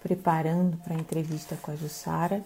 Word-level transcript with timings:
preparando 0.00 0.78
para 0.78 0.94
a 0.94 0.98
entrevista 0.98 1.56
com 1.56 1.70
a 1.70 1.76
Jussara. 1.76 2.42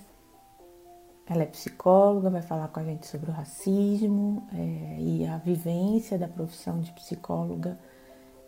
Ela 1.27 1.45
é 1.45 1.47
psicóloga, 1.47 2.29
vai 2.29 2.43
falar 2.43 2.69
com 2.69 2.81
a 2.81 2.85
gente 2.85 3.07
sobre 3.07 3.31
o 3.31 3.33
racismo 3.33 4.47
é, 4.53 5.01
e 5.01 5.27
a 5.27 5.39
vivência 5.39 6.19
da 6.19 6.29
profissão 6.29 6.81
de 6.81 6.93
psicóloga 6.93 7.79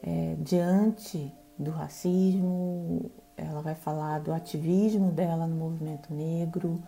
é, 0.02 0.36
diante 0.38 1.32
do 1.58 1.70
racismo. 1.70 3.10
Ela 3.36 3.62
vai 3.62 3.74
falar 3.74 4.18
do 4.20 4.32
ativismo 4.32 5.10
dela 5.10 5.46
no 5.46 5.56
movimento 5.56 6.12
negro. 6.12 6.82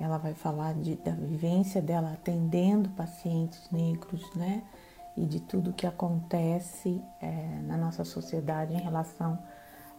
Ela 0.00 0.18
vai 0.18 0.34
falar 0.34 0.74
de, 0.74 0.96
da 0.96 1.12
vivência 1.12 1.80
dela 1.80 2.12
atendendo 2.12 2.88
pacientes 2.90 3.70
negros, 3.70 4.22
né? 4.34 4.62
E 5.16 5.24
de 5.24 5.40
tudo 5.40 5.72
que 5.72 5.86
acontece 5.86 7.02
é, 7.20 7.60
na 7.62 7.76
nossa 7.76 8.04
sociedade 8.04 8.74
em 8.74 8.80
relação 8.80 9.38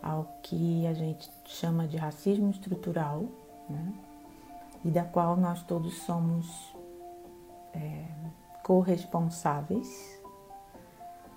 ao 0.02 0.26
que 0.42 0.86
a 0.88 0.94
gente 0.94 1.30
chama 1.46 1.88
de 1.88 1.98
racismo 1.98 2.50
estrutural, 2.50 3.26
né? 3.70 3.94
e 4.84 4.90
da 4.90 5.04
qual 5.04 5.36
nós 5.36 5.64
todos 5.64 6.02
somos 6.04 6.74
é, 7.74 8.06
corresponsáveis. 8.64 10.20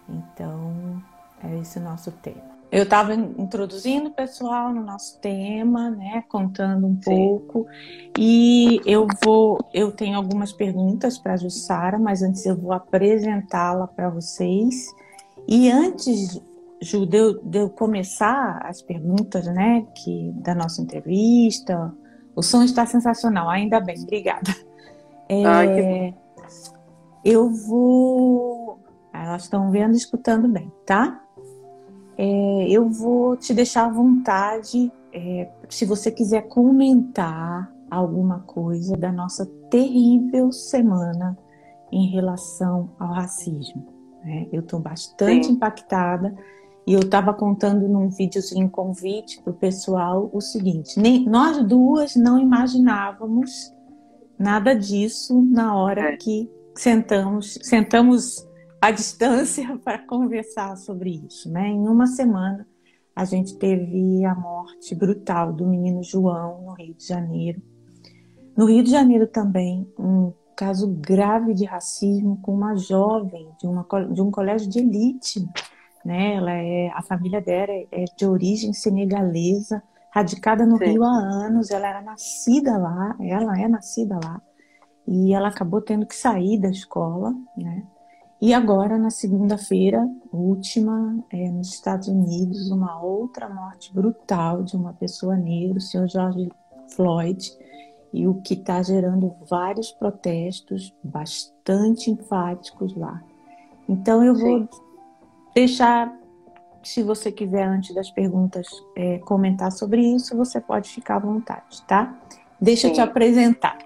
Então, 0.09 1.03
é 1.43 1.59
esse 1.59 1.79
o 1.79 1.83
nosso 1.83 2.11
tema. 2.13 2.53
Eu 2.71 2.85
estava 2.85 3.15
introduzindo 3.15 4.09
o 4.09 4.13
pessoal 4.13 4.73
no 4.73 4.83
nosso 4.83 5.21
tema, 5.21 5.91
né, 5.91 6.25
contando 6.27 6.87
um 6.87 6.97
Sim. 7.03 7.03
pouco, 7.05 7.67
e 8.19 8.81
eu 8.87 9.07
vou, 9.23 9.59
eu 9.75 9.93
tenho 9.93 10.17
algumas 10.17 10.53
perguntas 10.53 11.19
para 11.19 11.35
a 11.35 11.37
Jussara, 11.37 11.99
mas 11.99 12.23
antes 12.23 12.47
eu 12.47 12.57
vou 12.57 12.73
apresentá-la 12.73 13.87
para 13.87 14.09
vocês. 14.09 14.87
E 15.47 15.71
antes, 15.71 16.41
Ju, 16.83 17.07
de 17.07 17.17
eu, 17.17 17.43
de 17.43 17.59
eu 17.59 17.71
começar 17.71 18.59
as 18.65 18.83
perguntas, 18.83 19.47
né, 19.47 19.87
que 19.95 20.33
da 20.37 20.55
nossa 20.55 20.83
entrevista, 20.83 21.95
o 22.35 22.43
som 22.43 22.63
está 22.63 22.85
sensacional, 22.87 23.49
ainda 23.49 23.81
bem, 23.81 23.97
obrigada. 24.03 24.51
É, 25.29 25.45
Ai, 25.47 26.15
eu 27.25 27.49
vou. 27.49 28.81
Elas 29.15 29.45
estão 29.45 29.71
vendo 29.71 29.95
e 29.95 29.97
escutando 29.97 30.49
bem, 30.49 30.71
tá? 30.85 31.23
É, 32.19 32.67
eu 32.69 32.89
vou 32.89 33.37
te 33.37 33.55
deixar 33.55 33.87
à 33.87 33.89
vontade 33.89 34.93
é, 35.13 35.51
se 35.69 35.85
você 35.85 36.11
quiser 36.11 36.43
comentar 36.49 37.73
alguma 37.91 38.41
coisa 38.41 38.97
da 38.97 39.13
nossa 39.13 39.47
terrível 39.71 40.51
semana 40.51 41.39
em 41.91 42.09
relação 42.11 42.91
ao 42.99 43.13
racismo. 43.13 43.87
Né? 44.25 44.49
Eu 44.53 44.61
estou 44.61 44.81
bastante 44.81 45.47
Sim. 45.47 45.53
impactada 45.53 46.35
e 46.87 46.95
eu 46.95 47.01
estava 47.01 47.33
contando 47.33 47.89
num 47.89 48.09
videozinho 48.09 48.69
convite 48.69 49.41
para 49.43 49.53
o 49.53 49.57
pessoal 49.57 50.31
o 50.33 50.41
seguinte: 50.41 50.99
nem, 50.99 51.25
nós 51.25 51.65
duas 51.65 52.17
não 52.17 52.39
imaginávamos 52.39 53.73
nada 54.39 54.75
disso 54.75 55.41
na 55.43 55.77
hora 55.77 56.13
é. 56.13 56.17
que 56.17 56.51
sentamos, 56.75 57.59
sentamos 57.63 58.47
à 58.81 58.91
distância 58.91 59.79
para 59.85 59.99
conversar 59.99 60.77
sobre 60.77 61.23
isso. 61.27 61.51
Né? 61.51 61.69
Em 61.69 61.87
uma 61.89 62.07
semana, 62.07 62.67
a 63.15 63.25
gente 63.25 63.57
teve 63.57 64.25
a 64.25 64.35
morte 64.35 64.95
brutal 64.95 65.53
do 65.53 65.67
menino 65.67 66.03
João 66.03 66.63
no 66.63 66.73
Rio 66.73 66.95
de 66.95 67.07
Janeiro. 67.07 67.63
No 68.57 68.67
Rio 68.67 68.83
de 68.83 68.91
Janeiro 68.91 69.27
também, 69.27 69.87
um 69.99 70.33
caso 70.57 70.89
grave 70.89 71.55
de 71.55 71.65
racismo 71.65 72.39
com 72.43 72.55
uma 72.55 72.75
jovem 72.77 73.49
de, 73.59 73.67
uma, 73.67 73.87
de 74.13 74.21
um 74.21 74.31
colégio 74.31 74.69
de 74.69 74.81
elite 74.81 75.47
né? 76.05 76.35
Ela 76.35 76.53
é 76.53 76.91
a 76.95 77.03
família 77.03 77.41
dela 77.41 77.73
é 77.91 78.05
de 78.17 78.27
origem 78.27 78.73
senegalesa, 78.73 79.83
radicada 80.11 80.67
no 80.67 80.79
Sim. 80.79 80.85
Rio 80.85 81.05
há 81.05 81.19
anos. 81.19 81.71
Ela 81.71 81.89
era 81.89 82.03
nascida 82.03 82.77
lá, 82.77 83.17
ela 83.21 83.61
é 83.61 83.69
nascida 83.69 84.19
lá 84.23 84.41
e 85.07 85.35
ela 85.35 85.49
acabou 85.49 85.81
tendo 85.81 86.07
que 86.07 86.15
sair 86.15 86.59
da 86.59 86.69
escola, 86.69 87.35
né? 87.57 87.85
E 88.41 88.53
agora, 88.53 88.99
na 88.99 89.11
segunda-feira, 89.11 90.05
última, 90.33 91.17
é, 91.31 91.49
nos 91.49 91.69
Estados 91.69 92.09
Unidos, 92.09 92.73
uma 92.73 93.01
outra 93.01 93.49
morte 93.49 93.95
brutal 93.95 94.65
de 94.65 94.75
uma 94.75 94.93
pessoa 94.93 95.37
negra, 95.37 95.79
o 95.79 95.81
senhor 95.81 96.09
George 96.09 96.51
Floyd, 96.89 97.53
e 98.13 98.27
o 98.27 98.35
que 98.43 98.55
está 98.55 98.83
gerando 98.83 99.33
vários 99.49 99.93
protestos 99.93 100.93
bastante 101.05 102.11
enfáticos 102.11 102.97
lá. 102.97 103.23
Então, 103.89 104.25
eu 104.25 104.35
vou 104.35 104.69
deixar, 105.55 106.13
se 106.83 107.03
você 107.03 107.31
quiser, 107.31 107.67
antes 107.67 107.95
das 107.95 108.11
perguntas, 108.11 108.67
é, 108.97 109.19
comentar 109.21 109.71
sobre 109.73 110.03
isso, 110.03 110.37
você 110.37 110.61
pode 110.61 110.91
ficar 110.91 111.17
à 111.17 111.21
vontade, 111.21 111.83
tá? 111.87 112.19
Deixa 112.61 112.83
Sim. 112.83 112.89
eu 112.89 112.95
te 112.95 113.01
apresentar. 113.01 113.79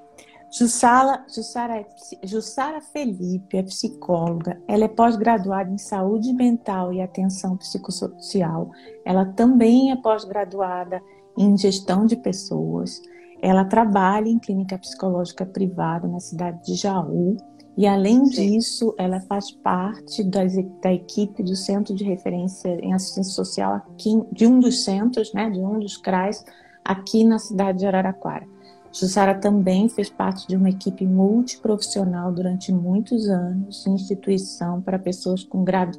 Jussara, 0.50 1.24
Jussara, 1.28 1.80
é, 1.80 1.86
Jussara 2.22 2.80
Felipe 2.80 3.58
é 3.58 3.62
psicóloga, 3.62 4.60
ela 4.66 4.84
é 4.84 4.88
pós-graduada 4.88 5.70
em 5.70 5.78
saúde 5.78 6.32
mental 6.32 6.92
e 6.92 7.02
atenção 7.02 7.56
psicossocial. 7.56 8.70
Ela 9.04 9.26
também 9.26 9.90
é 9.90 9.96
pós-graduada 9.96 11.02
em 11.36 11.56
gestão 11.58 12.06
de 12.06 12.16
pessoas. 12.16 13.02
Ela 13.42 13.64
trabalha 13.64 14.28
em 14.28 14.38
clínica 14.38 14.78
psicológica 14.78 15.44
privada 15.44 16.08
na 16.08 16.20
cidade 16.20 16.64
de 16.64 16.74
Jaú 16.74 17.36
e 17.76 17.86
além 17.86 18.24
Sim. 18.26 18.52
disso, 18.52 18.94
ela 18.96 19.20
faz 19.20 19.50
parte 19.50 20.24
das, 20.24 20.54
da 20.82 20.92
equipe 20.92 21.42
do 21.42 21.54
Centro 21.54 21.94
de 21.94 22.04
Referência 22.04 22.68
em 22.82 22.94
Assistência 22.94 23.34
Social 23.34 23.74
aqui, 23.74 24.22
de 24.32 24.46
um 24.46 24.58
dos 24.58 24.82
centros, 24.82 25.32
né, 25.34 25.50
de 25.50 25.60
um 25.60 25.78
dos 25.78 25.98
CRAs, 25.98 26.42
aqui 26.82 27.22
na 27.22 27.38
cidade 27.38 27.80
de 27.80 27.86
Araraquara. 27.86 28.46
Jussara 28.90 29.34
também 29.34 29.90
fez 29.90 30.08
parte 30.08 30.48
de 30.48 30.56
uma 30.56 30.70
equipe 30.70 31.06
multiprofissional 31.06 32.32
durante 32.32 32.72
muitos 32.72 33.28
anos, 33.28 33.86
instituição 33.86 34.80
para 34.80 34.98
pessoas 34.98 35.44
com 35.44 35.62
grave 35.62 35.92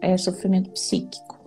é, 0.00 0.16
sofrimento 0.16 0.70
psíquico. 0.70 1.38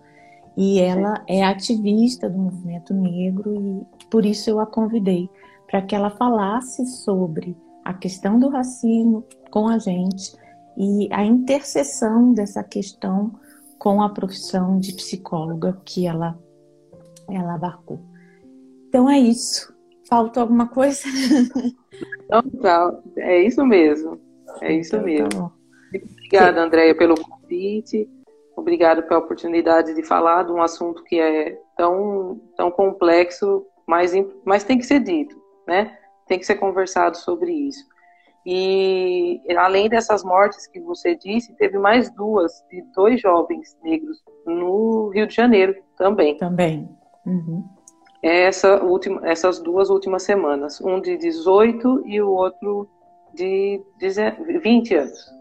E 0.56 0.80
ela 0.80 1.22
é 1.28 1.44
ativista 1.44 2.30
do 2.30 2.38
movimento 2.38 2.94
negro 2.94 3.86
e 4.00 4.06
por 4.06 4.26
isso 4.26 4.50
eu 4.50 4.62
a 4.62 4.66
convidei 4.66 5.30
para 5.68 5.82
que 5.82 5.94
ela 5.94 6.12
falasse 6.12 6.86
sobre 6.86 7.58
a 7.84 7.94
questão 7.94 8.40
do 8.40 8.50
racismo 8.50 9.26
com 9.52 9.68
a 9.68 9.78
gente 9.78 10.36
e 10.78 11.08
a 11.12 11.24
interseção 11.24 12.34
dessa 12.34 12.64
questão 12.64 13.32
com 13.78 14.02
a 14.02 14.10
profissão 14.10 14.80
de 14.80 14.94
psicóloga 14.94 15.80
que 15.86 16.08
ela, 16.08 16.40
ela 17.30 17.56
abarcou. 17.56 18.00
Então 18.88 19.10
é 19.10 19.20
isso. 19.20 19.74
Falta 20.08 20.42
alguma 20.42 20.68
coisa? 20.68 21.04
Não, 22.30 22.42
tá. 22.62 23.00
É 23.18 23.42
isso 23.42 23.66
mesmo. 23.66 24.20
É 24.62 24.74
isso 24.74 24.96
então, 24.96 25.00
tá 25.00 25.06
mesmo. 25.06 25.30
Tá 25.30 25.52
Obrigada, 26.12 26.62
Andréia, 26.62 26.96
pelo 26.96 27.16
convite. 27.16 28.10
Obrigada 28.56 29.02
pela 29.02 29.20
oportunidade 29.20 29.94
de 29.94 30.04
falar 30.04 30.44
de 30.44 30.52
um 30.52 30.62
assunto 30.62 31.04
que 31.04 31.20
é 31.20 31.60
tão, 31.76 32.40
tão 32.56 32.72
complexo, 32.72 33.66
mas, 33.88 34.14
mas 34.46 34.64
tem 34.64 34.78
que 34.78 34.86
ser 34.86 35.00
dito, 35.00 35.36
né? 35.68 35.98
Tem 36.28 36.40
que 36.40 36.46
ser 36.46 36.56
conversado 36.56 37.18
sobre 37.18 37.52
isso. 37.52 37.86
E 38.46 39.42
além 39.58 39.88
dessas 39.88 40.24
mortes 40.24 40.68
que 40.68 40.80
você 40.80 41.16
disse, 41.16 41.56
teve 41.56 41.78
mais 41.78 42.10
duas 42.12 42.52
de 42.70 42.82
dois 42.94 43.22
jovens 43.22 43.78
negros 43.82 44.22
no 44.46 45.10
Rio 45.10 45.28
de 45.28 45.36
Janeiro 45.36 45.76
também. 45.98 46.38
Também. 46.38 46.90
Uhum. 47.26 47.64
Essa 48.22 48.84
última, 48.84 49.26
essas 49.28 49.60
duas 49.60 49.90
últimas 49.90 50.24
semanas, 50.24 50.82
um 50.82 51.00
de 51.00 51.18
18 51.18 52.04
e 52.06 52.22
o 52.22 52.30
outro 52.30 52.88
de 53.34 53.82
20 54.62 54.96
anos. 54.96 55.34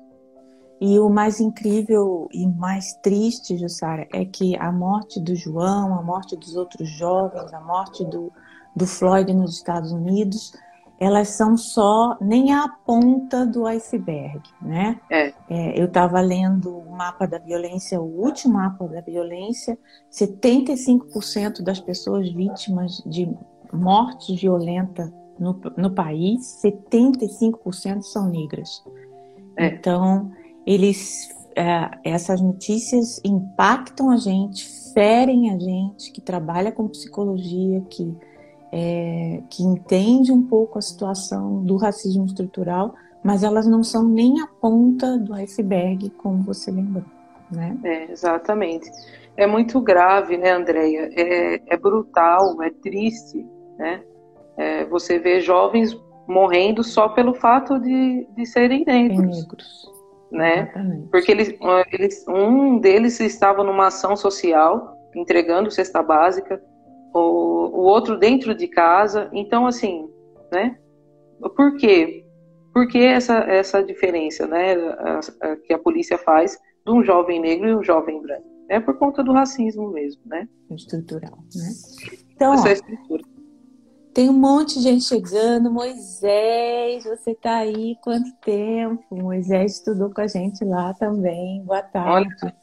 E 0.81 0.99
o 0.99 1.09
mais 1.09 1.41
incrível 1.41 2.29
e 2.33 2.47
mais 2.47 2.93
triste, 2.95 3.57
Jussara, 3.57 4.09
é 4.13 4.25
que 4.25 4.57
a 4.57 4.73
morte 4.73 5.21
do 5.21 5.35
João, 5.35 5.97
a 5.97 6.03
morte 6.03 6.37
dos 6.37 6.57
outros 6.57 6.89
jovens, 6.89 7.53
a 7.53 7.61
morte 7.61 8.05
do, 8.05 8.33
do 8.75 8.87
Floyd 8.87 9.33
nos 9.33 9.55
Estados 9.55 9.93
Unidos 9.93 10.53
elas 11.03 11.31
são 11.31 11.57
só 11.57 12.17
nem 12.21 12.53
a 12.53 12.69
ponta 12.69 13.45
do 13.45 13.67
iceberg, 13.67 14.41
né? 14.63 15.01
É. 15.11 15.35
É, 15.51 15.81
eu 15.81 15.87
estava 15.87 16.21
lendo 16.21 16.79
o 16.79 16.93
mapa 16.93 17.27
da 17.27 17.39
violência, 17.39 18.01
o 18.01 18.05
último 18.05 18.55
mapa 18.55 18.87
da 18.87 19.01
violência, 19.01 19.77
75% 20.13 21.61
das 21.61 21.81
pessoas 21.81 22.31
vítimas 22.31 23.03
de 23.05 23.29
morte 23.73 24.37
violenta 24.37 25.13
no, 25.41 25.61
no 25.77 25.91
país, 25.91 26.63
75% 26.63 28.03
são 28.03 28.29
negras. 28.29 28.85
É. 29.59 29.67
Então, 29.67 30.31
eles, 30.65 31.35
é, 31.57 31.91
essas 32.05 32.41
notícias 32.41 33.21
impactam 33.25 34.09
a 34.09 34.17
gente, 34.19 34.69
ferem 34.95 35.51
a 35.51 35.59
gente 35.59 36.13
que 36.13 36.21
trabalha 36.21 36.71
com 36.71 36.87
psicologia, 36.87 37.81
que 37.91 38.17
é, 38.73 39.43
que 39.51 39.63
entende 39.63 40.33
um 40.33 40.43
pouco 40.43 40.79
a 40.79 40.83
situação 40.83 41.63
do 41.63 41.77
racismo 41.77 42.25
estrutural, 42.25 42.95
mas 43.23 43.45
elas 43.45 43.67
não 43.67 43.85
são 43.85 44.03
nem 44.03 44.41
a 44.41 44.47
ponta 44.47 45.19
do 45.19 45.35
iceberg, 45.35 46.09
como 46.11 46.43
você 46.43 46.71
lembrou. 46.71 47.05
Né? 47.51 47.77
É, 47.85 48.11
exatamente. 48.11 48.91
é 49.37 49.47
muito 49.47 49.79
grave, 49.81 50.39
né, 50.39 50.53
Andréia? 50.53 51.11
É, 51.13 51.75
é 51.75 51.77
brutal, 51.77 52.63
é 52.63 52.71
triste, 52.71 53.47
né? 53.79 54.03
É, 54.57 54.85
você 54.87 55.19
vê 55.19 55.41
jovens 55.41 55.95
morrendo 56.27 56.83
só 56.83 57.11
pelo 57.11 57.35
fato 57.35 57.79
de, 57.79 58.27
de 58.35 58.47
serem 58.47 58.85
negros. 58.87 59.39
negros. 59.39 59.93
Né? 60.31 60.61
Exatamente. 60.61 61.09
Porque 61.11 61.31
eles, 61.31 61.55
eles, 61.93 62.25
um 62.27 62.79
deles 62.79 63.21
estava 63.21 63.63
numa 63.63 63.89
ação 63.89 64.17
social, 64.17 64.97
entregando 65.15 65.71
cesta 65.71 66.03
básica, 66.03 66.63
o, 67.13 67.19
o 67.19 67.81
outro 67.81 68.19
dentro 68.19 68.55
de 68.55 68.67
casa. 68.69 69.29
Então, 69.33 69.67
assim, 69.67 70.09
né? 70.51 70.79
Por 71.57 71.77
quê? 71.77 72.25
Por 72.73 72.89
que 72.89 72.99
essa, 72.99 73.39
essa 73.41 73.83
diferença 73.83 74.47
né, 74.47 74.75
a, 74.75 75.21
a, 75.41 75.57
que 75.57 75.73
a 75.73 75.79
polícia 75.79 76.17
faz 76.17 76.59
de 76.85 76.93
um 76.93 77.03
jovem 77.03 77.41
negro 77.41 77.69
e 77.69 77.75
um 77.75 77.83
jovem 77.83 78.21
branco? 78.21 78.51
É 78.69 78.81
por 78.81 78.97
conta 78.97 79.23
do 79.23 79.33
racismo 79.33 79.91
mesmo, 79.91 80.23
né? 80.25 80.49
Estrutural, 80.71 81.39
né? 81.55 81.71
Então, 82.35 82.55
essa 82.55 82.71
é 82.71 82.73
estrutura. 82.73 83.23
Tem 84.15 84.29
um 84.29 84.35
monte 84.35 84.75
de 84.75 84.83
gente 84.83 85.05
chegando. 85.05 85.71
Moisés, 85.71 87.05
você 87.05 87.35
tá 87.35 87.57
aí 87.57 87.97
quanto 88.03 88.31
tempo? 88.43 89.05
Moisés 89.11 89.77
estudou 89.77 90.11
com 90.11 90.21
a 90.21 90.27
gente 90.27 90.65
lá 90.65 90.93
também. 90.95 91.63
Boa 91.65 91.83
tarde. 91.83 92.35
Olha. 92.43 92.57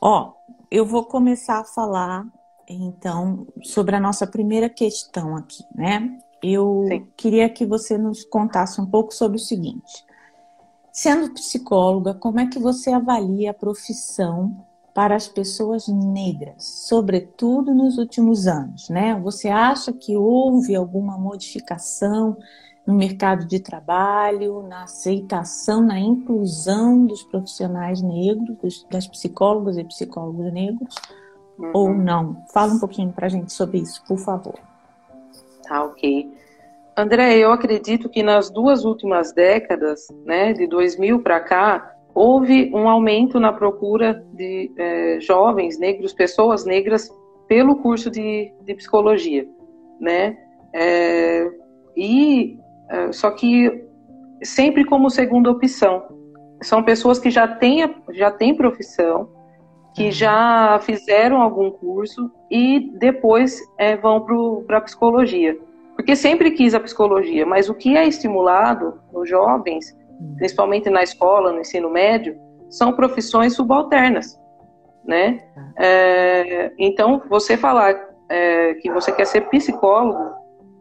Ó, 0.00 0.32
eu 0.70 0.84
vou 0.84 1.04
começar 1.04 1.60
a 1.60 1.64
falar 1.64 2.26
então 2.68 3.46
sobre 3.62 3.96
a 3.96 4.00
nossa 4.00 4.26
primeira 4.26 4.68
questão 4.68 5.36
aqui, 5.36 5.62
né? 5.74 6.18
Eu 6.42 6.84
Sim. 6.88 7.06
queria 7.16 7.48
que 7.48 7.64
você 7.64 7.96
nos 7.96 8.24
contasse 8.24 8.80
um 8.80 8.86
pouco 8.86 9.14
sobre 9.14 9.36
o 9.36 9.40
seguinte: 9.40 10.04
sendo 10.92 11.32
psicóloga, 11.32 12.14
como 12.14 12.40
é 12.40 12.46
que 12.46 12.58
você 12.58 12.90
avalia 12.92 13.50
a 13.50 13.54
profissão 13.54 14.64
para 14.94 15.16
as 15.16 15.26
pessoas 15.26 15.88
negras, 15.88 16.86
sobretudo 16.86 17.74
nos 17.74 17.98
últimos 17.98 18.46
anos, 18.46 18.88
né? 18.88 19.18
Você 19.20 19.48
acha 19.48 19.92
que 19.92 20.16
houve 20.16 20.76
alguma 20.76 21.18
modificação 21.18 22.36
no 22.86 22.94
mercado 22.94 23.46
de 23.46 23.58
trabalho, 23.58 24.62
na 24.62 24.84
aceitação, 24.84 25.82
na 25.82 25.98
inclusão 25.98 27.06
dos 27.06 27.22
profissionais 27.24 28.02
negros, 28.02 28.56
dos, 28.58 28.86
das 28.90 29.06
psicólogas 29.06 29.78
e 29.78 29.84
psicólogos 29.84 30.52
negros, 30.52 30.94
uhum. 31.58 31.70
ou 31.72 31.94
não? 31.94 32.44
Fala 32.52 32.72
um 32.72 32.78
pouquinho 32.78 33.12
para 33.12 33.26
a 33.26 33.28
gente 33.28 33.52
sobre 33.52 33.78
isso, 33.78 34.02
por 34.06 34.18
favor. 34.18 34.54
Tá, 35.66 35.84
ok. 35.84 36.30
André, 36.96 37.38
eu 37.38 37.50
acredito 37.50 38.08
que 38.08 38.22
nas 38.22 38.50
duas 38.50 38.84
últimas 38.84 39.32
décadas, 39.32 40.06
né, 40.24 40.52
de 40.52 40.66
2000 40.66 41.20
para 41.22 41.40
cá, 41.40 41.94
houve 42.14 42.70
um 42.72 42.88
aumento 42.88 43.40
na 43.40 43.52
procura 43.52 44.24
de 44.32 44.70
é, 44.78 45.18
jovens 45.20 45.78
negros, 45.78 46.12
pessoas 46.12 46.64
negras, 46.64 47.10
pelo 47.48 47.76
curso 47.76 48.10
de, 48.10 48.52
de 48.62 48.74
psicologia, 48.74 49.46
né? 50.00 50.38
É, 50.72 51.50
e 51.96 52.58
é, 52.88 53.12
só 53.12 53.30
que 53.30 53.84
sempre 54.42 54.84
como 54.84 55.10
segunda 55.10 55.50
opção. 55.50 56.04
São 56.62 56.82
pessoas 56.82 57.18
que 57.18 57.30
já 57.30 57.46
têm, 57.48 57.94
já 58.12 58.30
têm 58.30 58.54
profissão, 58.54 59.28
que 59.94 60.10
já 60.10 60.78
fizeram 60.82 61.40
algum 61.40 61.70
curso 61.70 62.30
e 62.50 62.90
depois 62.98 63.60
é, 63.78 63.96
vão 63.96 64.24
para 64.66 64.78
a 64.78 64.80
psicologia. 64.80 65.56
Porque 65.94 66.16
sempre 66.16 66.50
quis 66.50 66.74
a 66.74 66.80
psicologia, 66.80 67.46
mas 67.46 67.68
o 67.68 67.74
que 67.74 67.96
é 67.96 68.06
estimulado 68.06 69.00
nos 69.12 69.28
jovens 69.28 69.94
principalmente 70.36 70.90
na 70.90 71.02
escola, 71.02 71.52
no 71.52 71.60
ensino 71.60 71.90
médio, 71.90 72.38
são 72.68 72.92
profissões 72.92 73.54
subalternas, 73.54 74.40
né? 75.04 75.40
É, 75.76 76.72
então, 76.78 77.22
você 77.28 77.56
falar 77.56 77.94
é, 78.28 78.74
que 78.74 78.90
você 78.90 79.12
quer 79.12 79.26
ser 79.26 79.48
psicólogo, 79.48 80.34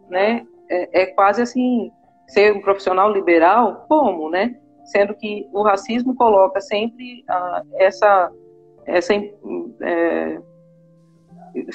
né, 0.10 0.44
é, 0.70 1.02
é, 1.02 1.06
quase 1.08 1.42
assim, 1.42 1.92
ser 2.28 2.54
um 2.54 2.62
profissional 2.62 3.12
liberal, 3.12 3.86
como, 3.88 4.30
né? 4.30 4.56
Sendo 4.86 5.14
que 5.16 5.48
o 5.54 5.62
racismo 5.62 6.16
coloca 6.16 6.60
sempre 6.60 7.24
ah, 7.30 7.62
essa, 7.76 8.32
essa 8.86 9.14
é, 9.14 10.42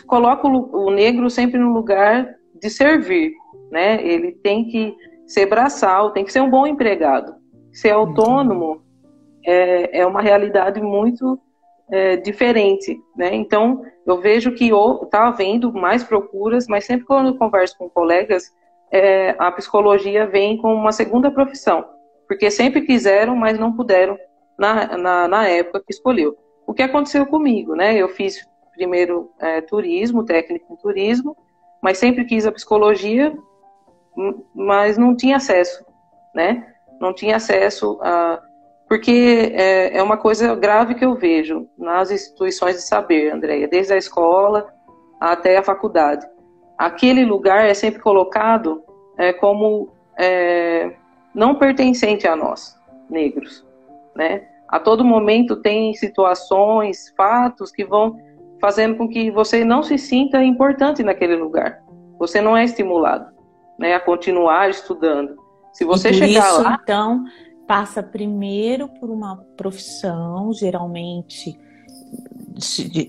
coloca 0.06 0.46
o, 0.46 0.86
o 0.86 0.90
negro 0.90 1.28
sempre 1.30 1.58
no 1.58 1.72
lugar 1.72 2.34
de 2.60 2.70
servir, 2.70 3.32
né? 3.70 4.02
Ele 4.04 4.32
tem 4.32 4.66
que 4.66 4.94
ser 5.26 5.46
braçal, 5.46 6.12
tem 6.12 6.24
que 6.24 6.32
ser 6.32 6.40
um 6.40 6.50
bom 6.50 6.66
empregado. 6.66 7.34
Ser 7.72 7.90
autônomo 7.90 8.82
é, 9.46 10.00
é 10.00 10.06
uma 10.06 10.20
realidade 10.20 10.80
muito 10.80 11.38
é, 11.90 12.16
diferente, 12.16 12.98
né? 13.16 13.34
Então, 13.34 13.82
eu 14.06 14.20
vejo 14.20 14.54
que 14.54 14.70
está 15.02 15.28
havendo 15.28 15.72
mais 15.72 16.02
procuras, 16.02 16.66
mas 16.66 16.84
sempre 16.84 17.06
quando 17.06 17.28
eu 17.28 17.38
converso 17.38 17.76
com 17.78 17.88
colegas, 17.88 18.52
é, 18.90 19.34
a 19.38 19.52
psicologia 19.52 20.26
vem 20.26 20.56
com 20.56 20.74
uma 20.74 20.92
segunda 20.92 21.30
profissão, 21.30 21.84
porque 22.26 22.50
sempre 22.50 22.82
quiseram, 22.82 23.36
mas 23.36 23.58
não 23.58 23.72
puderam 23.72 24.18
na, 24.58 24.96
na, 24.96 25.28
na 25.28 25.48
época 25.48 25.82
que 25.86 25.92
escolheu. 25.92 26.36
O 26.68 26.74
que 26.74 26.82
aconteceu 26.82 27.26
comigo, 27.26 27.74
né? 27.74 27.96
Eu 27.96 28.08
fiz 28.08 28.46
primeiro 28.72 29.32
é, 29.40 29.60
turismo, 29.60 30.24
técnico 30.24 30.72
em 30.72 30.76
turismo, 30.76 31.36
mas 31.82 31.98
sempre 31.98 32.24
quis 32.24 32.46
a 32.46 32.52
psicologia, 32.52 33.36
mas 34.54 34.96
não 34.96 35.16
tinha 35.16 35.36
acesso, 35.36 35.84
né? 36.32 36.74
não 37.00 37.12
tinha 37.12 37.36
acesso 37.36 37.98
a. 38.02 38.42
Porque 38.88 39.52
é, 39.54 39.98
é 39.98 40.02
uma 40.02 40.16
coisa 40.16 40.54
grave 40.54 40.94
que 40.94 41.04
eu 41.04 41.14
vejo 41.14 41.68
nas 41.76 42.10
instituições 42.10 42.76
de 42.76 42.82
saber, 42.82 43.30
Andréia, 43.30 43.68
desde 43.68 43.92
a 43.92 43.98
escola 43.98 44.72
até 45.20 45.58
a 45.58 45.62
faculdade. 45.62 46.26
Aquele 46.78 47.24
lugar 47.24 47.66
é 47.66 47.74
sempre 47.74 48.00
colocado 48.00 48.82
é, 49.18 49.30
como 49.34 49.90
é, 50.18 50.94
não 51.34 51.54
pertencente 51.54 52.26
a 52.26 52.34
nós, 52.34 52.78
negros. 53.10 53.66
Né? 54.16 54.48
A 54.68 54.78
todo 54.78 55.04
momento 55.04 55.56
tem 55.56 55.94
situações, 55.94 57.12
fatos 57.16 57.72
que 57.72 57.84
vão 57.84 58.18
fazendo 58.60 58.96
com 58.96 59.08
que 59.08 59.30
você 59.30 59.64
não 59.64 59.82
se 59.82 59.96
sinta 59.96 60.44
importante 60.44 61.02
naquele 61.02 61.36
lugar. 61.36 61.82
Você 62.18 62.40
não 62.40 62.56
é 62.56 62.64
estimulado 62.64 63.32
né, 63.78 63.94
a 63.94 64.00
continuar 64.00 64.68
estudando. 64.68 65.36
Se 65.72 65.84
você 65.84 66.12
chegar 66.12 66.48
isso, 66.50 66.62
lá. 66.62 66.78
Então, 66.82 67.24
passa 67.66 68.02
primeiro 68.02 68.88
por 68.88 69.10
uma 69.10 69.36
profissão, 69.56 70.52
geralmente 70.52 71.58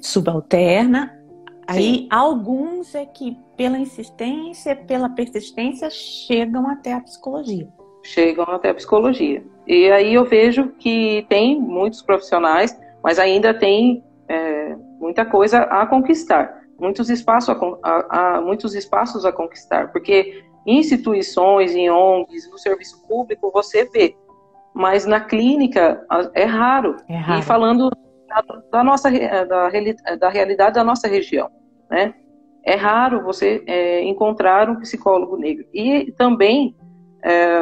subalterna. 0.01 1.17
Aí, 1.65 2.07
alguns 2.09 2.95
é 2.95 3.05
que, 3.05 3.37
pela 3.55 3.77
insistência, 3.77 4.75
pela 4.75 5.09
persistência, 5.09 5.89
chegam 5.89 6.67
até 6.69 6.93
a 6.93 7.01
psicologia. 7.01 7.67
Chegam 8.03 8.45
até 8.45 8.69
a 8.69 8.73
psicologia. 8.73 9.43
E 9.67 9.91
aí 9.91 10.13
eu 10.13 10.25
vejo 10.25 10.69
que 10.79 11.25
tem 11.29 11.59
muitos 11.59 12.01
profissionais, 12.01 12.77
mas 13.03 13.19
ainda 13.19 13.53
tem 13.53 14.03
é, 14.27 14.75
muita 14.99 15.25
coisa 15.25 15.59
a 15.63 15.85
conquistar, 15.85 16.63
muitos 16.79 17.09
espaços 17.09 17.49
a, 17.49 17.55
a, 17.83 18.37
a, 18.37 18.41
muitos 18.41 18.75
espaços 18.75 19.25
a 19.25 19.31
conquistar, 19.31 19.91
porque 19.91 20.43
instituições, 20.65 21.75
em 21.75 21.89
ONGs, 21.89 22.49
no 22.49 22.57
serviço 22.57 23.05
público, 23.07 23.51
você 23.51 23.85
vê. 23.85 24.15
Mas 24.73 25.05
na 25.05 25.19
clínica 25.19 26.05
é 26.33 26.43
raro. 26.43 26.97
É 27.07 27.15
raro. 27.15 27.39
E 27.39 27.43
falando 27.43 27.89
da, 28.27 28.43
da 28.71 28.83
nossa 28.83 29.09
da, 29.11 29.69
da, 30.15 30.29
realidade 30.29 30.75
da 30.75 30.83
nossa 30.83 31.07
região, 31.07 31.49
né? 31.89 32.13
É 32.63 32.75
raro 32.75 33.23
você 33.23 33.63
é, 33.65 34.03
encontrar 34.03 34.69
um 34.69 34.79
psicólogo 34.79 35.37
negro. 35.37 35.65
E 35.73 36.11
também 36.11 36.75
é, 37.23 37.59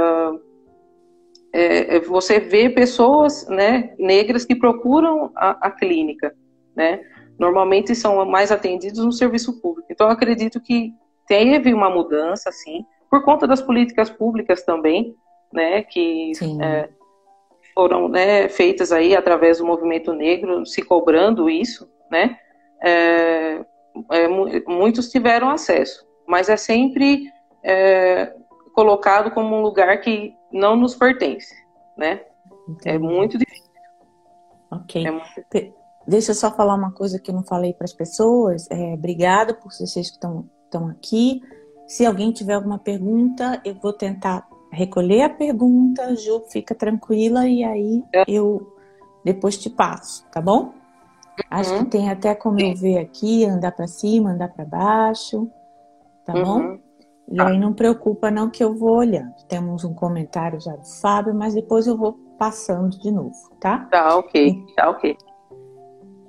é, 1.54 1.96
é 1.96 2.00
você 2.00 2.40
vê 2.40 2.70
pessoas 2.70 3.48
né, 3.48 3.94
negras 3.98 4.46
que 4.46 4.56
procuram 4.56 5.32
a, 5.36 5.68
a 5.68 5.72
clínica, 5.72 6.36
né? 6.76 7.02
Normalmente 7.40 7.96
são 7.96 8.26
mais 8.26 8.52
atendidos 8.52 9.06
no 9.06 9.12
serviço 9.12 9.62
público. 9.62 9.88
Então, 9.92 10.10
acredito 10.10 10.60
que 10.60 10.92
teve 11.28 11.74
uma 11.74 11.90
mudança, 11.90 12.52
sim, 12.52 12.84
por 13.10 13.24
conta 13.24 13.46
das 13.46 13.62
políticas 13.62 14.10
públicas 14.10 14.64
também, 14.64 15.16
né, 15.54 15.84
que 15.84 16.32
é, 16.62 16.90
foram 17.74 18.08
né, 18.08 18.50
feitas 18.50 18.92
aí 18.92 19.16
através 19.16 19.60
do 19.60 19.66
movimento 19.66 20.14
negro, 20.14 20.66
se 20.66 20.82
cobrando 20.82 21.50
isso, 21.50 21.90
né, 22.12 22.38
é, 22.84 23.66
é, 24.12 24.28
muitos 24.68 25.10
tiveram 25.10 25.50
acesso, 25.50 26.06
mas 26.28 26.50
é 26.50 26.58
sempre 26.58 27.32
é, 27.64 28.34
colocado 28.78 29.32
como 29.32 29.56
um 29.56 29.62
lugar 29.64 30.00
que 30.02 30.36
não 30.54 30.76
nos 30.76 30.94
pertence, 30.94 31.52
né, 31.98 32.12
é 32.12 32.72
Entendi. 32.72 32.90
é 32.90 33.00
muito 33.00 33.36
difícil. 33.36 33.72
Ok. 34.70 35.04
É 35.04 35.10
muito... 35.10 35.74
Deixa 36.08 36.30
eu 36.30 36.36
só 36.36 36.52
falar 36.52 36.76
uma 36.76 36.92
coisa 36.92 37.20
que 37.20 37.32
eu 37.32 37.36
não 37.36 37.44
falei 37.44 37.74
para 37.74 37.86
as 37.86 37.94
pessoas. 37.94 38.70
É, 38.70 38.94
obrigada 38.94 39.52
por 39.52 39.72
vocês 39.74 40.12
que 40.12 40.16
estão 40.16 40.88
aqui. 40.90 41.42
Se 41.88 42.06
alguém 42.06 42.32
tiver 42.32 42.54
alguma 42.54 42.78
pergunta, 42.78 43.60
eu 43.66 43.74
vou 43.74 43.94
tentar 43.94 44.48
recolher 44.72 45.24
a 45.24 45.30
pergunta, 45.30 46.16
Ju, 46.16 46.44
fica 46.52 46.76
tranquila 46.76 47.48
e 47.48 47.64
aí 47.64 48.04
eu 48.28 48.76
depois 49.26 49.58
te 49.58 49.72
passo, 49.72 50.24
tá 50.32 50.40
bom? 50.40 50.74
Acho 51.50 51.72
que 51.72 51.80
uhum. 51.80 51.86
tem 51.90 52.10
até 52.10 52.36
como 52.36 52.60
eu 52.62 52.76
ver 52.76 53.00
aqui, 53.00 53.44
andar 53.44 53.72
para 53.72 53.88
cima, 53.88 54.32
andar 54.32 54.50
para 54.50 54.66
baixo, 54.66 55.50
tá 56.24 56.36
uhum. 56.36 56.44
bom? 56.44 56.87
E 57.30 57.42
aí 57.42 57.60
não 57.60 57.74
preocupa 57.74 58.32
não 58.32 58.50
que 58.50 58.64
eu 58.64 58.74
vou 58.74 58.98
olhando. 58.98 59.34
Temos 59.50 59.84
um 59.84 59.94
comentário 59.94 60.60
já 60.62 60.76
do 60.76 60.86
Fábio, 61.02 61.36
mas 61.36 61.54
depois 61.54 61.86
eu 61.86 61.98
vou 61.98 62.14
passando 62.38 62.98
de 63.00 63.12
novo, 63.12 63.36
tá? 63.60 63.80
Tá 63.92 64.16
ok, 64.18 64.64
tá 64.76 64.90
ok. 64.90 65.18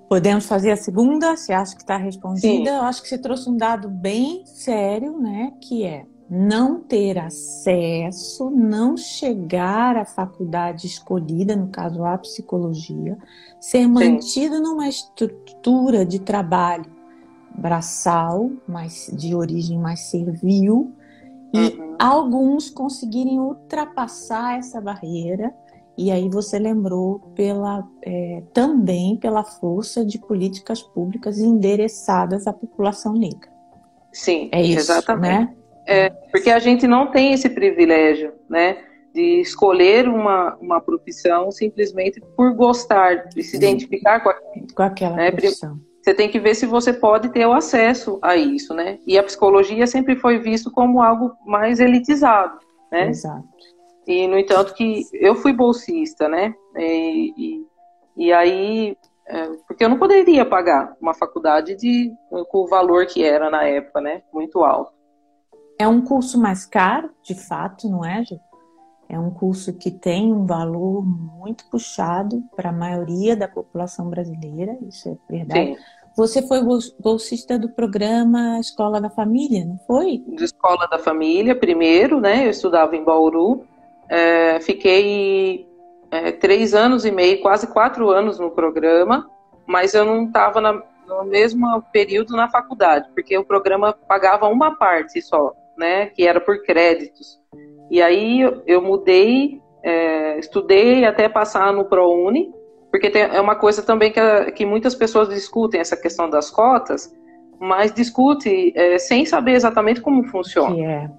Podemos 0.08 0.46
fazer 0.46 0.72
a 0.72 0.76
segunda, 0.76 1.36
se 1.36 1.52
acha 1.52 1.74
que 1.74 1.82
está 1.82 1.96
respondida. 1.96 2.70
Sim. 2.70 2.76
Eu 2.76 2.82
acho 2.82 3.02
que 3.02 3.08
você 3.08 3.18
trouxe 3.18 3.48
um 3.48 3.56
dado 3.56 3.88
bem 3.88 4.44
sério, 4.46 5.18
né? 5.20 5.52
Que 5.60 5.84
é 5.84 6.06
não 6.30 6.80
ter 6.80 7.18
acesso, 7.18 8.50
não 8.50 8.96
chegar 8.96 9.96
à 9.96 10.04
faculdade 10.04 10.86
escolhida, 10.86 11.54
no 11.54 11.68
caso 11.68 12.04
a 12.04 12.18
psicologia, 12.18 13.16
ser 13.60 13.86
mantido 13.86 14.56
Sim. 14.56 14.62
numa 14.62 14.88
estrutura 14.88 16.04
de 16.04 16.18
trabalho 16.18 16.97
braçal, 17.58 18.50
mas 18.66 19.10
de 19.12 19.34
origem 19.34 19.78
mais 19.78 20.00
servil, 20.10 20.92
e 21.52 21.58
uhum. 21.58 21.96
alguns 21.98 22.70
conseguirem 22.70 23.40
ultrapassar 23.40 24.58
essa 24.58 24.80
barreira. 24.80 25.52
E 25.96 26.12
aí 26.12 26.28
você 26.28 26.58
lembrou 26.58 27.18
pela, 27.34 27.84
é, 28.02 28.42
também 28.52 29.16
pela 29.16 29.42
força 29.42 30.04
de 30.04 30.18
políticas 30.18 30.80
públicas 30.80 31.40
endereçadas 31.40 32.46
à 32.46 32.52
população 32.52 33.14
negra. 33.14 33.50
Sim, 34.12 34.48
é 34.52 34.62
isso, 34.62 34.78
exatamente. 34.78 35.50
Né? 35.50 35.54
É, 35.86 36.10
porque 36.30 36.50
a 36.50 36.58
gente 36.58 36.86
não 36.86 37.10
tem 37.10 37.32
esse 37.32 37.48
privilégio, 37.48 38.32
né? 38.48 38.76
De 39.12 39.40
escolher 39.40 40.06
uma, 40.06 40.54
uma 40.60 40.80
profissão 40.80 41.50
simplesmente 41.50 42.20
por 42.36 42.54
gostar, 42.54 43.28
de 43.28 43.42
se 43.42 43.56
identificar 43.56 44.20
com, 44.20 44.30
com 44.74 44.82
aquela 44.82 45.16
né? 45.16 45.30
profissão. 45.32 45.80
Você 46.08 46.14
tem 46.14 46.30
que 46.30 46.40
ver 46.40 46.54
se 46.54 46.64
você 46.64 46.90
pode 46.90 47.28
ter 47.28 47.44
o 47.44 47.52
acesso 47.52 48.18
a 48.22 48.34
isso, 48.34 48.72
né? 48.72 48.98
E 49.06 49.18
a 49.18 49.22
psicologia 49.22 49.86
sempre 49.86 50.16
foi 50.16 50.38
visto 50.38 50.70
como 50.70 51.02
algo 51.02 51.36
mais 51.44 51.80
elitizado, 51.80 52.58
né? 52.90 53.08
Exato. 53.08 53.46
E, 54.06 54.26
no 54.26 54.38
entanto, 54.38 54.72
que 54.72 55.02
eu 55.12 55.34
fui 55.34 55.52
bolsista, 55.52 56.26
né? 56.26 56.54
E, 56.78 57.34
e, 57.36 57.66
e 58.16 58.32
aí, 58.32 58.96
é, 59.26 59.48
porque 59.66 59.84
eu 59.84 59.90
não 59.90 59.98
poderia 59.98 60.46
pagar 60.46 60.96
uma 60.98 61.12
faculdade 61.12 61.76
de, 61.76 62.10
com 62.50 62.58
o 62.60 62.66
valor 62.66 63.04
que 63.04 63.22
era 63.22 63.50
na 63.50 63.64
época, 63.64 64.00
né? 64.00 64.22
Muito 64.32 64.64
alto. 64.64 64.94
É 65.78 65.86
um 65.86 66.00
curso 66.00 66.40
mais 66.40 66.64
caro, 66.64 67.10
de 67.22 67.34
fato, 67.34 67.86
não 67.86 68.02
é, 68.02 68.24
Ju? 68.24 68.40
É 69.10 69.18
um 69.18 69.30
curso 69.30 69.74
que 69.74 69.90
tem 69.90 70.32
um 70.32 70.44
valor 70.44 71.02
muito 71.02 71.68
puxado 71.70 72.42
para 72.54 72.68
a 72.68 72.72
maioria 72.72 73.34
da 73.34 73.48
população 73.48 74.10
brasileira, 74.10 74.78
isso 74.82 75.08
é 75.08 75.32
verdade. 75.32 75.74
Sim. 75.74 75.97
Você 76.18 76.42
foi 76.42 76.58
bolsista 76.98 77.56
do 77.56 77.68
programa 77.68 78.58
Escola 78.58 79.00
da 79.00 79.08
Família, 79.08 79.64
não 79.64 79.78
foi? 79.86 80.18
De 80.26 80.42
Escola 80.42 80.88
da 80.88 80.98
Família, 80.98 81.54
primeiro, 81.54 82.20
né? 82.20 82.44
Eu 82.44 82.50
estudava 82.50 82.96
em 82.96 83.04
Bauru. 83.04 83.64
É, 84.08 84.58
fiquei 84.58 85.64
é, 86.10 86.32
três 86.32 86.74
anos 86.74 87.04
e 87.04 87.12
meio, 87.12 87.40
quase 87.40 87.68
quatro 87.68 88.10
anos 88.10 88.36
no 88.36 88.50
programa, 88.50 89.30
mas 89.64 89.94
eu 89.94 90.04
não 90.04 90.24
estava 90.24 90.60
no 90.60 91.24
mesmo 91.24 91.80
período 91.92 92.34
na 92.34 92.50
faculdade, 92.50 93.08
porque 93.14 93.38
o 93.38 93.44
programa 93.44 93.92
pagava 93.92 94.48
uma 94.48 94.74
parte 94.74 95.22
só 95.22 95.54
né, 95.76 96.06
que 96.06 96.26
era 96.26 96.40
por 96.40 96.64
créditos. 96.64 97.38
E 97.88 98.02
aí 98.02 98.40
eu 98.66 98.82
mudei, 98.82 99.62
é, 99.84 100.36
estudei 100.36 101.04
até 101.04 101.28
passar 101.28 101.72
no 101.72 101.84
ProUni, 101.84 102.52
porque 102.90 103.10
tem, 103.10 103.22
é 103.22 103.40
uma 103.40 103.54
coisa 103.54 103.82
também 103.82 104.10
que, 104.10 104.20
que 104.52 104.64
muitas 104.64 104.94
pessoas 104.94 105.28
discutem 105.28 105.80
essa 105.80 105.96
questão 105.96 106.28
das 106.28 106.50
cotas, 106.50 107.14
mas 107.60 107.92
discute 107.92 108.72
é, 108.76 108.98
sem 108.98 109.26
saber 109.26 109.52
exatamente 109.52 110.00
como 110.00 110.24
funciona. 110.24 110.76
Yeah. 110.76 111.12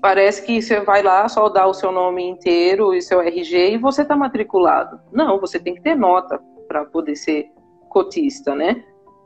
Parece 0.00 0.44
que 0.44 0.60
você 0.60 0.80
vai 0.80 1.02
lá 1.02 1.28
só 1.28 1.48
dar 1.48 1.66
o 1.66 1.74
seu 1.74 1.92
nome 1.92 2.24
inteiro 2.24 2.92
e 2.92 3.00
seu 3.00 3.20
RG 3.20 3.74
e 3.74 3.78
você 3.78 4.02
está 4.02 4.16
matriculado. 4.16 5.00
Não, 5.12 5.38
você 5.38 5.60
tem 5.60 5.74
que 5.74 5.80
ter 5.80 5.94
nota 5.94 6.40
para 6.66 6.84
poder 6.84 7.14
ser 7.14 7.50
cotista, 7.88 8.54
né? 8.54 8.82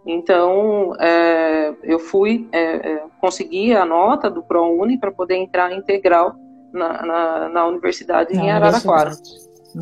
Então, 0.07 0.93
é, 1.01 1.75
eu 1.83 1.99
fui, 1.99 2.49
é, 2.53 2.93
é, 2.93 3.05
consegui 3.21 3.75
a 3.75 3.85
nota 3.85 4.31
do 4.31 4.43
ProUni 4.43 4.99
para 4.99 5.11
poder 5.11 5.35
entrar 5.37 5.73
integral 5.73 6.37
na, 6.73 7.03
na, 7.05 7.49
na 7.49 7.67
universidade 7.67 8.35
na 8.35 8.43
em 8.45 8.51
Araraquara. 8.51 9.11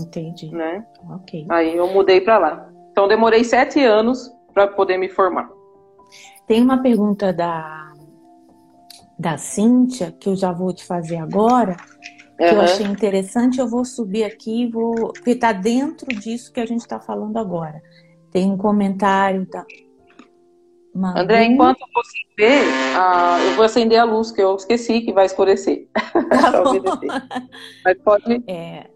Entendi. 0.00 0.50
Né? 0.50 0.84
Ok. 1.10 1.46
Aí 1.48 1.76
eu 1.76 1.88
mudei 1.92 2.20
para 2.20 2.38
lá. 2.38 2.68
Então, 2.90 3.08
demorei 3.08 3.44
sete 3.44 3.80
anos 3.82 4.32
para 4.52 4.68
poder 4.68 4.98
me 4.98 5.08
formar. 5.08 5.50
Tem 6.46 6.62
uma 6.62 6.82
pergunta 6.82 7.32
da, 7.32 7.92
da 9.18 9.36
Cíntia, 9.36 10.12
que 10.12 10.28
eu 10.28 10.36
já 10.36 10.52
vou 10.52 10.72
te 10.72 10.84
fazer 10.84 11.16
agora, 11.16 11.76
que 12.36 12.44
uhum. 12.44 12.50
eu 12.50 12.60
achei 12.60 12.86
interessante. 12.86 13.58
Eu 13.58 13.68
vou 13.68 13.84
subir 13.84 14.24
aqui, 14.24 14.68
vou, 14.68 15.12
porque 15.12 15.30
está 15.30 15.52
dentro 15.52 16.08
disso 16.08 16.52
que 16.52 16.60
a 16.60 16.66
gente 16.66 16.80
está 16.80 17.00
falando 17.00 17.36
agora. 17.36 17.82
Tem 18.30 18.50
um 18.50 18.56
comentário 18.56 19.46
da, 19.46 19.64
André, 20.96 21.44
enquanto 21.44 21.80
você 21.92 22.18
vê, 22.38 22.60
ah, 22.96 23.38
eu 23.44 23.56
vou 23.56 23.64
acender 23.64 23.98
a 23.98 24.04
luz, 24.04 24.30
que 24.30 24.40
eu 24.40 24.54
esqueci 24.54 25.00
que 25.00 25.12
vai 25.12 25.26
escurecer. 25.26 25.88
Tá 26.14 26.62
Mas 27.84 27.98
pode. 28.02 28.44
É, 28.46 28.86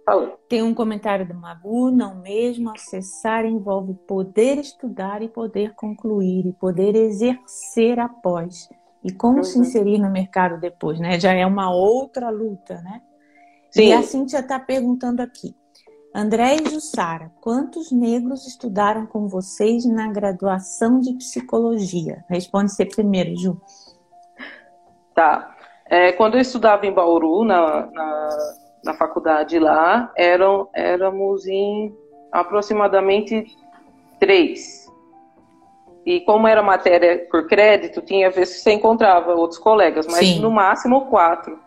tem 0.48 0.62
um 0.62 0.72
comentário 0.72 1.26
do 1.26 1.34
Magu, 1.34 1.90
não 1.90 2.20
mesmo 2.20 2.70
acessar 2.70 3.44
envolve 3.44 3.94
poder 4.06 4.58
estudar 4.58 5.22
e 5.22 5.28
poder 5.28 5.74
concluir, 5.74 6.46
e 6.46 6.52
poder 6.52 6.94
exercer 6.94 7.98
após. 7.98 8.68
E 9.04 9.12
como 9.12 9.38
uhum. 9.38 9.44
se 9.44 9.58
inserir 9.58 9.98
no 9.98 10.10
mercado 10.10 10.60
depois, 10.60 11.00
né? 11.00 11.18
Já 11.18 11.32
é 11.32 11.44
uma 11.44 11.72
outra 11.72 12.30
luta, 12.30 12.80
né? 12.82 13.02
Sim. 13.70 13.88
E 13.88 13.92
a 13.92 14.02
Cíntia 14.02 14.38
está 14.38 14.58
perguntando 14.58 15.20
aqui. 15.20 15.54
André 16.14 16.56
e 16.56 16.70
Jussara, 16.70 17.30
quantos 17.40 17.92
negros 17.92 18.46
estudaram 18.46 19.06
com 19.06 19.28
vocês 19.28 19.84
na 19.84 20.08
graduação 20.08 21.00
de 21.00 21.12
psicologia? 21.14 22.24
Responde 22.28 22.72
você 22.72 22.84
primeiro, 22.84 23.36
Ju. 23.36 23.60
Tá. 25.14 25.54
É, 25.86 26.12
quando 26.12 26.34
eu 26.34 26.40
estudava 26.40 26.86
em 26.86 26.92
Bauru, 26.92 27.44
na, 27.44 27.86
na, 27.92 28.28
na 28.84 28.94
faculdade 28.94 29.58
lá, 29.58 30.12
eram, 30.16 30.68
éramos 30.74 31.46
em 31.46 31.94
aproximadamente 32.32 33.46
três. 34.18 34.86
E 36.04 36.20
como 36.20 36.48
era 36.48 36.62
matéria 36.62 37.26
por 37.30 37.46
crédito, 37.46 38.00
tinha 38.00 38.30
vezes 38.30 38.56
que 38.56 38.60
você 38.62 38.72
encontrava 38.72 39.34
outros 39.34 39.58
colegas, 39.58 40.06
mas 40.06 40.26
Sim. 40.26 40.40
no 40.40 40.50
máximo 40.50 41.06
quatro. 41.06 41.58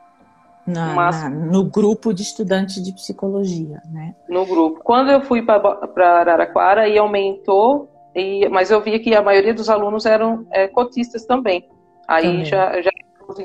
Na, 0.72 1.12
na, 1.12 1.30
no 1.30 1.64
grupo 1.64 2.14
de 2.14 2.22
estudantes 2.22 2.82
de 2.84 2.94
psicologia, 2.94 3.82
né? 3.92 4.16
No 4.30 4.46
grupo. 4.46 4.82
Quando 4.84 5.12
eu 5.12 5.22
fui 5.22 5.42
para 5.42 6.20
Araraquara, 6.20 6.88
e 6.88 6.98
aumentou, 6.98 7.90
e, 8.16 8.48
mas 8.50 8.72
eu 8.72 8.82
via 8.82 9.00
que 9.00 9.14
a 9.14 9.22
maioria 9.22 9.54
dos 9.54 9.70
alunos 9.70 10.06
eram 10.06 10.46
é, 10.52 10.68
cotistas 10.68 11.26
também. 11.26 11.68
Aí 12.08 12.24
também. 12.24 12.46
já, 12.46 12.82
já 12.82 12.92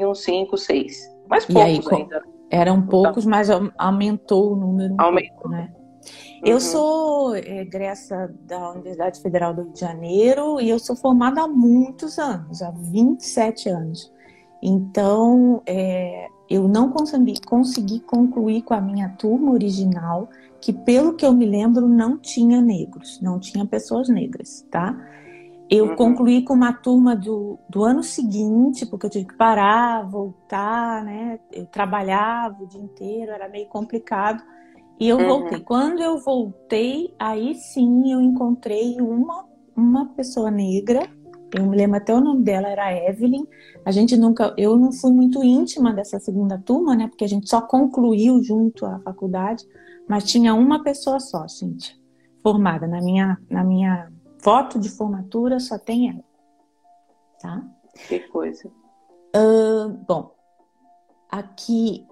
uns 0.06 0.22
cinco, 0.22 0.56
seis. 0.56 1.08
Mas 1.28 1.44
poucos 1.44 1.92
aí, 1.92 2.02
ainda. 2.02 2.22
Eram 2.50 2.82
poucos, 2.82 3.26
então, 3.26 3.30
mas 3.30 3.48
aumentou 3.76 4.52
o 4.52 4.56
número. 4.56 4.94
Aumentou. 4.98 5.34
pouco, 5.34 5.48
né? 5.48 5.72
Uhum. 5.76 6.40
Eu 6.44 6.60
sou 6.60 7.36
egressa 7.36 8.32
da 8.42 8.70
Universidade 8.70 9.20
Federal 9.20 9.54
do 9.54 9.62
Rio 9.62 9.72
de 9.72 9.80
Janeiro 9.80 10.60
e 10.60 10.68
eu 10.68 10.78
sou 10.78 10.94
formada 10.94 11.42
há 11.42 11.48
muitos 11.48 12.18
anos, 12.18 12.62
há 12.62 12.70
27 12.70 13.68
anos. 13.68 14.12
Então, 14.62 15.62
é, 15.66 16.28
eu 16.48 16.68
não 16.68 16.90
consegui, 16.90 17.40
consegui 17.44 18.00
concluir 18.00 18.62
com 18.62 18.74
a 18.74 18.80
minha 18.80 19.08
turma 19.10 19.52
original, 19.52 20.28
que 20.60 20.72
pelo 20.72 21.14
que 21.14 21.24
eu 21.24 21.32
me 21.32 21.46
lembro 21.46 21.88
não 21.88 22.16
tinha 22.16 22.60
negros, 22.60 23.20
não 23.20 23.38
tinha 23.38 23.64
pessoas 23.66 24.08
negras, 24.08 24.66
tá? 24.70 24.96
Eu 25.68 25.88
uhum. 25.88 25.96
concluí 25.96 26.42
com 26.42 26.54
uma 26.54 26.72
turma 26.72 27.16
do, 27.16 27.58
do 27.68 27.82
ano 27.82 28.02
seguinte, 28.02 28.86
porque 28.86 29.06
eu 29.06 29.10
tive 29.10 29.24
que 29.26 29.34
parar, 29.34 30.08
voltar, 30.08 31.04
né? 31.04 31.40
Eu 31.52 31.66
trabalhava 31.66 32.62
o 32.62 32.66
dia 32.66 32.80
inteiro, 32.80 33.32
era 33.32 33.48
meio 33.48 33.66
complicado. 33.66 34.42
E 34.98 35.08
eu 35.08 35.18
uhum. 35.18 35.26
voltei. 35.26 35.60
Quando 35.60 36.00
eu 36.00 36.18
voltei, 36.18 37.12
aí 37.18 37.54
sim 37.56 38.12
eu 38.12 38.20
encontrei 38.20 39.00
uma, 39.00 39.44
uma 39.76 40.06
pessoa 40.10 40.52
negra 40.52 41.08
eu 41.56 41.66
me 41.66 41.76
lembro 41.76 41.96
até 41.96 42.14
o 42.14 42.20
nome 42.20 42.44
dela, 42.44 42.68
era 42.68 42.92
Evelyn. 42.92 43.46
A 43.84 43.90
gente 43.90 44.16
nunca, 44.16 44.54
eu 44.58 44.76
não 44.76 44.92
fui 44.92 45.10
muito 45.10 45.42
íntima 45.42 45.92
dessa 45.92 46.20
segunda 46.20 46.58
turma, 46.58 46.94
né? 46.94 47.08
Porque 47.08 47.24
a 47.24 47.28
gente 47.28 47.48
só 47.48 47.62
concluiu 47.62 48.42
junto 48.42 48.84
à 48.84 48.98
faculdade, 49.00 49.64
mas 50.06 50.24
tinha 50.24 50.54
uma 50.54 50.82
pessoa 50.82 51.18
só, 51.18 51.46
gente, 51.48 51.98
formada. 52.42 52.86
Na 52.86 53.00
minha, 53.00 53.38
na 53.48 53.64
minha 53.64 54.12
foto 54.42 54.78
de 54.78 54.90
formatura 54.90 55.58
só 55.58 55.78
tem 55.78 56.10
ela. 56.10 56.24
Tá? 57.40 57.64
Que 58.06 58.20
coisa. 58.20 58.68
Uh, 59.34 59.88
bom, 60.06 60.34
aqui 61.30 62.06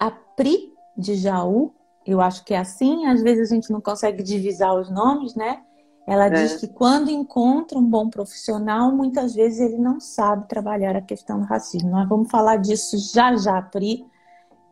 a 0.00 0.10
Pri 0.10 0.72
de 0.96 1.14
Jaú, 1.14 1.72
eu 2.04 2.20
acho 2.20 2.44
que 2.44 2.52
é 2.52 2.58
assim, 2.58 3.06
às 3.06 3.22
vezes 3.22 3.52
a 3.52 3.54
gente 3.54 3.70
não 3.70 3.80
consegue 3.80 4.22
divisar 4.22 4.74
os 4.74 4.90
nomes, 4.90 5.34
né? 5.34 5.62
Ela 6.08 6.28
é. 6.28 6.30
diz 6.30 6.56
que 6.56 6.66
quando 6.66 7.10
encontra 7.10 7.78
um 7.78 7.84
bom 7.84 8.08
profissional, 8.08 8.90
muitas 8.90 9.34
vezes 9.34 9.60
ele 9.60 9.76
não 9.76 10.00
sabe 10.00 10.48
trabalhar 10.48 10.96
a 10.96 11.02
questão 11.02 11.38
do 11.38 11.44
racismo. 11.44 11.90
Nós 11.90 12.08
vamos 12.08 12.30
falar 12.30 12.56
disso 12.56 12.96
já 13.12 13.36
já, 13.36 13.60
Pri. 13.60 14.06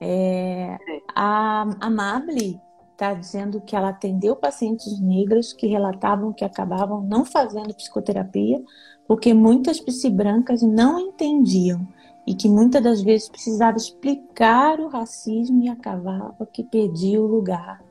É, 0.00 0.78
a 1.14 1.66
Amable 1.78 2.58
está 2.92 3.12
dizendo 3.12 3.60
que 3.60 3.76
ela 3.76 3.90
atendeu 3.90 4.34
pacientes 4.34 4.98
negras 4.98 5.52
que 5.52 5.66
relatavam 5.66 6.32
que 6.32 6.44
acabavam 6.44 7.02
não 7.02 7.22
fazendo 7.26 7.74
psicoterapia 7.74 8.62
porque 9.06 9.34
muitas 9.34 9.78
psi-brancas 9.78 10.62
não 10.62 10.98
entendiam 10.98 11.86
e 12.26 12.34
que 12.34 12.48
muitas 12.48 12.82
das 12.82 13.02
vezes 13.02 13.28
precisava 13.28 13.76
explicar 13.76 14.80
o 14.80 14.88
racismo 14.88 15.62
e 15.62 15.68
acabava 15.68 16.46
que 16.50 16.64
perdia 16.64 17.20
o 17.20 17.26
lugar 17.26 17.82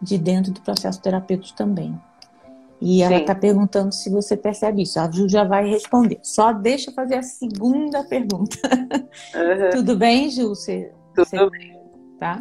de 0.00 0.18
dentro 0.18 0.52
do 0.52 0.60
processo 0.60 1.00
terapêutico 1.00 1.56
também. 1.56 1.98
E 2.80 3.02
ela 3.02 3.18
está 3.18 3.34
perguntando 3.34 3.94
se 3.94 4.08
você 4.08 4.36
percebe 4.36 4.82
isso. 4.82 4.98
A 4.98 5.10
Ju 5.10 5.28
já 5.28 5.44
vai 5.44 5.68
responder. 5.68 6.18
Só 6.22 6.52
deixa 6.52 6.90
eu 6.90 6.94
fazer 6.94 7.16
a 7.16 7.22
segunda 7.22 8.02
pergunta. 8.04 8.56
Uhum. 9.34 9.70
Tudo 9.72 9.96
bem, 9.96 10.30
Ju? 10.30 10.48
Você, 10.48 10.90
Tudo 11.14 11.26
você... 11.26 11.50
bem. 11.50 11.78
Tá? 12.18 12.40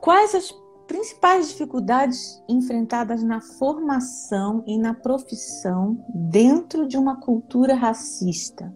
Quais 0.00 0.34
as 0.34 0.54
principais 0.86 1.48
dificuldades 1.48 2.40
enfrentadas 2.48 3.24
na 3.24 3.40
formação 3.40 4.62
e 4.66 4.78
na 4.78 4.94
profissão 4.94 5.98
dentro 6.14 6.86
de 6.86 6.96
uma 6.96 7.16
cultura 7.16 7.74
racista? 7.74 8.72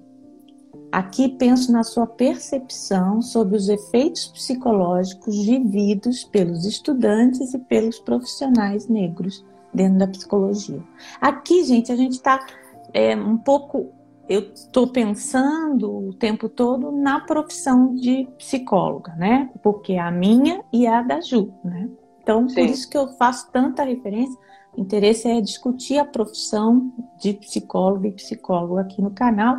Aqui 0.90 1.28
penso 1.28 1.70
na 1.70 1.84
sua 1.84 2.04
percepção 2.04 3.22
sobre 3.22 3.56
os 3.56 3.68
efeitos 3.68 4.26
psicológicos 4.26 5.46
vividos 5.46 6.24
pelos 6.24 6.64
estudantes 6.64 7.54
e 7.54 7.58
pelos 7.60 8.00
profissionais 8.00 8.88
negros 8.88 9.44
dentro 9.72 9.98
da 9.98 10.06
psicologia. 10.06 10.82
Aqui, 11.20 11.64
gente, 11.64 11.90
a 11.92 11.96
gente 11.96 12.12
está 12.12 12.44
é, 12.92 13.16
um 13.16 13.36
pouco. 13.36 13.92
Eu 14.28 14.52
estou 14.54 14.88
pensando 14.88 16.08
o 16.08 16.14
tempo 16.14 16.48
todo 16.48 16.92
na 16.92 17.20
profissão 17.20 17.94
de 17.94 18.28
psicóloga, 18.38 19.12
né? 19.16 19.50
Porque 19.62 19.94
é 19.94 19.98
a 19.98 20.10
minha 20.10 20.62
e 20.72 20.86
a 20.86 21.02
da 21.02 21.20
Ju, 21.20 21.52
né? 21.64 21.88
Então, 22.22 22.48
Sim. 22.48 22.54
por 22.54 22.64
isso 22.64 22.88
que 22.88 22.96
eu 22.96 23.08
faço 23.08 23.50
tanta 23.50 23.82
referência. 23.82 24.38
O 24.76 24.80
interesse 24.80 25.28
é 25.28 25.40
discutir 25.40 25.98
a 25.98 26.04
profissão 26.04 26.92
de 27.18 27.34
psicólogo 27.34 28.06
e 28.06 28.12
psicólogo 28.12 28.78
aqui 28.78 29.02
no 29.02 29.10
canal, 29.10 29.56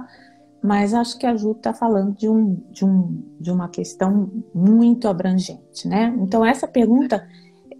mas 0.63 0.93
acho 0.93 1.17
que 1.17 1.25
a 1.25 1.35
Ju 1.35 1.51
está 1.51 1.73
falando 1.73 2.15
de, 2.15 2.29
um, 2.29 2.55
de, 2.69 2.85
um, 2.85 3.21
de 3.39 3.51
uma 3.51 3.67
questão 3.67 4.31
muito 4.53 5.09
abrangente, 5.09 5.85
né? 5.85 6.15
Então, 6.19 6.45
essa 6.45 6.67
pergunta 6.67 7.27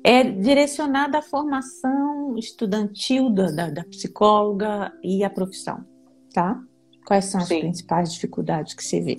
é 0.03 0.23
direcionada 0.23 1.19
à 1.19 1.21
formação 1.21 2.35
estudantil 2.37 3.29
da, 3.29 3.51
da, 3.51 3.69
da 3.69 3.83
psicóloga 3.83 4.91
e 5.03 5.23
a 5.23 5.29
profissão, 5.29 5.85
tá? 6.33 6.59
Quais 7.05 7.25
são 7.25 7.41
as 7.41 7.47
Sim. 7.47 7.59
principais 7.59 8.13
dificuldades 8.13 8.73
que 8.73 8.83
você 8.83 8.99
vê? 8.99 9.17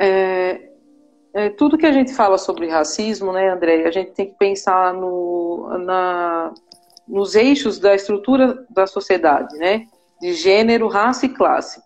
É, 0.00 0.70
é, 1.34 1.50
tudo 1.50 1.78
que 1.78 1.86
a 1.86 1.92
gente 1.92 2.12
fala 2.14 2.38
sobre 2.38 2.68
racismo, 2.68 3.32
né, 3.32 3.50
André, 3.50 3.86
a 3.86 3.90
gente 3.90 4.12
tem 4.12 4.26
que 4.26 4.38
pensar 4.38 4.94
no, 4.94 5.78
na, 5.78 6.52
nos 7.06 7.34
eixos 7.34 7.78
da 7.78 7.94
estrutura 7.94 8.66
da 8.70 8.86
sociedade, 8.86 9.56
né? 9.56 9.86
De 10.20 10.32
gênero, 10.32 10.88
raça 10.88 11.26
e 11.26 11.28
classe. 11.28 11.80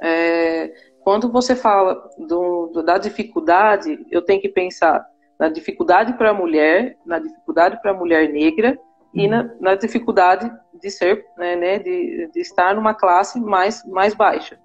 É, 0.00 0.72
quando 1.02 1.30
você 1.30 1.54
fala 1.54 2.08
do, 2.18 2.68
do, 2.68 2.82
da 2.82 2.98
dificuldade, 2.98 4.04
eu 4.10 4.22
tenho 4.22 4.40
que 4.40 4.48
pensar 4.48 5.06
na 5.38 5.48
dificuldade 5.48 6.14
para 6.14 6.30
a 6.30 6.34
mulher, 6.34 6.96
na 7.04 7.18
dificuldade 7.18 7.80
para 7.80 7.90
a 7.90 7.94
mulher 7.94 8.28
negra 8.32 8.78
e 9.14 9.26
na, 9.28 9.50
na, 9.60 9.74
dificuldade 9.74 10.50
de 10.80 10.90
ser, 10.90 11.24
né, 11.38 11.56
né 11.56 11.78
de, 11.78 12.28
de, 12.32 12.40
estar 12.40 12.74
numa 12.74 12.94
classe 12.94 13.40
mais, 13.40 13.84
mais 13.86 14.14
baixa. 14.14 14.58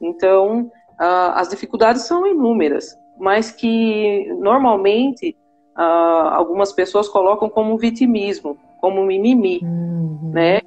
Então, 0.00 0.70
uh, 1.00 1.32
as 1.34 1.48
dificuldades 1.48 2.02
são 2.02 2.26
inúmeras, 2.26 2.98
mas 3.18 3.50
que 3.50 4.26
normalmente 4.38 5.36
uh, 5.76 6.28
algumas 6.32 6.72
pessoas 6.72 7.08
colocam 7.08 7.48
como 7.48 7.78
vitimismo, 7.78 8.58
como 8.80 9.04
mimimi, 9.04 9.60
uhum. 9.62 10.30
né? 10.32 10.60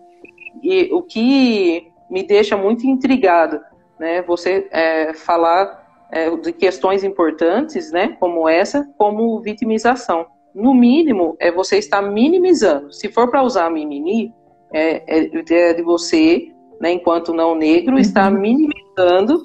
E 0.64 0.90
o 0.92 1.04
que 1.04 1.92
me 2.10 2.24
deixa 2.24 2.58
muito 2.58 2.88
intrigado, 2.88 3.62
né? 4.00 4.24
Você 4.24 4.68
é, 4.72 5.14
falar 5.14 5.87
é, 6.12 6.36
de 6.36 6.54
questões 6.54 7.04
importantes, 7.04 7.92
né, 7.92 8.16
como 8.20 8.48
essa, 8.48 8.88
como 8.98 9.40
vitimização. 9.42 10.26
No 10.54 10.74
mínimo, 10.74 11.36
é 11.40 11.52
você 11.52 11.78
estar 11.78 12.02
minimizando. 12.02 12.92
Se 12.92 13.10
for 13.10 13.30
para 13.30 13.44
usar 13.44 13.70
mimimi, 13.70 14.34
é, 14.72 15.04
é, 15.08 15.44
é, 15.50 15.74
de 15.74 15.82
você, 15.82 16.52
né, 16.80 16.92
enquanto 16.92 17.34
não 17.34 17.56
negro, 17.56 17.94
uhum. 17.94 18.00
estar 18.00 18.32
minimizando 18.32 19.44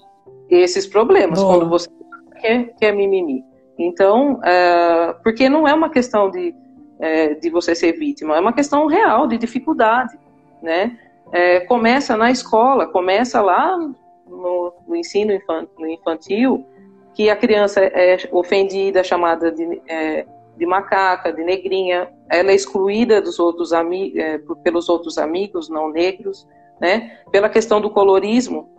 esses 0.48 0.86
problemas 0.86 1.40
Boa. 1.40 1.54
quando 1.54 1.68
você 1.68 1.88
quer, 2.40 2.74
quer 2.78 2.92
mimimi. 2.94 3.44
Então, 3.78 4.40
é, 4.44 5.14
porque 5.22 5.48
não 5.48 5.66
é 5.66 5.74
uma 5.74 5.90
questão 5.90 6.30
de, 6.30 6.54
é, 7.00 7.34
de 7.34 7.50
você 7.50 7.74
ser 7.74 7.92
vítima, 7.92 8.36
é 8.36 8.40
uma 8.40 8.52
questão 8.52 8.86
real 8.86 9.26
de 9.26 9.38
dificuldade, 9.38 10.18
né? 10.62 10.96
É, 11.32 11.60
começa 11.60 12.16
na 12.16 12.30
escola, 12.30 12.86
começa 12.86 13.40
lá 13.40 13.78
no, 14.32 14.72
no 14.88 14.96
ensino 14.96 15.32
infantil 15.88 16.66
que 17.14 17.28
a 17.28 17.36
criança 17.36 17.80
é 17.80 18.16
ofendida, 18.32 19.04
chamada 19.04 19.52
de, 19.52 19.82
é, 19.86 20.26
de 20.56 20.66
macaca, 20.66 21.32
de 21.32 21.44
negrinha, 21.44 22.08
ela 22.30 22.50
é 22.50 22.54
excluída 22.54 23.20
dos 23.20 23.38
outros 23.38 23.70
é, 23.72 24.38
pelos 24.64 24.88
outros 24.88 25.18
amigos 25.18 25.68
não 25.68 25.90
negros, 25.90 26.48
né? 26.80 27.18
Pela 27.30 27.48
questão 27.48 27.80
do 27.80 27.90
colorismo, 27.90 28.70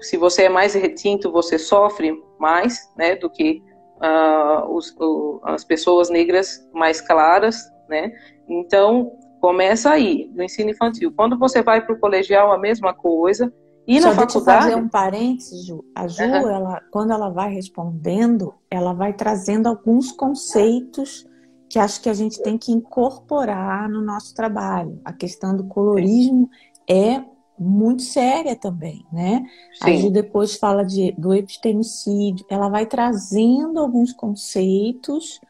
se 0.00 0.16
você 0.16 0.44
é 0.44 0.48
mais 0.48 0.74
retinto, 0.74 1.30
você 1.30 1.58
sofre 1.58 2.14
mais, 2.38 2.92
né, 2.96 3.14
do 3.14 3.30
que 3.30 3.62
uh, 3.98 4.68
os, 4.74 4.94
o, 4.98 5.40
as 5.44 5.64
pessoas 5.64 6.10
negras 6.10 6.68
mais 6.72 7.00
claras, 7.00 7.70
né? 7.88 8.12
Então 8.48 9.12
começa 9.40 9.90
aí 9.90 10.30
no 10.34 10.42
ensino 10.42 10.70
infantil. 10.70 11.12
Quando 11.14 11.38
você 11.38 11.62
vai 11.62 11.84
para 11.84 11.94
o 11.94 11.98
colegial, 11.98 12.52
a 12.52 12.58
mesma 12.58 12.94
coisa. 12.94 13.52
E 13.86 14.00
Só 14.00 14.08
na 14.08 14.14
faculdade. 14.14 14.64
fazer 14.64 14.76
um 14.76 14.88
parênteses, 14.88 15.64
Ju. 15.66 15.84
A 15.94 16.06
Ju, 16.06 16.22
uhum. 16.22 16.48
ela, 16.48 16.80
quando 16.90 17.12
ela 17.12 17.30
vai 17.30 17.52
respondendo, 17.52 18.54
ela 18.70 18.92
vai 18.92 19.12
trazendo 19.12 19.68
alguns 19.68 20.12
conceitos 20.12 21.26
que 21.68 21.78
acho 21.78 22.00
que 22.00 22.08
a 22.08 22.14
gente 22.14 22.40
tem 22.42 22.58
que 22.58 22.70
incorporar 22.70 23.88
no 23.88 24.02
nosso 24.02 24.34
trabalho. 24.34 25.00
A 25.04 25.12
questão 25.12 25.56
do 25.56 25.64
colorismo 25.64 26.48
é 26.88 27.24
muito 27.58 28.02
séria 28.02 28.54
também, 28.54 29.04
né? 29.12 29.44
Sim. 29.82 29.90
A 29.90 29.96
Ju 29.96 30.10
depois 30.10 30.56
fala 30.56 30.84
de, 30.84 31.12
do 31.12 31.32
epistemicídio, 31.34 32.44
ela 32.48 32.68
vai 32.68 32.86
trazendo 32.86 33.80
alguns 33.80 34.12
conceitos 34.12 35.40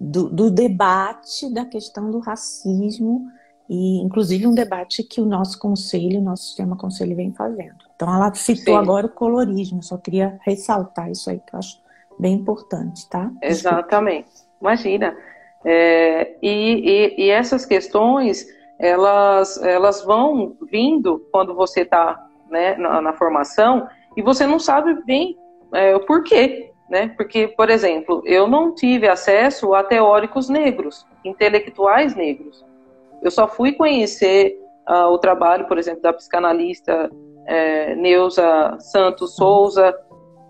do, 0.00 0.28
do 0.28 0.50
debate 0.50 1.52
da 1.52 1.64
questão 1.64 2.10
do 2.10 2.18
racismo 2.18 3.26
e 3.72 4.02
inclusive 4.02 4.46
um 4.46 4.54
debate 4.54 5.02
que 5.02 5.18
o 5.18 5.24
nosso 5.24 5.58
conselho, 5.58 6.20
o 6.20 6.22
nosso 6.22 6.42
sistema 6.42 6.76
conselho 6.76 7.16
vem 7.16 7.32
fazendo. 7.32 7.78
Então 7.96 8.14
ela 8.14 8.34
citou 8.34 8.74
Sim. 8.74 8.80
agora 8.80 9.06
o 9.06 9.08
colorismo, 9.08 9.82
só 9.82 9.96
queria 9.96 10.38
ressaltar 10.42 11.10
isso 11.10 11.30
aí 11.30 11.38
que 11.38 11.54
eu 11.54 11.58
acho 11.58 11.80
bem 12.18 12.34
importante, 12.34 13.08
tá? 13.08 13.30
Desculpa. 13.40 13.46
Exatamente. 13.46 14.28
Imagina. 14.60 15.16
É, 15.64 16.36
e, 16.42 17.14
e, 17.16 17.24
e, 17.24 17.30
essas 17.30 17.64
questões 17.64 18.46
elas, 18.78 19.62
elas 19.62 20.04
vão 20.04 20.54
vindo 20.70 21.26
quando 21.32 21.54
você 21.54 21.80
está 21.80 22.26
né, 22.50 22.74
na, 22.76 23.00
na, 23.00 23.12
formação 23.14 23.88
e 24.16 24.20
você 24.20 24.44
não 24.44 24.58
sabe 24.58 25.02
bem 25.04 25.38
é, 25.72 25.96
o 25.96 26.00
porquê. 26.00 26.72
Né? 26.90 27.08
Porque, 27.16 27.48
por 27.48 27.70
exemplo, 27.70 28.22
eu 28.26 28.46
não 28.46 28.74
tive 28.74 29.08
acesso 29.08 29.72
a 29.72 29.82
teóricos 29.82 30.50
negros, 30.50 31.06
intelectuais 31.24 32.14
negros. 32.14 32.62
Eu 33.22 33.30
só 33.30 33.46
fui 33.46 33.72
conhecer 33.72 34.56
uh, 34.88 35.06
o 35.06 35.18
trabalho, 35.18 35.66
por 35.66 35.78
exemplo, 35.78 36.02
da 36.02 36.12
psicanalista 36.12 37.10
é, 37.46 37.94
Neuza 37.94 38.76
Santos 38.78 39.34
Souza, 39.36 39.94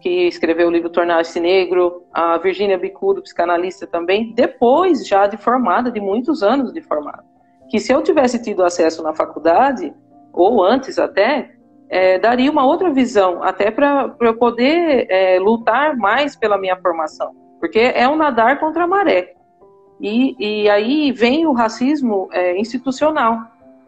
que 0.01 0.27
escreveu 0.27 0.69
o 0.69 0.71
livro 0.71 0.91
Tornar-se 0.91 1.39
Negro, 1.39 2.05
a 2.13 2.37
Virginia 2.39 2.77
Bicudo, 2.77 3.23
psicanalista 3.23 3.87
também, 3.87 4.33
depois 4.35 5.07
já 5.07 5.27
de 5.27 5.37
formada, 5.37 5.91
de 5.91 6.01
muitos 6.01 6.43
anos 6.43 6.73
de 6.73 6.81
formada. 6.83 7.25
Que 7.71 7.79
se 7.79 7.93
eu 7.93 8.03
tivesse 8.03 8.43
tido 8.43 8.65
acesso 8.65 9.03
na 9.03 9.15
faculdade, 9.15 9.95
ou 10.33 10.63
antes 10.63 10.99
até, 10.99 11.53
é, 11.89 12.19
daria 12.19 12.51
uma 12.51 12.67
outra 12.67 12.91
visão, 12.91 13.43
até 13.43 13.71
para 13.71 14.15
eu 14.21 14.37
poder 14.37 15.07
é, 15.09 15.39
lutar 15.39 15.97
mais 15.97 16.35
pela 16.35 16.59
minha 16.59 16.77
formação. 16.77 17.33
Porque 17.61 17.79
é 17.79 18.09
um 18.09 18.17
nadar 18.17 18.59
contra 18.59 18.85
a 18.85 18.87
maré. 18.89 19.35
E, 20.03 20.35
e 20.65 20.69
aí 20.69 21.13
vem 21.13 21.47
o 21.47 21.53
racismo 21.53 22.29
é, 22.33 22.59
institucional, 22.59 23.39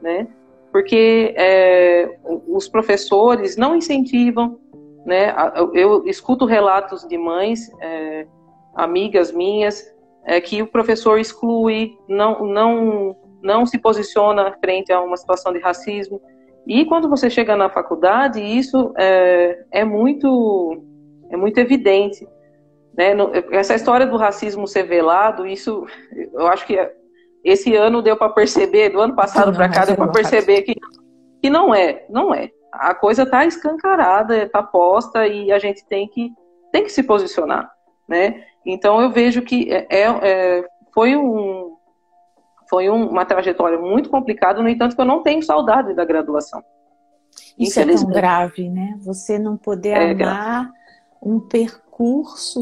né? 0.00 0.28
Porque 0.70 1.34
é, 1.36 2.18
os 2.46 2.68
professores 2.68 3.56
não 3.56 3.74
incentivam, 3.74 4.60
né? 5.04 5.34
Eu 5.74 6.06
escuto 6.06 6.44
relatos 6.44 7.04
de 7.06 7.18
mães, 7.18 7.68
é, 7.80 8.28
amigas 8.76 9.32
minhas, 9.32 9.92
é, 10.24 10.40
que 10.40 10.62
o 10.62 10.68
professor 10.68 11.18
exclui, 11.18 11.98
não, 12.08 12.46
não, 12.46 13.16
não 13.42 13.66
se 13.66 13.76
posiciona 13.76 14.56
frente 14.60 14.92
a 14.92 15.00
uma 15.00 15.16
situação 15.16 15.52
de 15.52 15.58
racismo. 15.58 16.20
E 16.64 16.84
quando 16.84 17.08
você 17.08 17.28
chega 17.28 17.56
na 17.56 17.68
faculdade, 17.68 18.40
isso 18.40 18.94
é, 18.96 19.64
é 19.72 19.84
muito 19.84 20.80
é 21.28 21.36
muito 21.36 21.58
evidente. 21.58 22.24
Né? 22.96 23.12
Essa 23.50 23.74
história 23.74 24.06
do 24.06 24.16
racismo 24.16 24.66
ser 24.66 24.84
velado, 24.84 25.46
isso 25.46 25.86
eu 26.32 26.46
acho 26.46 26.66
que 26.66 26.78
esse 27.42 27.74
ano 27.74 28.00
deu 28.00 28.16
para 28.16 28.32
perceber, 28.32 28.90
do 28.90 29.00
ano 29.00 29.14
passado 29.14 29.52
para 29.52 29.68
cá 29.68 29.84
deu 29.84 29.96
para 29.96 30.10
perceber 30.10 30.62
que, 30.62 30.74
que 31.42 31.50
não 31.50 31.74
é, 31.74 32.06
não 32.08 32.34
é. 32.34 32.50
A 32.72 32.94
coisa 32.94 33.24
está 33.24 33.44
escancarada, 33.44 34.44
está 34.44 34.62
posta 34.62 35.26
e 35.26 35.52
a 35.52 35.58
gente 35.58 35.84
tem 35.86 36.08
que, 36.08 36.32
tem 36.72 36.84
que 36.84 36.90
se 36.90 37.02
posicionar, 37.02 37.70
né? 38.08 38.44
Então 38.64 39.00
eu 39.00 39.10
vejo 39.10 39.42
que 39.42 39.70
é, 39.70 39.86
é, 39.90 40.02
é 40.22 40.64
foi 40.92 41.16
um, 41.16 41.76
foi 42.70 42.88
um, 42.88 43.08
uma 43.08 43.24
trajetória 43.24 43.78
muito 43.78 44.08
complicada, 44.08 44.62
no 44.62 44.68
entanto 44.68 44.94
que 44.94 45.00
eu 45.00 45.06
não 45.06 45.22
tenho 45.22 45.42
saudade 45.42 45.92
da 45.92 46.04
graduação. 46.04 46.62
Isso 47.58 47.78
é 47.78 47.84
tão 47.84 48.06
grave, 48.06 48.68
né? 48.68 48.96
Você 49.00 49.38
não 49.38 49.56
poder 49.56 49.90
é 49.90 50.10
amar 50.12 50.70
um 51.22 51.40
percurso 51.40 51.83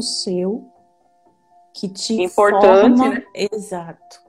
seu 0.01 0.63
que 1.73 1.89
te 1.89 2.21
importante, 2.21 2.97
forma... 2.97 3.15
né? 3.15 3.23
Exato. 3.33 4.21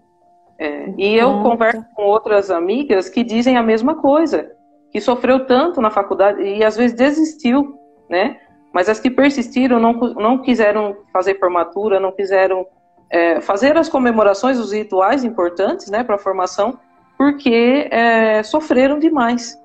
É. 0.58 0.88
E 0.96 1.16
eu 1.16 1.42
converso 1.42 1.84
com 1.94 2.04
outras 2.04 2.50
amigas 2.50 3.08
que 3.08 3.22
dizem 3.22 3.56
a 3.56 3.62
mesma 3.62 3.96
coisa, 3.96 4.52
que 4.90 5.00
sofreu 5.00 5.46
tanto 5.46 5.80
na 5.80 5.90
faculdade 5.90 6.42
e 6.42 6.64
às 6.64 6.76
vezes 6.76 6.96
desistiu, 6.96 7.78
né? 8.08 8.40
Mas 8.72 8.88
as 8.88 8.98
que 8.98 9.10
persistiram 9.10 9.78
não, 9.78 9.92
não 9.92 10.38
quiseram 10.38 10.96
fazer 11.12 11.38
formatura, 11.38 12.00
não 12.00 12.12
quiseram 12.12 12.66
é, 13.10 13.40
fazer 13.40 13.76
as 13.76 13.88
comemorações, 13.88 14.58
os 14.58 14.72
rituais 14.72 15.22
importantes, 15.22 15.88
né, 15.88 16.02
para 16.02 16.16
a 16.16 16.18
formação, 16.18 16.78
porque 17.16 17.88
é, 17.90 18.42
sofreram 18.42 18.98
demais 18.98 19.56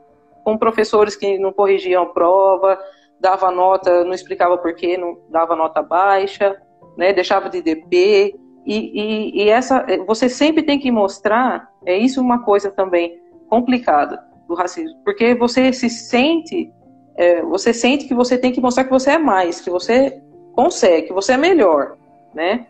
com 0.43 0.57
professores 0.57 1.15
que 1.15 1.39
não 1.39 1.51
corrigiam 1.51 2.03
a 2.03 2.05
prova, 2.07 2.79
dava 3.19 3.51
nota, 3.51 4.03
não 4.03 4.13
explicava 4.13 4.57
por 4.57 4.73
que, 4.73 4.97
não 4.97 5.17
dava 5.29 5.55
nota 5.55 5.81
baixa, 5.81 6.55
né, 6.97 7.13
deixava 7.13 7.49
de 7.49 7.61
DP. 7.61 8.35
E, 8.65 8.75
e, 8.75 9.43
e, 9.43 9.49
essa, 9.49 9.85
você 10.05 10.29
sempre 10.29 10.63
tem 10.63 10.79
que 10.79 10.91
mostrar, 10.91 11.69
é 11.85 11.97
isso 11.97 12.21
uma 12.21 12.43
coisa 12.43 12.69
também 12.69 13.19
complicada 13.49 14.23
do 14.47 14.53
racismo, 14.53 14.99
porque 15.03 15.33
você 15.33 15.73
se 15.73 15.89
sente, 15.89 16.71
é, 17.15 17.41
você 17.41 17.73
sente 17.73 18.05
que 18.05 18.13
você 18.13 18.37
tem 18.37 18.51
que 18.51 18.61
mostrar 18.61 18.83
que 18.83 18.91
você 18.91 19.11
é 19.11 19.17
mais, 19.17 19.61
que 19.61 19.69
você 19.69 20.21
consegue, 20.53 21.07
que 21.07 21.13
você 21.13 21.33
é 21.33 21.37
melhor, 21.37 21.97
né? 22.33 22.67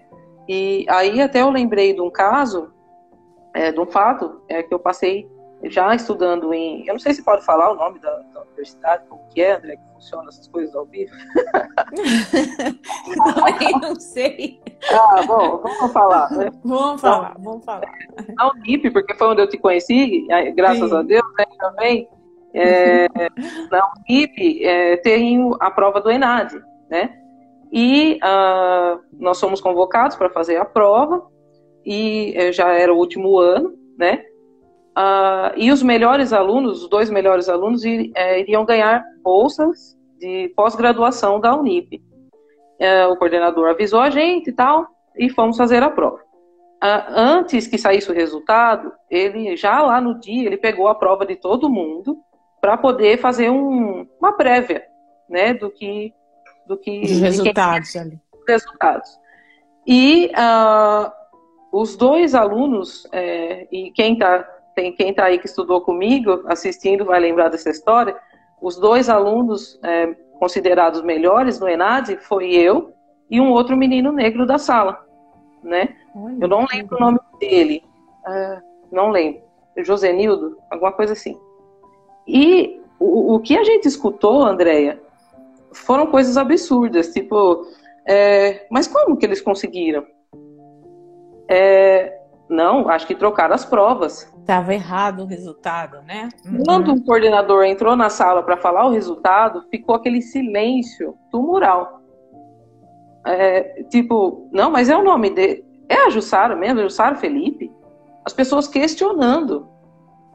E 0.48 0.86
aí 0.90 1.22
até 1.22 1.42
eu 1.42 1.50
lembrei 1.50 1.94
de 1.94 2.02
um 2.02 2.10
caso, 2.10 2.72
é, 3.54 3.72
de 3.72 3.80
um 3.80 3.86
fato, 3.86 4.42
é, 4.48 4.64
que 4.64 4.74
eu 4.74 4.80
passei 4.80 5.28
já 5.64 5.94
estudando 5.94 6.54
em. 6.54 6.88
Eu 6.88 6.94
não 6.94 7.00
sei 7.00 7.14
se 7.14 7.24
pode 7.24 7.46
falar 7.46 7.72
o 7.72 7.76
nome 7.76 8.00
da, 8.00 8.16
da 8.34 8.42
universidade, 8.44 9.04
como 9.10 9.28
que 9.30 9.42
é, 9.42 9.56
André, 9.56 9.76
que 9.76 9.94
funciona 9.94 10.30
essas 10.30 10.48
coisas 10.48 10.74
ao 10.76 10.86
vivo. 10.86 11.14
Também 13.36 13.72
não 13.82 14.00
sei. 14.00 14.62
Ah, 14.92 15.22
bom, 15.24 15.58
vamos 15.58 15.92
falar. 15.92 16.32
Né? 16.32 16.50
Vamos 16.64 17.02
falar, 17.02 17.32
então, 17.32 17.44
vamos 17.44 17.66
falar. 17.66 17.92
A 18.38 18.52
Unip, 18.52 18.90
porque 18.92 19.14
foi 19.16 19.28
onde 19.28 19.42
eu 19.42 19.50
te 19.50 19.58
conheci, 19.58 20.26
graças 20.56 20.90
Sim. 20.90 20.96
a 20.96 21.02
Deus, 21.02 21.34
né, 21.38 21.46
também. 21.58 22.08
É, 22.54 23.08
na 23.70 23.92
Unip 23.98 24.66
é, 24.66 24.98
tem 24.98 25.52
a 25.60 25.70
prova 25.70 26.00
do 26.00 26.10
ENAD, 26.10 26.56
né? 26.90 27.20
E 27.72 28.20
uh, 28.24 29.00
nós 29.14 29.40
fomos 29.40 29.62
convocados 29.62 30.16
para 30.16 30.30
fazer 30.30 30.58
a 30.58 30.66
prova, 30.66 31.28
e 31.86 32.34
é, 32.36 32.52
já 32.52 32.72
era 32.72 32.94
o 32.94 32.98
último 32.98 33.38
ano, 33.38 33.74
né? 33.98 34.24
Uh, 35.00 35.56
e 35.56 35.72
os 35.72 35.82
melhores 35.82 36.34
alunos, 36.34 36.84
os 36.84 36.90
dois 36.90 37.10
melhores 37.10 37.48
alunos, 37.48 37.86
é, 37.86 38.42
iriam 38.42 38.66
ganhar 38.66 39.02
bolsas 39.24 39.98
de 40.20 40.52
pós-graduação 40.58 41.40
da 41.40 41.56
Unip. 41.56 42.04
Uh, 42.82 43.10
o 43.10 43.16
coordenador 43.16 43.70
avisou 43.70 44.02
a 44.02 44.10
gente 44.10 44.50
e 44.50 44.54
tal, 44.54 44.88
e 45.18 45.30
fomos 45.30 45.56
fazer 45.56 45.82
a 45.84 45.90
prova. 45.90 46.18
Uh, 46.84 47.16
antes 47.16 47.66
que 47.66 47.78
saísse 47.78 48.12
o 48.12 48.14
resultado, 48.14 48.92
ele 49.10 49.56
já 49.56 49.82
lá 49.82 50.02
no 50.02 50.20
dia 50.20 50.46
ele 50.46 50.58
pegou 50.58 50.90
a 50.90 50.96
prova 50.96 51.26
de 51.26 51.38
todo 51.38 51.70
mundo 51.70 52.18
para 52.60 52.76
poder 52.76 53.20
fazer 53.20 53.50
um, 53.50 54.06
uma 54.20 54.34
prévia, 54.34 54.84
né, 55.30 55.54
do 55.54 55.70
que 55.70 56.14
do 56.68 56.78
que 56.78 57.02
os 57.02 57.20
resultados 57.20 57.92
quem, 57.92 58.02
ali. 58.02 58.20
Resultados. 58.48 59.10
E 59.88 60.30
os 61.72 61.96
dois 61.96 62.36
alunos 62.36 63.08
é, 63.12 63.68
e 63.72 63.92
quem 63.92 64.14
está 64.14 64.46
tem 64.80 64.94
quem 64.94 65.10
está 65.10 65.26
aí 65.26 65.38
que 65.38 65.46
estudou 65.46 65.82
comigo, 65.82 66.44
assistindo, 66.46 67.04
vai 67.04 67.20
lembrar 67.20 67.50
dessa 67.50 67.70
história. 67.70 68.16
Os 68.62 68.78
dois 68.78 69.10
alunos 69.10 69.78
é, 69.84 70.08
considerados 70.40 71.02
melhores 71.02 71.60
no 71.60 71.68
ENAD 71.68 72.16
foi 72.22 72.54
eu 72.54 72.94
e 73.30 73.42
um 73.42 73.52
outro 73.52 73.76
menino 73.76 74.14
negro 74.14 74.46
da 74.46 74.58
sala, 74.58 75.06
né? 75.62 75.90
Eu 76.40 76.48
não 76.48 76.66
lembro 76.72 76.96
o 76.96 77.00
nome 77.00 77.20
dele, 77.40 77.84
uh, 78.26 78.62
não 78.90 79.12
lembro. 79.12 79.42
Josenildo, 79.78 80.58
alguma 80.72 80.94
coisa 80.94 81.14
assim. 81.14 81.38
E 82.26 82.82
o, 82.98 83.36
o 83.36 83.40
que 83.40 83.58
a 83.58 83.64
gente 83.64 83.86
escutou, 83.86 84.44
Andréia, 84.44 85.00
foram 85.74 86.08
coisas 86.08 86.38
absurdas, 86.38 87.14
tipo, 87.14 87.66
é, 88.08 88.66
mas 88.72 88.88
como 88.88 89.18
que 89.18 89.26
eles 89.26 89.42
conseguiram? 89.42 90.06
É, 91.50 92.19
não, 92.50 92.90
acho 92.90 93.06
que 93.06 93.14
trocaram 93.14 93.54
as 93.54 93.64
provas. 93.64 94.32
Estava 94.40 94.74
errado 94.74 95.22
o 95.22 95.26
resultado, 95.26 96.02
né? 96.02 96.30
Uhum. 96.44 96.64
Quando 96.66 96.94
o 96.94 97.04
coordenador 97.04 97.64
entrou 97.64 97.96
na 97.96 98.10
sala 98.10 98.42
para 98.42 98.58
falar 98.58 98.88
o 98.88 98.92
resultado, 98.92 99.64
ficou 99.70 99.96
aquele 99.96 100.22
silêncio 100.22 101.16
tumoral. 101.32 102.02
É, 103.26 103.84
tipo, 103.84 104.50
não, 104.52 104.72
mas 104.72 104.90
é 104.90 104.98
o 104.98 105.04
nome 105.04 105.30
dele. 105.30 105.64
É 105.88 106.08
a 106.08 106.10
Jussara 106.10 106.56
mesmo, 106.56 106.80
a 106.80 106.84
Jussara 106.84 107.16
Felipe? 107.16 107.72
As 108.26 108.34
pessoas 108.34 108.68
questionando. 108.68 109.68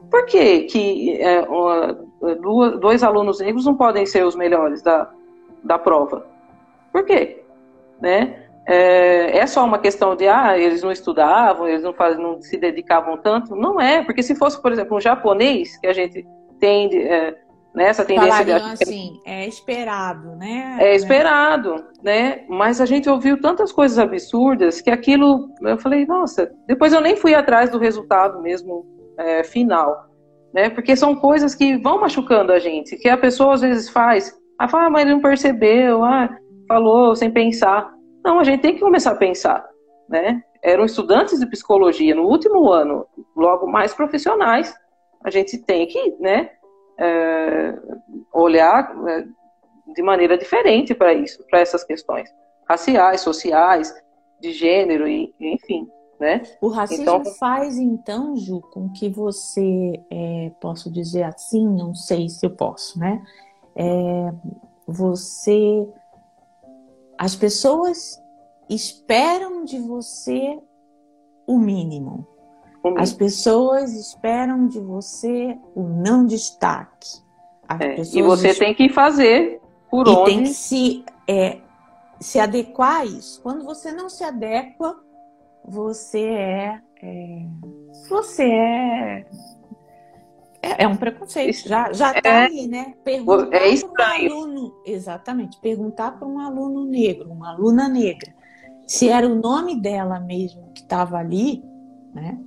Por 0.09 0.25
que, 0.25 0.61
que 0.63 1.21
é, 1.21 1.41
uma, 1.41 1.97
duas, 2.41 2.79
dois 2.79 3.03
alunos 3.03 3.39
negros 3.39 3.65
não 3.65 3.75
podem 3.75 4.05
ser 4.05 4.25
os 4.25 4.35
melhores 4.35 4.81
da, 4.81 5.09
da 5.63 5.77
prova? 5.77 6.25
Por 6.93 7.03
quê? 7.03 7.43
Né? 7.99 8.44
É, 8.67 9.37
é, 9.37 9.47
só 9.47 9.63
uma 9.63 9.77
questão 9.77 10.15
de, 10.15 10.27
ah, 10.27 10.57
eles 10.57 10.81
não 10.81 10.91
estudavam, 10.91 11.67
eles 11.67 11.83
não, 11.83 11.93
faz, 11.93 12.17
não 12.17 12.41
se 12.41 12.57
dedicavam 12.57 13.17
tanto. 13.17 13.55
Não 13.55 13.79
é, 13.79 14.03
porque 14.03 14.23
se 14.23 14.35
fosse, 14.35 14.61
por 14.61 14.71
exemplo, 14.71 14.97
um 14.97 15.01
japonês, 15.01 15.77
que 15.77 15.87
a 15.87 15.93
gente 15.93 16.25
tem 16.59 16.89
é, 16.97 17.35
nessa 17.75 18.01
né, 18.03 18.07
tendência 18.07 18.31
Falariam 18.31 18.73
de... 18.73 18.83
assim, 18.83 19.21
é 19.25 19.45
esperado, 19.45 20.35
né? 20.37 20.77
É 20.79 20.95
esperado, 20.95 21.85
né? 22.01 22.43
Mas 22.47 22.79
a 22.81 22.85
gente 22.85 23.09
ouviu 23.09 23.39
tantas 23.39 23.71
coisas 23.71 23.99
absurdas 23.99 24.81
que 24.81 24.89
aquilo, 24.89 25.49
eu 25.61 25.77
falei, 25.77 26.05
nossa, 26.05 26.51
depois 26.65 26.93
eu 26.93 27.01
nem 27.01 27.15
fui 27.15 27.35
atrás 27.35 27.69
do 27.69 27.77
resultado 27.77 28.41
mesmo 28.41 28.85
é, 29.17 29.43
final, 29.43 30.07
né? 30.53 30.69
Porque 30.69 30.95
são 30.95 31.15
coisas 31.15 31.53
que 31.53 31.77
vão 31.77 31.99
machucando 31.99 32.51
a 32.51 32.59
gente, 32.59 32.95
que 32.95 33.09
a 33.09 33.17
pessoa 33.17 33.53
às 33.53 33.61
vezes 33.61 33.89
faz, 33.89 34.33
ah, 34.57 34.67
fala, 34.67 34.85
ah, 34.85 34.89
mas 34.89 35.01
ele 35.01 35.13
não 35.13 35.21
percebeu, 35.21 36.03
ah, 36.03 36.29
falou 36.67 37.15
sem 37.15 37.29
pensar. 37.29 37.93
Não, 38.25 38.39
a 38.39 38.43
gente 38.43 38.61
tem 38.61 38.73
que 38.73 38.79
começar 38.79 39.11
a 39.11 39.15
pensar, 39.15 39.69
né? 40.09 40.43
Eram 40.63 40.83
estudantes 40.83 41.39
de 41.39 41.45
psicologia 41.45 42.15
no 42.15 42.23
último 42.23 42.71
ano, 42.71 43.05
logo 43.37 43.67
mais 43.67 43.93
profissionais. 43.93 44.75
A 45.23 45.29
gente 45.29 45.59
tem 45.59 45.85
que, 45.85 46.15
né, 46.19 46.49
é, 46.97 47.77
olhar 48.33 48.91
é, 49.07 49.25
de 49.93 50.01
maneira 50.01 50.35
diferente 50.39 50.95
para 50.95 51.13
isso, 51.13 51.45
para 51.47 51.59
essas 51.59 51.83
questões 51.83 52.27
raciais, 52.67 53.21
sociais, 53.21 53.93
de 54.41 54.51
gênero 54.51 55.07
e 55.07 55.31
enfim, 55.39 55.87
né? 56.19 56.41
O 56.59 56.69
racismo 56.69 57.03
então, 57.03 57.25
faz 57.35 57.77
então, 57.77 58.35
Ju, 58.35 58.59
com 58.73 58.89
que 58.89 59.07
você, 59.07 60.03
é, 60.09 60.51
posso 60.59 60.91
dizer 60.91 61.23
assim, 61.23 61.63
não 61.63 61.93
sei 61.93 62.27
se 62.27 62.43
eu 62.43 62.49
posso, 62.49 62.97
né? 62.97 63.23
É, 63.75 64.33
você 64.87 65.87
as 67.17 67.35
pessoas 67.35 68.21
esperam 68.69 69.63
de 69.63 69.79
você 69.79 70.59
o 71.47 71.57
mínimo. 71.57 72.27
As 72.97 73.11
pessoas 73.11 73.93
esperam 73.93 74.67
de 74.67 74.79
você 74.79 75.57
o 75.73 75.83
não 75.83 76.25
destaque. 76.25 77.23
É, 77.79 77.99
e 78.13 78.21
você 78.21 78.53
tem 78.53 78.75
que 78.75 78.89
fazer 78.89 79.59
por 79.89 80.07
e 80.07 80.11
onde. 80.11 80.25
Tem 80.25 80.43
que 80.43 80.49
se, 80.49 81.03
é, 81.27 81.57
se 82.19 82.39
adequar 82.39 83.01
a 83.01 83.05
isso. 83.05 83.41
Quando 83.41 83.65
você 83.65 83.91
não 83.91 84.07
se 84.07 84.23
adequa, 84.23 84.95
você 85.63 86.25
é, 86.25 86.81
é 87.01 87.45
você 88.07 88.43
é 88.43 89.25
é, 90.65 90.83
é 90.83 90.87
um 90.87 90.95
preconceito, 90.95 91.67
já 91.67 91.93
já 91.93 92.11
está 92.17 92.29
é, 92.29 92.45
aí, 92.45 92.67
né? 92.67 92.93
Perguntar 93.03 93.57
é 93.57 93.69
estranho. 93.69 94.33
Um 94.33 94.41
aluno, 94.41 94.81
exatamente, 94.85 95.59
perguntar 95.59 96.11
para 96.11 96.27
um 96.27 96.39
aluno 96.39 96.85
negro, 96.85 97.31
uma 97.31 97.51
aluna 97.51 97.87
negra, 97.87 98.33
se 98.87 99.09
era 99.09 99.27
o 99.27 99.35
nome 99.35 99.79
dela 99.79 100.19
mesmo 100.19 100.71
que 100.73 100.81
estava 100.81 101.17
ali, 101.17 101.63
né? 102.13 102.39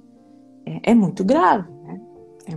é, 0.69 0.91
é 0.91 0.95
muito 0.95 1.25
grave, 1.25 1.71
né? 1.83 2.01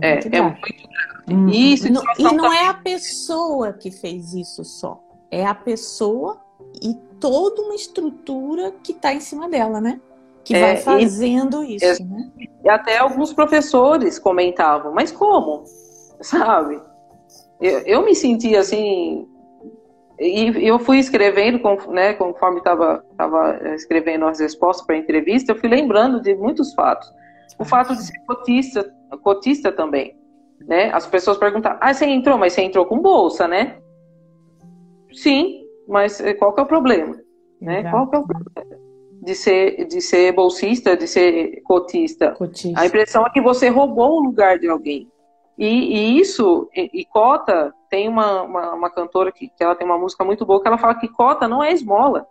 é 0.00 0.08
muito 0.08 0.28
grave. 0.28 0.40
É 0.40 0.42
muito 0.42 0.66
grave. 0.66 0.92
Hum, 1.28 1.48
isso, 1.48 1.92
não, 1.92 2.02
e 2.18 2.22
não 2.22 2.52
é 2.52 2.66
a 2.66 2.74
pessoa 2.74 3.72
que 3.72 3.90
fez 3.90 4.34
isso 4.34 4.64
só. 4.64 5.02
É 5.30 5.46
a 5.46 5.54
pessoa 5.54 6.40
e 6.82 6.94
toda 7.20 7.62
uma 7.62 7.74
estrutura 7.74 8.72
que 8.82 8.92
está 8.92 9.14
em 9.14 9.20
cima 9.20 9.48
dela, 9.48 9.80
né? 9.80 10.00
Que 10.44 10.58
vai 10.58 10.76
fazendo 10.76 11.62
e, 11.64 11.76
isso, 11.76 12.04
né? 12.04 12.30
E 12.64 12.68
até 12.68 12.98
alguns 12.98 13.32
professores 13.32 14.18
comentavam, 14.18 14.92
mas 14.92 15.12
como? 15.12 15.64
Sabe? 16.20 16.80
Eu, 17.60 17.78
eu 17.80 18.04
me 18.04 18.14
senti 18.14 18.56
assim, 18.56 19.26
e 20.18 20.68
eu 20.68 20.78
fui 20.78 20.98
escrevendo, 20.98 21.60
né, 21.90 22.14
conforme 22.14 22.58
estava 22.58 23.04
escrevendo 23.74 24.26
as 24.26 24.40
respostas 24.40 24.86
para 24.86 24.94
a 24.94 24.98
entrevista, 24.98 25.52
eu 25.52 25.56
fui 25.56 25.68
lembrando 25.68 26.20
de 26.20 26.34
muitos 26.34 26.72
fatos. 26.74 27.10
O 27.58 27.64
fato 27.64 27.94
de 27.94 28.02
ser 28.02 28.18
cotista, 28.26 28.94
cotista 29.22 29.72
também. 29.72 30.16
Né? 30.60 30.90
As 30.92 31.06
pessoas 31.06 31.38
perguntam, 31.38 31.76
ah, 31.80 31.92
você 31.92 32.06
entrou, 32.06 32.38
mas 32.38 32.52
você 32.52 32.62
entrou 32.62 32.86
com 32.86 33.00
bolsa, 33.00 33.48
né? 33.48 33.78
Sim, 35.12 35.64
mas 35.88 36.20
eh, 36.20 36.34
qual 36.34 36.54
que 36.54 36.60
é 36.60 36.62
o 36.62 36.66
problema? 36.66 37.16
Né? 37.60 37.90
Qual 37.90 38.08
que 38.08 38.16
é 38.16 38.18
o 38.20 38.26
problema? 38.26 38.80
De 39.24 39.36
ser, 39.36 39.86
de 39.86 40.00
ser 40.00 40.32
bolsista, 40.32 40.96
de 40.96 41.06
ser 41.06 41.62
cotista. 41.62 42.32
cotista. 42.32 42.80
A 42.80 42.86
impressão 42.86 43.24
é 43.24 43.30
que 43.30 43.40
você 43.40 43.68
roubou 43.68 44.18
o 44.18 44.24
lugar 44.24 44.58
de 44.58 44.68
alguém. 44.68 45.08
E, 45.56 45.66
e 45.66 46.20
isso, 46.20 46.68
e, 46.74 46.90
e, 46.92 47.04
cota, 47.04 47.72
tem 47.88 48.08
uma, 48.08 48.42
uma, 48.42 48.74
uma, 48.74 48.90
cantora 48.90 49.30
que, 49.30 49.48
que 49.48 49.62
ela 49.62 49.76
tem 49.76 49.86
uma 49.86 49.96
música 49.98 50.24
muito 50.24 50.44
boa 50.44 50.60
que 50.60 50.66
ela 50.66 50.78
fala 50.78 50.96
que 50.96 51.06
cota 51.06 51.46
não 51.46 51.62
é 51.62 51.72
esmola. 51.72 52.26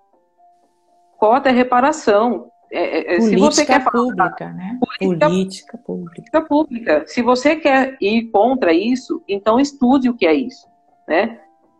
Cota 1.18 1.48
é 1.50 1.52
reparação. 1.54 2.52
É, 2.70 3.16
é, 3.16 3.18
política 3.18 3.22
se 3.22 3.36
você 3.38 3.66
quer 3.66 3.84
falar, 3.84 4.04
pública, 4.04 4.50
né? 4.50 4.80
Política, 4.80 5.28
política 5.28 5.78
pública. 5.78 6.16
política 6.16 6.42
pública. 6.42 7.04
Se 7.06 7.22
você 7.22 7.56
quer 7.56 7.98
ir 8.02 8.30
contra 8.32 8.74
isso, 8.74 9.22
então 9.28 9.60
estude 9.60 10.10
o 10.10 10.14
que 10.14 10.26
é 10.26 10.34
isso, 10.34 10.68
né? 11.08 11.40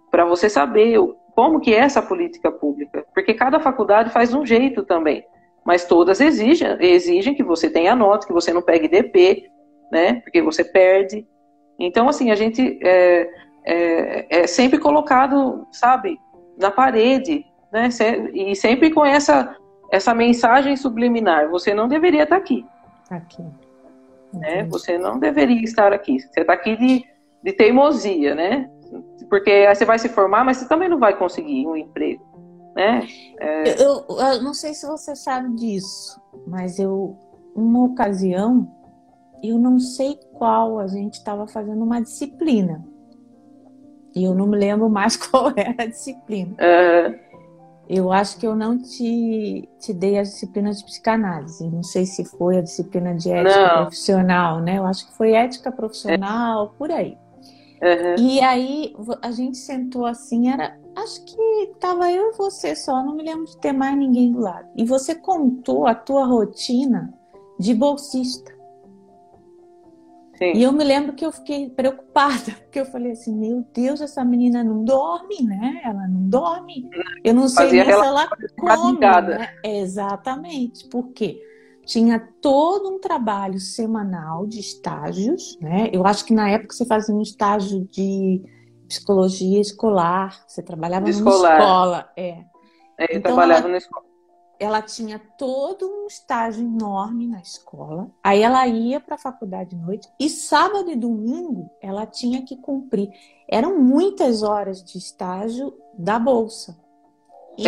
Para 0.10 0.26
você 0.26 0.50
saber 0.50 1.00
como 1.34 1.60
que 1.60 1.74
é 1.74 1.80
essa 1.80 2.02
política 2.02 2.52
pública. 2.52 3.01
Porque 3.14 3.34
cada 3.34 3.60
faculdade 3.60 4.10
faz 4.10 4.34
um 4.34 4.46
jeito 4.46 4.84
também. 4.84 5.26
Mas 5.64 5.86
todas 5.86 6.20
exigem, 6.20 6.68
exigem 6.80 7.36
que 7.36 7.44
você 7.44 7.70
tenha 7.70 7.96
nota, 7.96 8.26
que 8.26 8.34
você 8.34 8.52
não 8.52 8.62
pegue 8.62 8.88
DP, 8.88 9.50
né? 9.92 10.16
Porque 10.22 10.42
você 10.42 10.64
perde. 10.64 11.28
Então, 11.78 12.10
assim, 12.10 12.32
a 12.32 12.36
gente 12.36 12.80
é, 12.84 13.30
é, 13.66 14.42
é 14.42 14.48
sempre 14.48 14.80
colocado, 14.80 15.68
sabe, 15.72 16.20
na 16.58 16.72
parede, 16.72 17.46
né? 17.72 17.90
E 18.34 18.56
sempre 18.56 18.92
com 18.92 19.06
essa, 19.06 19.56
essa 19.92 20.14
mensagem 20.14 20.76
subliminar: 20.76 21.50
você 21.50 21.74
não 21.74 21.88
deveria 21.88 22.24
estar 22.24 22.38
aqui. 22.38 22.66
Aqui. 23.10 23.44
Né? 24.34 24.64
Você 24.70 24.98
não 24.98 25.20
deveria 25.20 25.62
estar 25.64 25.94
aqui. 25.94 26.20
Você 26.20 26.40
está 26.40 26.54
aqui 26.54 26.76
de, 26.76 27.06
de 27.44 27.54
teimosia, 27.54 28.34
né? 28.34 28.70
Porque 29.30 29.52
aí 29.52 29.76
você 29.76 29.86
vai 29.86 30.00
se 30.00 30.10
formar, 30.10 30.44
mas 30.44 30.58
você 30.58 30.68
também 30.68 30.90
não 30.90 30.98
vai 30.98 31.16
conseguir 31.16 31.68
um 31.68 31.76
emprego. 31.76 32.24
Né? 32.76 33.08
É... 33.40 33.84
Eu, 33.84 34.06
eu, 34.08 34.42
não 34.42 34.54
sei 34.54 34.74
se 34.74 34.86
você 34.86 35.16
sabe 35.16 35.56
disso, 35.56 36.22
mas 36.48 36.80
eu, 36.80 37.18
uma 37.56 37.84
ocasião, 37.84 38.70
eu 39.44 39.58
não 39.58 39.80
sei 39.80 40.18
qual, 40.34 40.80
a 40.80 40.88
gente 40.88 41.16
estava 41.16 41.48
fazendo 41.48 41.84
uma 41.84 42.02
disciplina. 42.02 42.84
E 44.16 44.24
eu 44.24 44.36
não 44.36 44.48
me 44.48 44.58
lembro 44.58 44.90
mais 44.90 45.16
qual 45.18 45.52
era 45.56 45.84
a 45.84 45.86
disciplina. 45.86 46.52
Uhum. 46.52 47.32
Eu 47.90 48.10
acho 48.10 48.38
que 48.38 48.48
eu 48.48 48.56
não 48.56 48.78
te, 48.78 49.68
te 49.78 49.94
dei 49.94 50.18
a 50.18 50.24
disciplina 50.24 50.72
de 50.72 50.84
psicanálise. 50.84 51.70
Não 51.70 51.84
sei 51.84 52.06
se 52.06 52.24
foi 52.24 52.58
a 52.58 52.62
disciplina 52.62 53.14
de 53.14 53.30
ética 53.30 53.68
não. 53.68 53.82
profissional, 53.82 54.62
né? 54.62 54.78
Eu 54.78 54.86
acho 54.86 55.08
que 55.08 55.18
foi 55.18 55.34
ética 55.34 55.72
profissional, 55.72 56.68
é. 56.68 56.78
por 56.78 56.90
aí. 56.90 57.18
Uhum. 57.82 58.16
E 58.18 58.40
aí 58.40 58.96
a 59.22 59.32
gente 59.32 59.58
sentou 59.58 60.06
assim, 60.06 60.50
era. 60.50 60.80
Acho 60.96 61.24
que 61.26 61.74
tava 61.80 62.12
eu 62.12 62.32
e 62.32 62.38
você 62.38 62.76
só, 62.76 63.04
não 63.04 63.16
me 63.16 63.24
lembro 63.24 63.46
de 63.46 63.58
ter 63.58 63.72
mais 63.72 63.98
ninguém 63.98 64.32
do 64.32 64.40
lado. 64.40 64.68
E 64.76 64.86
você 64.86 65.16
contou 65.16 65.88
a 65.88 65.96
tua 65.96 66.26
rotina 66.26 67.14
de 67.58 67.74
bolsista. 67.74 68.52
Sim. 70.38 70.54
E 70.56 70.64
eu 70.64 70.72
me 70.72 70.84
lembro 70.84 71.14
que 71.14 71.24
eu 71.24 71.32
fiquei 71.32 71.70
preocupada, 71.70 72.52
porque 72.66 72.80
eu 72.80 72.86
falei 72.86 73.12
assim, 73.12 73.32
meu 73.32 73.64
Deus, 73.74 74.02
essa 74.02 74.26
menina 74.26 74.64
não 74.64 74.84
dorme, 74.84 75.44
né? 75.44 75.82
Ela 75.84 76.08
não 76.08 76.28
dorme. 76.28 76.90
Eu 77.24 77.36
não 77.36 77.48
sei 77.48 77.72
nem 77.72 77.86
se 77.86 77.92
ela 77.92 78.28
come, 78.58 79.00
né? 79.00 79.54
Exatamente. 79.64 80.88
Por 80.88 81.10
quê? 81.10 81.40
Tinha 81.86 82.20
todo 82.42 82.90
um 82.90 83.00
trabalho 83.00 83.60
semanal 83.60 84.48
de 84.48 84.60
estágios, 84.60 85.58
né? 85.62 85.90
Eu 85.94 86.06
acho 86.06 86.26
que 86.26 86.34
na 86.34 86.50
época 86.50 86.74
você 86.74 86.86
fazia 86.86 87.14
um 87.14 87.22
estágio 87.22 87.88
de 87.92 88.42
psicologia 88.92 89.62
escolar, 89.62 90.44
você 90.46 90.62
trabalhava 90.62 91.06
numa 91.06 91.10
escolar. 91.10 91.60
escola. 91.60 92.12
É. 92.16 92.30
é 92.98 93.14
eu 93.14 93.18
então, 93.18 93.22
trabalhava 93.22 93.62
ela... 93.62 93.72
na 93.72 93.78
escola 93.78 94.12
ela 94.60 94.80
tinha 94.80 95.20
todo 95.40 95.90
um 95.90 96.06
estágio 96.06 96.64
enorme 96.64 97.26
na 97.26 97.42
escola. 97.42 98.12
Aí 98.24 98.44
ela 98.44 98.68
ia 98.68 99.00
para 99.00 99.16
a 99.16 99.18
faculdade 99.18 99.72
de 99.72 99.76
noite 99.76 100.08
e 100.20 100.30
sábado 100.30 100.92
e 100.92 100.96
domingo 100.96 101.68
ela 101.82 102.06
tinha 102.06 102.46
que 102.46 102.56
cumprir. 102.56 103.10
Eram 103.50 103.80
muitas 103.80 104.44
horas 104.44 104.84
de 104.84 105.00
estágio 105.00 105.74
da 105.98 106.20
bolsa 106.20 106.78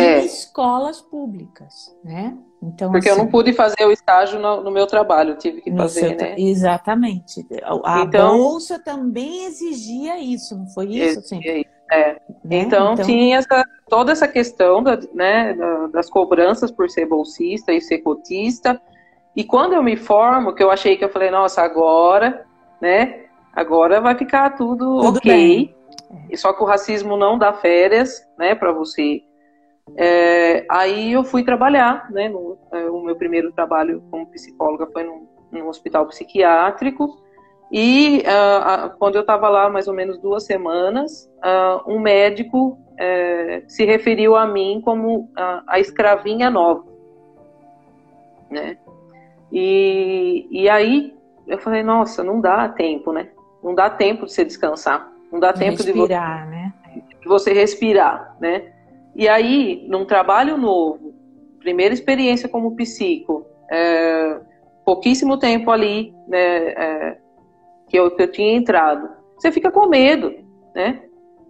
é. 0.00 0.24
escolas 0.24 1.00
públicas, 1.00 1.94
né? 2.02 2.36
Então, 2.62 2.90
Porque 2.90 3.08
assim, 3.08 3.18
eu 3.18 3.24
não 3.24 3.30
pude 3.30 3.52
fazer 3.52 3.84
o 3.84 3.92
estágio 3.92 4.40
no, 4.40 4.62
no 4.62 4.70
meu 4.70 4.86
trabalho, 4.86 5.36
tive 5.36 5.60
que 5.60 5.70
fazer, 5.74 6.08
seu, 6.08 6.16
né? 6.16 6.34
Exatamente. 6.38 7.46
A 7.84 8.00
então, 8.00 8.38
bolsa 8.38 8.78
também 8.78 9.44
exigia 9.44 10.18
isso, 10.18 10.56
não 10.56 10.66
foi 10.68 10.86
isso? 10.86 11.18
Assim? 11.18 11.40
É. 11.92 12.20
Né? 12.44 12.58
Então, 12.58 12.94
então, 12.94 13.04
tinha 13.04 13.36
essa, 13.36 13.64
toda 13.88 14.12
essa 14.12 14.26
questão 14.26 14.82
da, 14.82 14.98
né, 15.12 15.54
das 15.92 16.08
cobranças 16.08 16.70
por 16.70 16.88
ser 16.88 17.06
bolsista 17.06 17.72
e 17.72 17.80
ser 17.80 17.98
cotista. 17.98 18.80
E 19.36 19.44
quando 19.44 19.74
eu 19.74 19.82
me 19.82 19.96
formo, 19.96 20.54
que 20.54 20.62
eu 20.62 20.70
achei 20.70 20.96
que 20.96 21.04
eu 21.04 21.08
falei, 21.10 21.30
nossa, 21.30 21.62
agora, 21.62 22.46
né? 22.80 23.24
Agora 23.52 24.00
vai 24.00 24.16
ficar 24.16 24.56
tudo, 24.56 25.00
tudo 25.00 25.18
ok. 25.18 25.32
Bem. 25.32 25.74
E 26.30 26.36
só 26.36 26.52
que 26.52 26.62
o 26.62 26.66
racismo 26.66 27.16
não 27.16 27.38
dá 27.38 27.52
férias, 27.52 28.26
né, 28.38 28.54
para 28.54 28.72
você. 28.72 29.22
É, 29.96 30.64
aí 30.70 31.12
eu 31.12 31.24
fui 31.24 31.44
trabalhar, 31.44 32.10
né? 32.10 32.28
No, 32.28 32.58
é, 32.72 32.84
o 32.90 33.02
meu 33.02 33.16
primeiro 33.16 33.52
trabalho 33.52 34.02
como 34.10 34.26
psicóloga 34.26 34.86
foi 34.92 35.04
num, 35.04 35.26
num 35.52 35.68
hospital 35.68 36.06
psiquiátrico. 36.06 37.22
E 37.70 38.18
uh, 38.18 38.86
uh, 38.86 38.98
quando 38.98 39.16
eu 39.16 39.22
estava 39.22 39.48
lá, 39.48 39.68
mais 39.68 39.88
ou 39.88 39.94
menos 39.94 40.18
duas 40.18 40.44
semanas, 40.44 41.30
uh, 41.38 41.90
um 41.90 41.98
médico 41.98 42.78
eh, 42.96 43.64
se 43.66 43.84
referiu 43.84 44.36
a 44.36 44.46
mim 44.46 44.80
como 44.84 45.28
a 45.66 45.80
escravinha 45.80 46.48
nova, 46.48 46.84
né? 48.48 48.76
E, 49.52 50.46
e 50.50 50.68
aí 50.68 51.16
eu 51.48 51.58
falei, 51.58 51.82
nossa, 51.82 52.22
não 52.22 52.40
dá 52.40 52.68
tempo, 52.68 53.12
né? 53.12 53.30
Não 53.62 53.74
dá 53.74 53.90
tempo 53.90 54.26
de 54.26 54.32
você 54.32 54.44
descansar, 54.44 55.10
não 55.32 55.40
dá 55.40 55.50
de 55.50 55.58
tempo 55.58 55.82
respirar, 55.82 56.44
de 56.44 56.50
você, 56.50 56.56
né? 56.56 56.72
de 57.20 57.28
você 57.28 57.52
respirar, 57.52 58.36
né? 58.38 58.72
E 59.14 59.28
aí, 59.28 59.86
num 59.88 60.04
trabalho 60.04 60.56
novo, 60.56 61.14
primeira 61.60 61.94
experiência 61.94 62.48
como 62.48 62.74
psico, 62.74 63.46
é, 63.70 64.40
pouquíssimo 64.84 65.38
tempo 65.38 65.70
ali, 65.70 66.14
né? 66.28 66.68
É, 66.68 67.18
que 67.88 67.98
eu, 67.98 68.10
que 68.10 68.22
eu 68.22 68.30
tinha 68.30 68.56
entrado, 68.56 69.08
você 69.36 69.52
fica 69.52 69.70
com 69.70 69.86
medo, 69.86 70.34
né? 70.74 71.02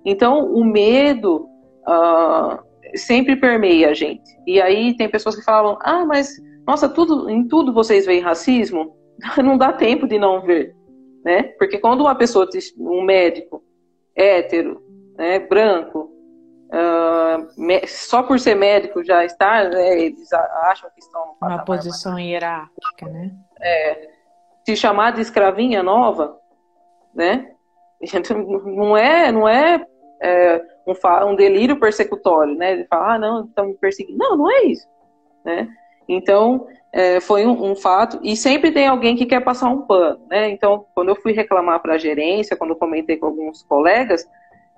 Então, 0.05 0.53
o 0.53 0.65
medo 0.65 1.49
uh, 1.89 2.59
sempre 2.95 3.37
permeia 3.37 3.91
a 3.91 3.95
gente. 3.95 4.31
E 4.47 4.61
aí 4.61 4.97
tem 4.97 5.09
pessoas 5.09 5.37
que 5.37 5.45
falam, 5.45 5.79
ah, 5.81 6.05
mas, 6.05 6.29
nossa, 6.67 6.89
tudo, 6.89 7.31
em 7.31 7.49
tudo 7.49 7.73
vocês 7.73 8.05
veem 8.05 8.21
racismo? 8.21 8.95
Não 9.43 9.57
dá 9.57 9.73
tempo 9.73 10.07
de 10.07 10.19
não 10.19 10.43
ver, 10.43 10.75
né? 11.25 11.45
Porque 11.59 11.79
quando 11.79 12.03
uma 12.03 12.15
pessoa, 12.15 12.49
um 12.79 13.03
médico 13.03 13.63
hétero, 14.15 14.83
né, 15.17 15.39
branco, 15.39 16.11
uh, 16.75 17.87
só 17.87 18.23
por 18.23 18.39
ser 18.39 18.55
médico 18.55 19.05
já 19.05 19.25
está, 19.25 19.65
né, 19.69 20.01
eles 20.01 20.33
acham 20.33 20.91
que 20.91 21.01
estão... 21.01 21.37
Uma 21.41 21.65
posição 21.65 22.19
hierárquica, 22.19 23.07
né? 23.07 23.31
É, 23.61 24.11
se 24.65 24.77
chamar 24.77 25.13
de 25.13 25.21
escravinha 25.21 25.83
nova, 25.83 26.39
né? 27.15 27.51
Não 28.67 28.97
é, 28.97 29.33
não 29.33 29.49
é, 29.49 29.83
é 30.21 30.63
um, 30.87 31.31
um, 31.31 31.35
delírio 31.35 31.79
persecutório, 31.81 32.55
né? 32.55 32.77
De 32.77 32.87
falar, 32.87 33.15
ah, 33.15 33.19
não, 33.19 33.45
estão 33.45 33.67
me 33.67 33.75
perseguindo. 33.75 34.19
Não, 34.19 34.37
não 34.37 34.51
é 34.51 34.65
isso, 34.65 34.87
né? 35.43 35.69
Então, 36.07 36.67
é, 36.93 37.19
foi 37.21 37.47
um, 37.47 37.71
um, 37.71 37.75
fato, 37.75 38.21
e 38.23 38.37
sempre 38.37 38.71
tem 38.71 38.87
alguém 38.87 39.17
que 39.17 39.27
quer 39.27 39.41
passar 39.41 39.69
um 39.69 39.83
pano, 39.83 40.21
né? 40.29 40.51
Então, 40.51 40.87
quando 40.95 41.09
eu 41.09 41.17
fui 41.17 41.33
reclamar 41.33 41.81
para 41.81 41.95
a 41.95 41.99
gerência, 41.99 42.57
quando 42.57 42.71
eu 42.71 42.77
comentei 42.77 43.17
com 43.17 43.27
alguns 43.27 43.63
colegas, 43.63 44.29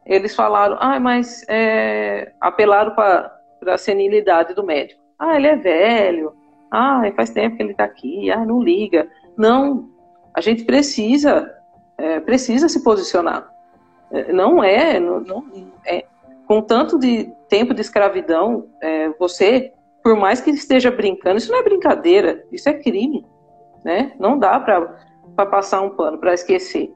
eles 0.06 0.34
falaram, 0.34 0.76
ah, 0.80 1.00
mas 1.00 1.44
é, 1.48 2.32
apelaram 2.40 2.94
para 2.94 3.40
a 3.66 3.78
senilidade 3.78 4.54
do 4.54 4.64
médico. 4.64 5.02
Ah, 5.18 5.36
ele 5.36 5.48
é 5.48 5.56
velho, 5.56 6.32
ah, 6.70 7.02
faz 7.16 7.30
tempo 7.30 7.56
que 7.56 7.62
ele 7.62 7.72
está 7.72 7.84
aqui, 7.84 8.30
ah, 8.30 8.44
não 8.44 8.62
liga. 8.62 9.08
Não, 9.36 9.88
a 10.32 10.40
gente 10.40 10.64
precisa, 10.64 11.52
é, 11.98 12.20
precisa 12.20 12.68
se 12.68 12.84
posicionar. 12.84 13.50
É, 14.12 14.32
não 14.32 14.62
é, 14.62 15.00
não, 15.00 15.20
não, 15.20 15.44
é, 15.84 16.04
com 16.46 16.62
tanto 16.62 16.98
de 16.98 17.32
tempo 17.48 17.74
de 17.74 17.80
escravidão, 17.80 18.68
é, 18.80 19.08
você, 19.18 19.72
por 20.02 20.16
mais 20.16 20.40
que 20.40 20.50
esteja 20.50 20.90
brincando, 20.90 21.38
isso 21.38 21.50
não 21.50 21.58
é 21.58 21.64
brincadeira, 21.64 22.44
isso 22.52 22.68
é 22.68 22.74
crime, 22.74 23.26
né? 23.84 24.12
Não 24.18 24.38
dá 24.38 24.60
para 24.60 25.46
passar 25.46 25.80
um 25.80 25.90
pano, 25.90 26.18
para 26.18 26.34
esquecer, 26.34 26.92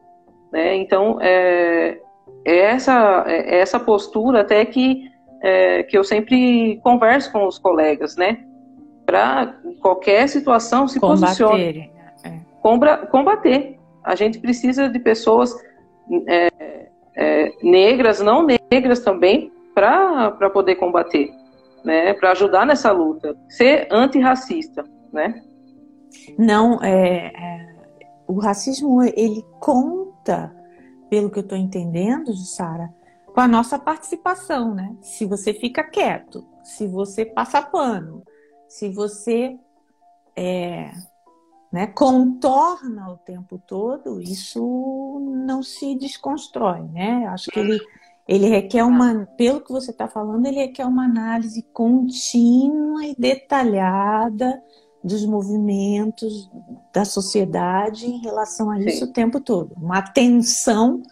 né? 0.52 0.76
Então, 0.76 1.18
é, 1.20 2.00
essa, 2.44 3.24
é 3.26 3.60
essa 3.60 3.78
postura 3.78 4.40
até 4.40 4.64
que, 4.64 5.10
é, 5.42 5.82
que 5.82 5.96
eu 5.96 6.04
sempre 6.04 6.80
converso 6.82 7.30
com 7.32 7.46
os 7.46 7.58
colegas, 7.58 8.16
né? 8.16 8.44
Para 9.04 9.58
qualquer 9.80 10.28
situação 10.28 10.86
se 10.86 11.00
Combater. 11.00 11.20
posicione. 11.20 11.92
É. 12.24 12.40
Combater. 13.10 13.78
A 14.04 14.14
gente 14.14 14.38
precisa 14.38 14.88
de 14.88 14.98
pessoas 14.98 15.54
é, 16.26 16.48
é, 17.16 17.52
negras, 17.62 18.20
não 18.20 18.46
negras 18.70 19.00
também, 19.00 19.52
para 19.74 20.50
poder 20.52 20.76
combater, 20.76 21.30
né? 21.84 22.12
Para 22.14 22.32
ajudar 22.32 22.66
nessa 22.66 22.90
luta, 22.92 23.36
ser 23.48 23.88
antirracista, 23.90 24.84
né? 25.12 25.42
Não, 26.38 26.82
é, 26.82 27.26
é, 27.26 27.66
o 28.26 28.38
racismo 28.38 29.02
ele 29.02 29.44
conta, 29.60 30.52
pelo 31.10 31.28
que 31.28 31.40
eu 31.40 31.42
estou 31.42 31.58
entendendo, 31.58 32.34
Sara, 32.36 32.94
com 33.26 33.40
a 33.40 33.48
nossa 33.48 33.78
participação, 33.78 34.74
né? 34.74 34.96
Se 35.02 35.26
você 35.26 35.52
fica 35.52 35.82
quieto, 35.82 36.46
se 36.62 36.86
você 36.86 37.24
passa 37.24 37.60
pano, 37.60 38.22
se 38.68 38.88
você 38.88 39.58
é, 40.36 40.92
né, 41.72 41.88
contorna 41.88 43.10
o 43.10 43.16
tempo 43.16 43.60
todo, 43.66 44.22
isso 44.22 45.20
não 45.44 45.62
se 45.62 45.96
desconstrói, 45.96 46.82
né? 46.82 47.26
Acho 47.26 47.50
que 47.50 47.58
ele, 47.58 47.80
ele 48.28 48.46
requer 48.46 48.84
uma, 48.84 49.26
pelo 49.36 49.60
que 49.60 49.72
você 49.72 49.90
está 49.90 50.06
falando, 50.06 50.46
ele 50.46 50.56
requer 50.56 50.86
uma 50.86 51.04
análise 51.04 51.62
contínua 51.72 53.04
e 53.04 53.16
detalhada 53.18 54.62
dos 55.02 55.24
movimentos 55.24 56.50
da 56.92 57.04
sociedade 57.04 58.06
em 58.06 58.18
relação 58.18 58.70
a 58.70 58.78
isso 58.78 58.98
Sim. 58.98 59.04
o 59.04 59.12
tempo 59.12 59.40
todo. 59.40 59.72
Uma 59.76 59.98
atenção, 59.98 61.02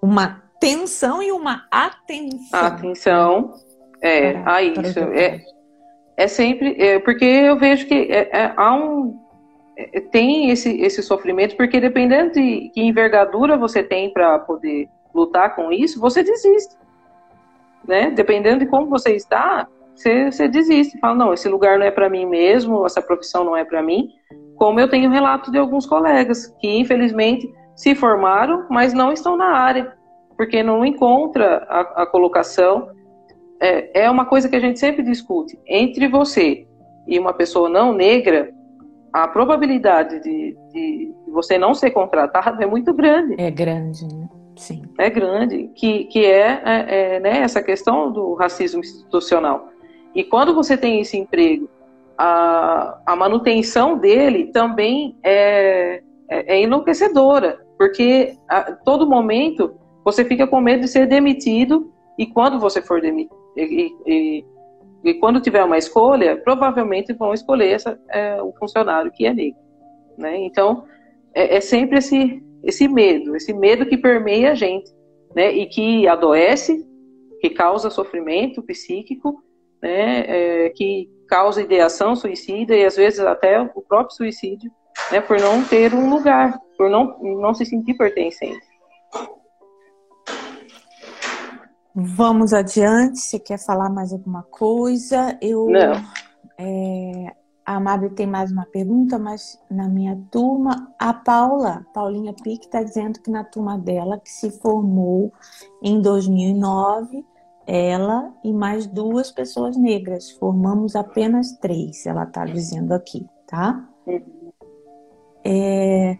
uma 0.00 0.42
tensão 0.58 1.22
e 1.22 1.30
uma 1.30 1.66
atenção. 1.70 2.60
Atenção, 2.60 3.54
é, 4.00 4.32
para, 4.32 4.52
a 4.54 4.62
isso. 4.62 4.98
É, 4.98 5.44
é 6.16 6.28
sempre, 6.28 6.76
é, 6.80 6.98
porque 6.98 7.24
eu 7.24 7.58
vejo 7.58 7.86
que 7.86 7.94
é, 7.94 8.30
é, 8.32 8.54
há 8.56 8.74
um, 8.74 9.18
é, 9.76 10.00
tem 10.00 10.50
esse, 10.50 10.80
esse 10.80 11.02
sofrimento, 11.02 11.56
porque 11.56 11.80
dependendo 11.80 12.32
de 12.32 12.70
que 12.72 12.80
envergadura 12.80 13.56
você 13.56 13.82
tem 13.82 14.12
para 14.12 14.38
poder 14.38 14.88
lutar 15.14 15.54
com 15.54 15.72
isso, 15.72 16.00
você 16.00 16.22
desiste. 16.22 16.74
Né? 17.86 18.10
Dependendo 18.10 18.60
de 18.60 18.66
como 18.66 18.88
você 18.88 19.14
está, 19.14 19.68
você, 19.94 20.30
você 20.30 20.48
desiste. 20.48 20.98
Fala, 20.98 21.14
não, 21.14 21.32
esse 21.32 21.48
lugar 21.48 21.78
não 21.78 21.86
é 21.86 21.90
para 21.90 22.08
mim 22.08 22.26
mesmo, 22.26 22.84
essa 22.84 23.00
profissão 23.00 23.44
não 23.44 23.56
é 23.56 23.64
para 23.64 23.82
mim. 23.82 24.08
Como 24.56 24.80
eu 24.80 24.88
tenho 24.88 25.10
relato 25.10 25.50
de 25.50 25.58
alguns 25.58 25.86
colegas 25.86 26.46
que, 26.60 26.68
infelizmente, 26.68 27.52
se 27.76 27.94
formaram, 27.94 28.66
mas 28.70 28.92
não 28.92 29.12
estão 29.12 29.36
na 29.36 29.56
área, 29.56 29.92
porque 30.36 30.62
não 30.62 30.84
encontra 30.84 31.66
a, 31.68 32.02
a 32.02 32.06
colocação. 32.06 32.88
É, 33.60 34.04
é 34.04 34.10
uma 34.10 34.24
coisa 34.24 34.48
que 34.48 34.56
a 34.56 34.60
gente 34.60 34.78
sempre 34.78 35.02
discute. 35.02 35.58
Entre 35.66 36.08
você 36.08 36.66
e 37.06 37.18
uma 37.18 37.32
pessoa 37.32 37.68
não 37.68 37.92
negra, 37.92 38.52
a 39.12 39.28
probabilidade 39.28 40.20
de, 40.20 40.56
de, 40.72 41.14
você 41.28 41.56
não 41.56 41.74
ser 41.74 41.90
contratado 41.90 42.60
é 42.62 42.66
muito 42.66 42.92
grande. 42.92 43.34
É 43.38 43.50
grande, 43.50 44.06
né? 44.06 44.28
Sim. 44.56 44.82
É 44.98 45.10
grande, 45.10 45.68
que, 45.74 46.04
que 46.04 46.24
é, 46.24 46.62
é, 46.64 47.16
é 47.16 47.20
né, 47.20 47.38
essa 47.40 47.60
questão 47.60 48.12
do 48.12 48.34
racismo 48.34 48.80
institucional. 48.80 49.68
E 50.14 50.22
quando 50.22 50.54
você 50.54 50.76
tem 50.76 51.00
esse 51.00 51.16
emprego, 51.16 51.68
a, 52.16 53.00
a 53.04 53.16
manutenção 53.16 53.98
dele 53.98 54.46
também 54.52 55.16
é, 55.22 56.02
é, 56.28 56.54
é 56.54 56.62
enlouquecedora, 56.62 57.64
porque 57.76 58.36
a 58.48 58.72
todo 58.72 59.08
momento 59.08 59.74
você 60.04 60.24
fica 60.24 60.46
com 60.46 60.60
medo 60.60 60.82
de 60.82 60.88
ser 60.88 61.06
demitido, 61.06 61.92
e 62.18 62.26
quando 62.26 62.60
você 62.60 62.80
for 62.80 63.00
demitido, 63.00 63.34
e, 63.56 63.90
e, 64.06 64.44
e 65.04 65.14
quando 65.14 65.40
tiver 65.40 65.64
uma 65.64 65.78
escolha, 65.78 66.36
provavelmente 66.36 67.12
vão 67.12 67.34
escolher 67.34 67.72
essa, 67.72 67.98
é, 68.10 68.40
o 68.40 68.52
funcionário 68.52 69.10
que 69.10 69.26
é 69.26 69.34
negro. 69.34 69.58
Né? 70.16 70.36
Então, 70.38 70.84
é, 71.34 71.56
é, 71.56 71.60
sempre 71.60 71.98
esse, 71.98 72.42
esse 72.62 72.86
medo, 72.86 73.34
esse 73.34 73.52
medo 73.52 73.86
que 73.86 73.96
permeia 73.96 74.52
a 74.52 74.54
gente, 74.54 74.90
né? 75.34 75.52
e 75.52 75.66
que 75.66 76.06
adoece, 76.06 76.86
que 77.40 77.50
causa 77.50 77.90
sofrimento 77.90 78.62
psíquico, 78.62 79.42
né? 79.84 80.24
É, 80.66 80.70
que 80.70 81.10
causa 81.28 81.60
ideação 81.60 82.16
suicida 82.16 82.74
e 82.74 82.86
às 82.86 82.96
vezes 82.96 83.20
até 83.20 83.60
o 83.60 83.82
próprio 83.82 84.16
suicídio, 84.16 84.72
né? 85.12 85.20
por 85.20 85.38
não 85.38 85.62
ter 85.62 85.92
um 85.94 86.08
lugar, 86.08 86.58
por 86.78 86.88
não, 86.88 87.18
não 87.20 87.52
se 87.52 87.66
sentir 87.66 87.94
pertencente. 87.94 88.66
Vamos 91.94 92.52
adiante. 92.54 93.20
Você 93.20 93.38
quer 93.38 93.58
falar 93.58 93.90
mais 93.90 94.12
alguma 94.12 94.42
coisa? 94.44 95.38
Eu. 95.40 95.66
Não. 95.68 95.92
É, 96.58 97.34
a 97.64 97.76
Amável 97.76 98.10
tem 98.10 98.26
mais 98.26 98.50
uma 98.50 98.66
pergunta, 98.66 99.18
mas 99.18 99.60
na 99.70 99.88
minha 99.88 100.18
turma, 100.30 100.92
a 100.98 101.12
Paula, 101.12 101.86
Paulinha 101.94 102.34
Pique, 102.42 102.66
está 102.66 102.82
dizendo 102.82 103.20
que 103.20 103.30
na 103.30 103.44
turma 103.44 103.78
dela, 103.78 104.18
que 104.18 104.30
se 104.30 104.50
formou 104.60 105.32
em 105.82 106.00
2009, 106.00 107.24
ela 107.66 108.32
e 108.42 108.52
mais 108.52 108.86
duas 108.86 109.30
pessoas 109.30 109.76
negras. 109.76 110.30
Formamos 110.30 110.94
apenas 110.96 111.52
três, 111.58 112.06
ela 112.06 112.24
está 112.24 112.44
dizendo 112.44 112.92
aqui, 112.92 113.26
tá? 113.46 113.88
É, 115.44 116.18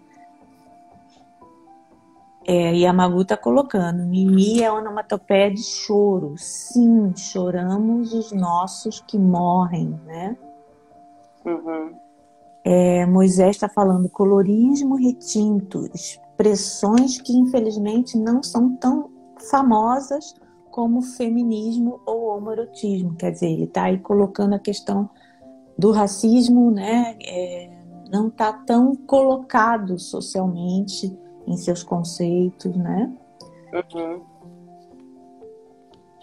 é, 2.47 2.75
e 2.75 2.87
a 2.87 2.93
Magu 2.93 3.23
está 3.23 3.37
colocando, 3.37 4.05
Mimi 4.05 4.63
é 4.63 4.71
onomatopeia 4.71 5.51
de 5.51 5.63
choro. 5.63 6.35
Sim, 6.37 7.15
choramos 7.17 8.13
os 8.13 8.33
nossos 8.33 9.01
que 9.01 9.19
morrem, 9.19 9.99
né? 10.05 10.37
Uhum. 11.45 11.95
É, 12.63 13.07
Moisés 13.07 13.57
está 13.57 13.69
falando 13.69 14.09
colorismo 14.09 14.97
retinto, 14.97 15.89
expressões 15.95 17.21
que 17.21 17.35
infelizmente 17.35 18.19
não 18.19 18.43
são 18.43 18.77
tão 18.77 19.11
famosas 19.51 20.35
como 20.75 21.03
feminismo 21.03 22.01
ou 22.05 22.37
homoerotismo. 22.37 23.15
Quer 23.15 23.31
dizer, 23.31 23.47
ele 23.47 23.63
está 23.63 23.85
aí 23.85 23.97
colocando 23.97 24.55
a 24.55 24.59
questão 24.59 25.09
do 25.79 25.93
racismo, 25.93 26.69
né? 26.69 27.17
É, 27.25 27.71
não 28.11 28.27
está 28.27 28.53
tão 28.53 28.97
colocado 28.97 29.97
socialmente 30.01 31.17
em 31.47 31.57
seus 31.57 31.85
conceitos, 31.85 32.75
né? 32.75 33.13
Uhum. 33.73 34.21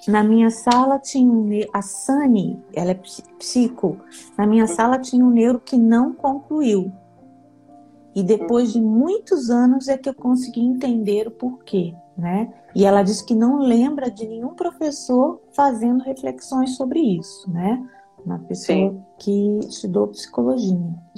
Na 0.05 0.21
minha 0.21 0.49
sala 0.49 0.99
tinha 0.99 1.31
um 1.31 1.49
a 1.73 1.81
Sani, 1.81 2.61
ela 2.73 2.91
é 2.91 2.99
psico. 3.39 3.99
Na 4.37 4.45
minha 4.45 4.65
uhum. 4.65 4.75
sala 4.75 4.99
tinha 4.99 5.23
um 5.23 5.29
neuro 5.29 5.61
que 5.61 5.77
não 5.77 6.13
concluiu. 6.13 6.91
E 8.13 8.21
depois 8.21 8.73
de 8.73 8.81
muitos 8.81 9.49
anos 9.49 9.87
é 9.87 9.97
que 9.97 10.09
eu 10.09 10.13
consegui 10.13 10.59
entender 10.59 11.29
o 11.29 11.31
porquê, 11.31 11.95
né? 12.17 12.53
E 12.75 12.85
ela 12.85 13.03
disse 13.03 13.25
que 13.25 13.35
não 13.35 13.59
lembra 13.59 14.09
de 14.09 14.27
nenhum 14.27 14.55
professor 14.55 15.41
fazendo 15.55 16.03
reflexões 16.03 16.75
sobre 16.75 16.99
isso, 16.99 17.49
né? 17.51 17.83
Uma 18.25 18.39
pessoa 18.39 18.77
Sim. 18.77 19.03
que 19.19 19.59
estudou 19.67 20.07
psicologia, 20.09 20.77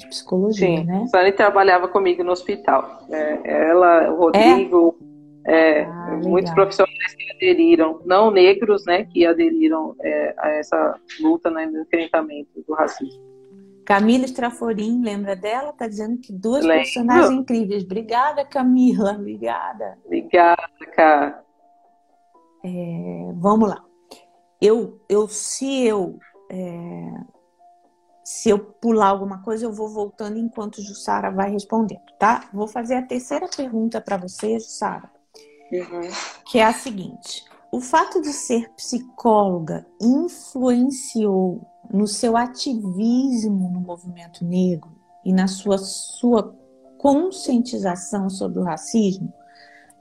psicologia, 0.09 0.77
Sim. 0.77 0.83
né? 0.85 1.05
Sani 1.07 1.33
trabalhava 1.33 1.87
comigo 1.87 2.23
no 2.23 2.31
hospital. 2.31 3.01
É, 3.09 3.69
ela, 3.69 4.09
o 4.11 4.17
Rodrigo, 4.17 4.97
é? 4.99 5.13
É, 5.45 5.83
ah, 5.83 6.19
muitos 6.23 6.53
profissionais 6.53 7.15
que 7.15 7.31
aderiram, 7.35 7.99
não 8.05 8.31
negros, 8.31 8.85
né, 8.85 9.03
que 9.03 9.25
aderiram 9.25 9.93
é, 10.01 10.33
a 10.37 10.49
essa 10.51 10.99
luta 11.19 11.51
né, 11.51 11.65
no 11.65 11.81
enfrentamento 11.81 12.63
do 12.65 12.73
racismo. 12.73 13.21
Camila 13.85 14.23
Straforim, 14.23 15.03
lembra 15.03 15.35
dela? 15.35 15.71
Está 15.71 15.87
dizendo 15.87 16.17
que 16.17 16.31
duas 16.31 16.63
Lembro. 16.63 16.83
personagens 16.83 17.31
incríveis. 17.31 17.83
Obrigada, 17.83 18.45
Camila. 18.45 19.11
Obrigada. 19.11 19.97
Obrigada, 20.05 20.69
cara. 20.95 21.42
É, 22.63 23.31
vamos 23.35 23.69
lá. 23.69 23.83
Eu, 24.61 25.01
eu, 25.09 25.27
se 25.27 25.83
eu 25.85 26.17
é, 26.49 27.11
se 28.23 28.49
eu 28.49 28.57
pular 28.57 29.07
alguma 29.07 29.43
coisa, 29.43 29.65
eu 29.65 29.73
vou 29.73 29.89
voltando 29.89 30.37
enquanto 30.37 30.81
Jussara 30.81 31.29
vai 31.29 31.51
respondendo, 31.51 32.01
tá? 32.17 32.49
Vou 32.53 32.67
fazer 32.67 32.95
a 32.95 33.05
terceira 33.05 33.49
pergunta 33.49 33.99
para 33.99 34.15
você, 34.15 34.59
Jussara, 34.59 35.11
uhum. 35.71 36.09
que 36.45 36.59
é 36.59 36.63
a 36.63 36.73
seguinte: 36.73 37.43
o 37.71 37.81
fato 37.81 38.21
de 38.21 38.31
ser 38.31 38.69
psicóloga 38.75 39.85
influenciou 40.01 41.67
no 41.91 42.07
seu 42.07 42.37
ativismo 42.37 43.69
no 43.69 43.81
movimento 43.81 44.45
negro 44.45 44.91
e 45.25 45.33
na 45.33 45.47
sua, 45.47 45.77
sua 45.77 46.55
conscientização 46.97 48.29
sobre 48.29 48.59
o 48.59 48.63
racismo. 48.63 49.33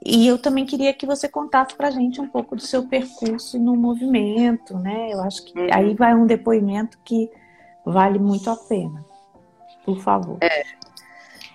E 0.05 0.27
eu 0.27 0.37
também 0.37 0.65
queria 0.65 0.93
que 0.93 1.05
você 1.05 1.29
contasse 1.29 1.75
para 1.75 1.87
a 1.87 1.91
gente 1.91 2.19
um 2.19 2.27
pouco 2.27 2.55
do 2.55 2.61
seu 2.61 2.87
percurso 2.87 3.57
no 3.57 3.75
movimento, 3.75 4.77
né? 4.77 5.13
Eu 5.13 5.21
acho 5.21 5.45
que 5.45 5.57
uhum. 5.57 5.67
aí 5.71 5.93
vai 5.93 6.13
um 6.13 6.25
depoimento 6.25 6.97
que 7.05 7.31
vale 7.85 8.19
muito 8.19 8.49
a 8.49 8.55
pena. 8.55 9.05
Por 9.85 9.99
favor. 9.99 10.37
É, 10.41 10.63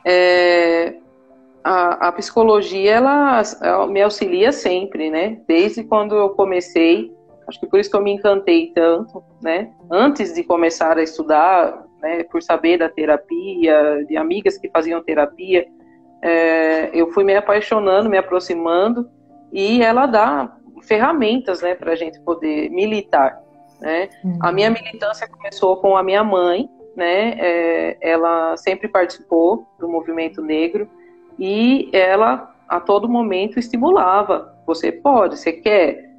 é, 0.04 0.96
a, 1.62 2.08
a, 2.08 2.12
psicologia, 2.12 2.94
ela, 2.94 3.42
ela, 3.60 3.86
me 3.86 4.00
auxilia 4.00 4.50
sempre, 4.50 5.10
né? 5.10 5.40
Desde 5.46 5.84
quando 5.84 6.14
eu 6.14 6.30
comecei, 6.30 7.14
acho 7.46 7.60
que 7.60 7.66
por 7.66 7.78
isso 7.78 7.90
que 7.90 7.96
eu 7.96 8.02
me 8.02 8.12
encantei 8.12 8.72
tanto, 8.74 9.22
né? 9.42 9.70
Antes 9.90 10.32
de 10.32 10.42
começar 10.42 10.96
a 10.96 11.02
estudar, 11.02 11.84
né, 12.00 12.22
por 12.24 12.42
saber 12.42 12.78
da 12.78 12.88
terapia, 12.88 14.04
de 14.06 14.16
amigas 14.16 14.56
que 14.56 14.70
faziam 14.70 15.02
terapia, 15.02 15.66
é, 16.22 16.90
eu 16.92 17.10
fui 17.12 17.24
me 17.24 17.34
apaixonando, 17.34 18.08
me 18.08 18.18
aproximando, 18.18 19.08
e 19.52 19.82
ela 19.82 20.06
dá 20.06 20.56
ferramentas, 20.82 21.62
né, 21.62 21.74
para 21.74 21.92
a 21.92 21.96
gente 21.96 22.20
poder 22.20 22.70
militar, 22.70 23.40
né? 23.80 24.08
Uhum. 24.24 24.38
A 24.42 24.52
minha 24.52 24.70
militância 24.70 25.28
começou 25.28 25.76
com 25.76 25.96
a 25.96 26.02
minha 26.02 26.24
mãe, 26.24 26.68
né? 26.96 27.36
É, 27.38 27.96
ela 28.00 28.56
sempre 28.56 28.88
participou 28.88 29.66
do 29.78 29.88
movimento 29.88 30.42
negro 30.42 30.88
e 31.38 31.88
ela 31.92 32.54
a 32.68 32.80
todo 32.80 33.08
momento 33.08 33.58
estimulava. 33.58 34.54
Você 34.66 34.90
pode, 34.90 35.38
você 35.38 35.52
quer, 35.52 36.10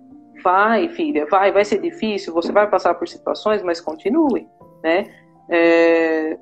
vai, 0.43 0.88
filha, 0.89 1.26
vai, 1.26 1.52
vai 1.52 1.66
ser 1.66 1.80
difícil, 1.80 2.34
você 2.34 2.52
vai 2.52 2.68
passar 2.68 2.95
por 2.95 3.08
situações, 3.08 3.62
mas 3.62 3.82
continue, 3.82 4.47
né? 4.82 5.06
É, 5.50 6.38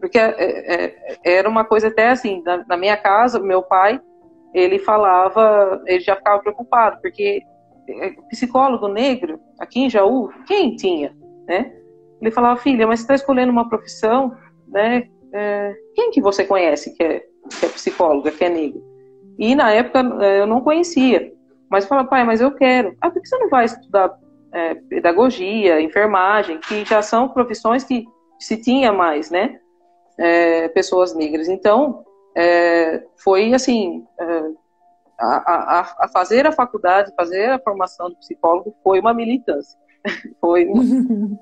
porque 0.00 0.18
é, 0.18 0.84
é, 0.84 1.18
era 1.24 1.48
uma 1.48 1.64
coisa 1.64 1.88
até 1.88 2.08
assim, 2.08 2.42
na, 2.44 2.64
na, 2.66 2.76
minha 2.76 2.96
casa, 2.96 3.38
meu 3.38 3.62
pai, 3.62 4.00
ele 4.54 4.78
falava, 4.78 5.82
ele 5.86 6.00
já 6.00 6.16
ficava 6.16 6.40
preocupado, 6.40 6.98
porque 7.00 7.42
é, 7.88 8.10
psicólogo 8.28 8.88
negro, 8.88 9.38
aqui 9.58 9.80
em 9.80 9.90
Jaú, 9.90 10.30
quem 10.46 10.74
tinha, 10.74 11.14
né? 11.46 11.72
Ele 12.20 12.30
falava, 12.30 12.60
filha, 12.60 12.86
mas 12.86 13.00
você 13.00 13.04
está 13.04 13.14
escolhendo 13.14 13.52
uma 13.52 13.68
profissão, 13.68 14.36
né? 14.68 15.08
É, 15.32 15.74
quem 15.94 16.10
que 16.10 16.20
você 16.20 16.44
conhece 16.44 16.94
que 16.96 17.02
é, 17.02 17.20
que 17.58 17.66
é 17.66 17.68
psicóloga, 17.68 18.30
que 18.30 18.44
é 18.44 18.48
negro? 18.48 18.82
E 19.38 19.54
na 19.54 19.70
época 19.72 20.00
é, 20.20 20.40
eu 20.40 20.46
não 20.46 20.60
conhecia, 20.60 21.32
mas 21.70 21.86
falava, 21.86 22.08
pai, 22.08 22.24
mas 22.24 22.40
eu 22.40 22.52
quero. 22.52 22.94
Ah, 23.00 23.10
por 23.10 23.22
que 23.22 23.28
você 23.28 23.38
não 23.38 23.48
vai 23.48 23.64
estudar 23.64 24.12
é, 24.52 24.74
pedagogia, 24.74 25.80
enfermagem, 25.80 26.58
que 26.58 26.84
já 26.84 27.00
são 27.00 27.28
profissões 27.28 27.84
que 27.84 28.04
se 28.38 28.56
tinha 28.56 28.92
mais, 28.92 29.30
né? 29.30 29.60
É, 30.20 30.68
pessoas 30.68 31.14
negras. 31.14 31.48
Então, 31.48 32.04
é, 32.36 33.02
foi 33.16 33.54
assim, 33.54 34.06
é, 34.18 34.50
a, 35.18 35.52
a, 35.52 36.04
a, 36.04 36.08
fazer 36.08 36.46
a 36.46 36.52
faculdade, 36.52 37.12
fazer 37.16 37.50
a 37.50 37.58
formação 37.58 38.10
de 38.10 38.16
psicólogo 38.16 38.74
foi 38.84 39.00
uma 39.00 39.14
militância. 39.14 39.80
Foi 40.40 40.66
um 40.66 41.38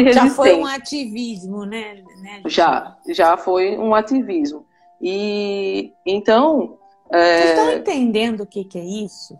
já 0.10 0.30
foi 0.30 0.54
um 0.54 0.64
ativismo, 0.64 1.66
né? 1.66 2.02
né 2.22 2.40
já, 2.46 2.96
já 3.10 3.36
foi 3.36 3.76
um 3.76 3.94
ativismo. 3.94 4.64
E 5.02 5.92
então. 6.06 6.78
É... 7.12 7.42
Vocês 7.42 7.50
estão 7.50 7.72
entendendo 7.72 8.40
o 8.40 8.46
que, 8.46 8.64
que 8.64 8.78
é 8.78 8.82
isso? 8.82 9.38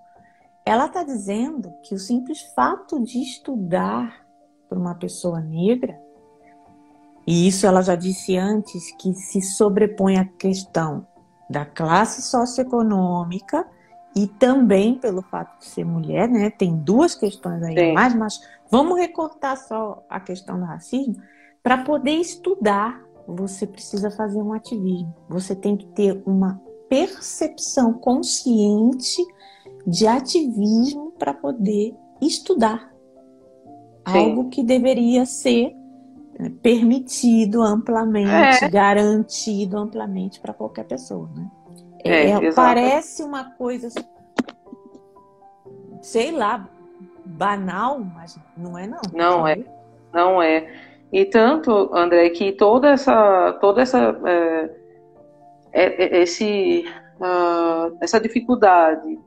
Ela 0.66 0.88
está 0.88 1.02
dizendo 1.02 1.72
que 1.82 1.94
o 1.94 1.98
simples 1.98 2.42
fato 2.54 3.02
de 3.02 3.22
estudar 3.22 4.26
para 4.68 4.78
uma 4.78 4.94
pessoa 4.94 5.40
negra 5.40 5.98
e 7.30 7.46
isso 7.46 7.64
ela 7.64 7.80
já 7.80 7.94
disse 7.94 8.36
antes 8.36 8.90
que 8.98 9.14
se 9.14 9.40
sobrepõe 9.40 10.18
à 10.18 10.24
questão 10.24 11.06
da 11.48 11.64
classe 11.64 12.22
socioeconômica 12.22 13.68
e 14.16 14.26
também 14.26 14.96
pelo 14.96 15.22
fato 15.22 15.56
de 15.60 15.66
ser 15.66 15.84
mulher, 15.84 16.28
né? 16.28 16.50
Tem 16.50 16.74
duas 16.74 17.14
questões 17.14 17.62
aí 17.62 17.76
Sim. 17.78 17.92
mais, 17.92 18.16
mas 18.16 18.40
vamos 18.68 18.98
recortar 18.98 19.56
só 19.56 20.04
a 20.10 20.18
questão 20.18 20.58
do 20.58 20.64
racismo. 20.64 21.22
Para 21.62 21.84
poder 21.84 22.16
estudar, 22.16 23.00
você 23.28 23.64
precisa 23.64 24.10
fazer 24.10 24.42
um 24.42 24.52
ativismo. 24.52 25.14
Você 25.28 25.54
tem 25.54 25.76
que 25.76 25.86
ter 25.86 26.20
uma 26.26 26.60
percepção 26.88 27.92
consciente 27.92 29.24
de 29.86 30.04
ativismo 30.04 31.12
para 31.16 31.32
poder 31.32 31.94
estudar. 32.20 32.92
Sim. 34.08 34.18
Algo 34.18 34.48
que 34.48 34.64
deveria 34.64 35.24
ser 35.24 35.78
permitido 36.48 37.62
amplamente, 37.62 38.64
é. 38.64 38.68
garantido 38.68 39.76
amplamente 39.76 40.40
para 40.40 40.54
qualquer 40.54 40.84
pessoa, 40.84 41.28
né? 41.34 41.50
É, 42.02 42.30
é 42.30 42.52
parece 42.52 43.22
uma 43.22 43.50
coisa, 43.56 43.88
sei 46.00 46.30
lá, 46.30 46.66
banal, 47.26 48.00
mas 48.00 48.38
não 48.56 48.78
é 48.78 48.86
não. 48.86 49.00
Não 49.12 49.42
sabe? 49.42 49.60
é, 49.60 49.64
não 50.12 50.42
é. 50.42 50.72
E 51.12 51.24
tanto, 51.24 51.90
André, 51.92 52.30
que 52.30 52.52
toda 52.52 52.90
essa, 52.90 53.58
toda 53.60 53.82
essa, 53.82 54.16
é, 54.24 54.70
é, 55.72 56.18
é 56.18 56.22
esse, 56.22 56.84
uh, 57.20 57.96
essa 58.00 58.20
dificuldade, 58.20 59.18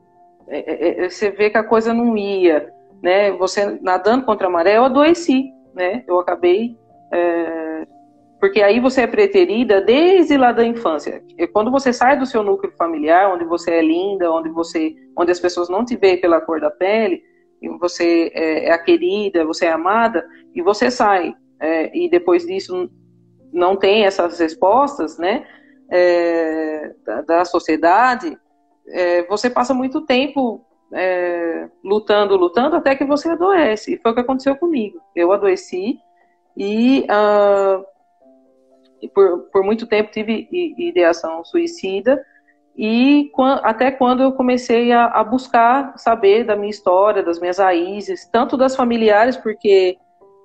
é, 0.48 1.08
você 1.08 1.30
vê 1.30 1.50
que 1.50 1.58
a 1.58 1.64
coisa 1.64 1.92
não 1.94 2.16
ia, 2.16 2.72
né? 3.02 3.30
Você 3.32 3.78
nadando 3.82 4.24
contra 4.24 4.46
a 4.46 4.50
maré, 4.50 4.78
eu 4.78 4.84
adoeci, 4.84 5.52
né? 5.74 6.02
Eu 6.06 6.18
acabei 6.18 6.76
é, 7.14 7.86
porque 8.40 8.60
aí 8.60 8.78
você 8.80 9.02
é 9.02 9.06
preterida 9.06 9.80
desde 9.80 10.36
lá 10.36 10.52
da 10.52 10.64
infância. 10.64 11.22
Quando 11.52 11.70
você 11.70 11.92
sai 11.92 12.18
do 12.18 12.26
seu 12.26 12.42
núcleo 12.42 12.72
familiar, 12.76 13.32
onde 13.32 13.44
você 13.44 13.70
é 13.70 13.82
linda, 13.82 14.30
onde 14.30 14.50
você, 14.50 14.94
onde 15.16 15.30
as 15.30 15.40
pessoas 15.40 15.68
não 15.68 15.84
te 15.84 15.96
veem 15.96 16.20
pela 16.20 16.40
cor 16.40 16.60
da 16.60 16.70
pele, 16.70 17.22
e 17.62 17.68
você 17.78 18.30
é, 18.34 18.66
é 18.66 18.72
a 18.72 18.78
querida, 18.78 19.46
você 19.46 19.66
é 19.66 19.72
amada, 19.72 20.26
e 20.54 20.60
você 20.60 20.90
sai 20.90 21.34
é, 21.60 21.96
e 21.96 22.10
depois 22.10 22.44
disso 22.44 22.90
não 23.52 23.76
tem 23.76 24.04
essas 24.04 24.38
respostas, 24.38 25.16
né, 25.16 25.46
é, 25.88 26.92
da, 27.06 27.22
da, 27.22 27.44
sociedade, 27.44 28.36
é, 28.88 29.22
você 29.22 29.48
passa 29.48 29.72
muito 29.72 30.02
tempo 30.02 30.60
é, 30.92 31.68
lutando, 31.82 32.36
lutando, 32.36 32.76
até 32.76 32.94
que 32.94 33.04
você 33.04 33.30
adoece. 33.30 33.94
E 33.94 33.98
foi 33.98 34.10
o 34.10 34.14
que 34.14 34.20
aconteceu 34.20 34.56
comigo. 34.56 35.00
Eu 35.14 35.32
adoeci 35.32 35.98
e 36.56 37.06
uh, 37.10 37.84
por, 39.08 39.50
por 39.52 39.62
muito 39.62 39.86
tempo 39.86 40.10
tive 40.10 40.48
ideação 40.50 41.44
suicida. 41.44 42.24
E 42.76 43.30
até 43.62 43.90
quando 43.90 44.22
eu 44.22 44.32
comecei 44.32 44.90
a, 44.90 45.06
a, 45.06 45.22
buscar 45.22 45.96
saber 45.96 46.44
da 46.44 46.56
minha 46.56 46.70
história, 46.70 47.22
das 47.22 47.38
minhas 47.38 47.58
raízes, 47.58 48.26
tanto 48.26 48.56
das 48.56 48.74
familiares, 48.74 49.36
porque 49.36 49.96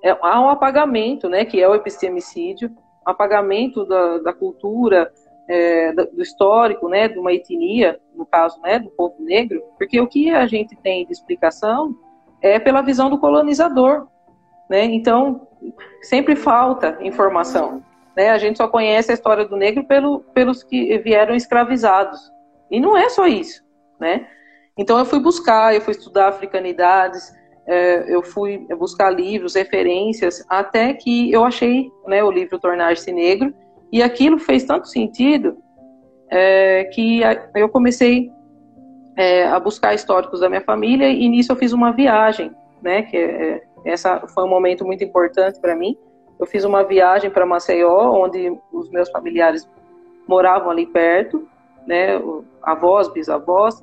é, 0.04 0.10
há 0.22 0.40
um 0.40 0.48
apagamento, 0.48 1.28
né, 1.28 1.44
que 1.44 1.60
é 1.60 1.68
o 1.68 1.74
epistemicídio, 1.74 2.70
apagamento 3.04 3.84
da, 3.84 4.18
da 4.18 4.32
cultura, 4.32 5.10
é, 5.48 5.92
do 5.92 6.22
histórico, 6.22 6.88
né, 6.88 7.08
de 7.08 7.18
uma 7.18 7.32
etnia, 7.32 7.98
no 8.14 8.24
caso, 8.24 8.60
né, 8.60 8.78
do 8.78 8.90
povo 8.90 9.16
negro, 9.18 9.60
porque 9.76 10.00
o 10.00 10.06
que 10.06 10.30
a 10.30 10.46
gente 10.46 10.76
tem 10.76 11.04
de 11.04 11.12
explicação 11.12 11.92
é 12.40 12.60
pela 12.60 12.80
visão 12.80 13.10
do 13.10 13.18
colonizador, 13.18 14.06
né? 14.70 14.84
Então, 14.84 15.48
sempre 16.00 16.36
falta 16.36 16.96
informação. 17.02 17.82
Né? 18.16 18.30
A 18.30 18.38
gente 18.38 18.56
só 18.56 18.68
conhece 18.68 19.10
a 19.10 19.14
história 19.14 19.44
do 19.44 19.56
negro 19.56 19.82
pelo, 19.84 20.20
pelos 20.32 20.62
que 20.62 20.96
vieram 20.98 21.34
escravizados. 21.34 22.20
E 22.70 22.78
não 22.78 22.96
é 22.96 23.08
só 23.08 23.26
isso. 23.26 23.64
Né? 23.98 24.28
Então, 24.78 24.96
eu 24.96 25.04
fui 25.04 25.18
buscar, 25.18 25.74
eu 25.74 25.80
fui 25.80 25.90
estudar 25.90 26.28
africanidades, 26.28 27.34
é, 27.66 28.14
eu 28.14 28.22
fui 28.22 28.64
buscar 28.78 29.10
livros, 29.10 29.56
referências, 29.56 30.44
até 30.48 30.94
que 30.94 31.32
eu 31.32 31.44
achei 31.44 31.90
né, 32.06 32.22
o 32.22 32.30
livro 32.30 32.58
Tornar-se 32.58 33.12
Negro, 33.12 33.52
e 33.92 34.02
aquilo 34.02 34.38
fez 34.38 34.62
tanto 34.62 34.86
sentido 34.86 35.56
é, 36.30 36.84
que 36.84 37.22
eu 37.56 37.68
comecei 37.68 38.30
é, 39.16 39.46
a 39.48 39.58
buscar 39.58 39.94
históricos 39.94 40.40
da 40.40 40.48
minha 40.48 40.60
família, 40.60 41.08
e 41.08 41.28
nisso 41.28 41.50
eu 41.50 41.56
fiz 41.56 41.72
uma 41.72 41.92
viagem, 41.92 42.52
né, 42.80 43.02
que 43.02 43.16
é, 43.16 43.62
essa 43.84 44.26
foi 44.28 44.44
um 44.44 44.48
momento 44.48 44.84
muito 44.84 45.04
importante 45.04 45.60
para 45.60 45.74
mim. 45.74 45.96
Eu 46.38 46.46
fiz 46.46 46.64
uma 46.64 46.82
viagem 46.82 47.30
para 47.30 47.46
Maceió, 47.46 48.12
onde 48.12 48.56
os 48.72 48.88
meus 48.90 49.10
familiares 49.10 49.68
moravam 50.26 50.70
ali 50.70 50.86
perto, 50.86 51.46
né, 51.86 52.20
avós, 52.62 53.08
bisavós, 53.08 53.82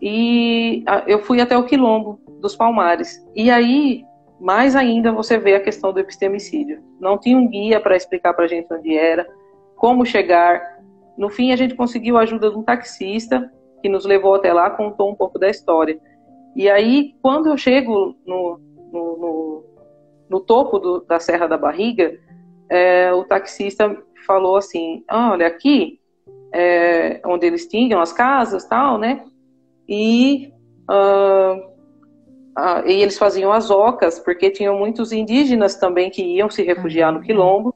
e 0.00 0.84
eu 1.06 1.22
fui 1.22 1.40
até 1.40 1.56
o 1.56 1.64
quilombo 1.64 2.18
dos 2.40 2.56
Palmares. 2.56 3.24
E 3.34 3.50
aí, 3.50 4.04
mais 4.40 4.74
ainda, 4.74 5.12
você 5.12 5.36
vê 5.36 5.54
a 5.54 5.60
questão 5.60 5.92
do 5.92 6.00
epistemicídio. 6.00 6.82
Não 6.98 7.18
tinha 7.18 7.36
um 7.36 7.46
guia 7.46 7.78
para 7.80 7.96
explicar 7.96 8.32
para 8.32 8.46
a 8.46 8.48
gente 8.48 8.72
onde 8.72 8.96
era, 8.96 9.26
como 9.76 10.06
chegar. 10.06 10.80
No 11.18 11.28
fim, 11.28 11.52
a 11.52 11.56
gente 11.56 11.74
conseguiu 11.74 12.16
a 12.16 12.22
ajuda 12.22 12.50
de 12.50 12.56
um 12.56 12.62
taxista 12.62 13.52
que 13.82 13.88
nos 13.88 14.06
levou 14.06 14.34
até 14.34 14.52
lá, 14.52 14.70
contou 14.70 15.10
um 15.10 15.14
pouco 15.14 15.38
da 15.38 15.50
história. 15.50 15.98
E 16.56 16.68
aí, 16.68 17.14
quando 17.22 17.48
eu 17.48 17.56
chego 17.56 18.16
no, 18.26 18.58
no, 18.92 19.16
no, 19.16 19.64
no 20.28 20.40
topo 20.40 20.78
do, 20.78 21.00
da 21.00 21.18
Serra 21.18 21.46
da 21.46 21.56
Barriga, 21.56 22.18
é, 22.68 23.12
o 23.12 23.24
taxista 23.24 23.96
falou 24.26 24.56
assim: 24.56 25.04
olha, 25.10 25.46
aqui 25.46 26.00
é, 26.52 27.20
onde 27.24 27.46
eles 27.46 27.66
tinham 27.66 28.00
as 28.00 28.12
casas 28.12 28.64
tal, 28.64 28.98
né? 28.98 29.24
E, 29.88 30.52
uh, 30.88 31.58
uh, 32.56 32.86
e 32.86 33.02
eles 33.02 33.18
faziam 33.18 33.52
as 33.52 33.70
ocas, 33.70 34.18
porque 34.20 34.50
tinham 34.50 34.78
muitos 34.78 35.12
indígenas 35.12 35.76
também 35.76 36.10
que 36.10 36.22
iam 36.22 36.48
se 36.48 36.62
refugiar 36.62 37.12
no 37.12 37.20
quilombo, 37.20 37.74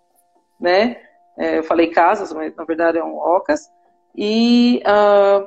né? 0.60 0.96
É, 1.36 1.58
eu 1.58 1.64
falei 1.64 1.88
casas, 1.88 2.32
mas 2.32 2.54
na 2.54 2.64
verdade 2.64 2.98
eram 2.98 3.16
ocas. 3.16 3.68
E 4.16 4.80
uh, 4.86 5.46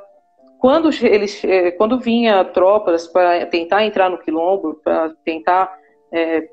quando 0.60 0.90
eles, 1.06 1.44
é, 1.44 1.72
quando 1.72 2.00
vinha 2.00 2.44
tropas 2.44 3.08
para 3.08 3.46
tentar 3.46 3.86
entrar 3.86 4.10
no 4.10 4.18
quilombo, 4.18 4.76
para 4.84 5.14
tentar 5.24 5.78
é, 6.12 6.50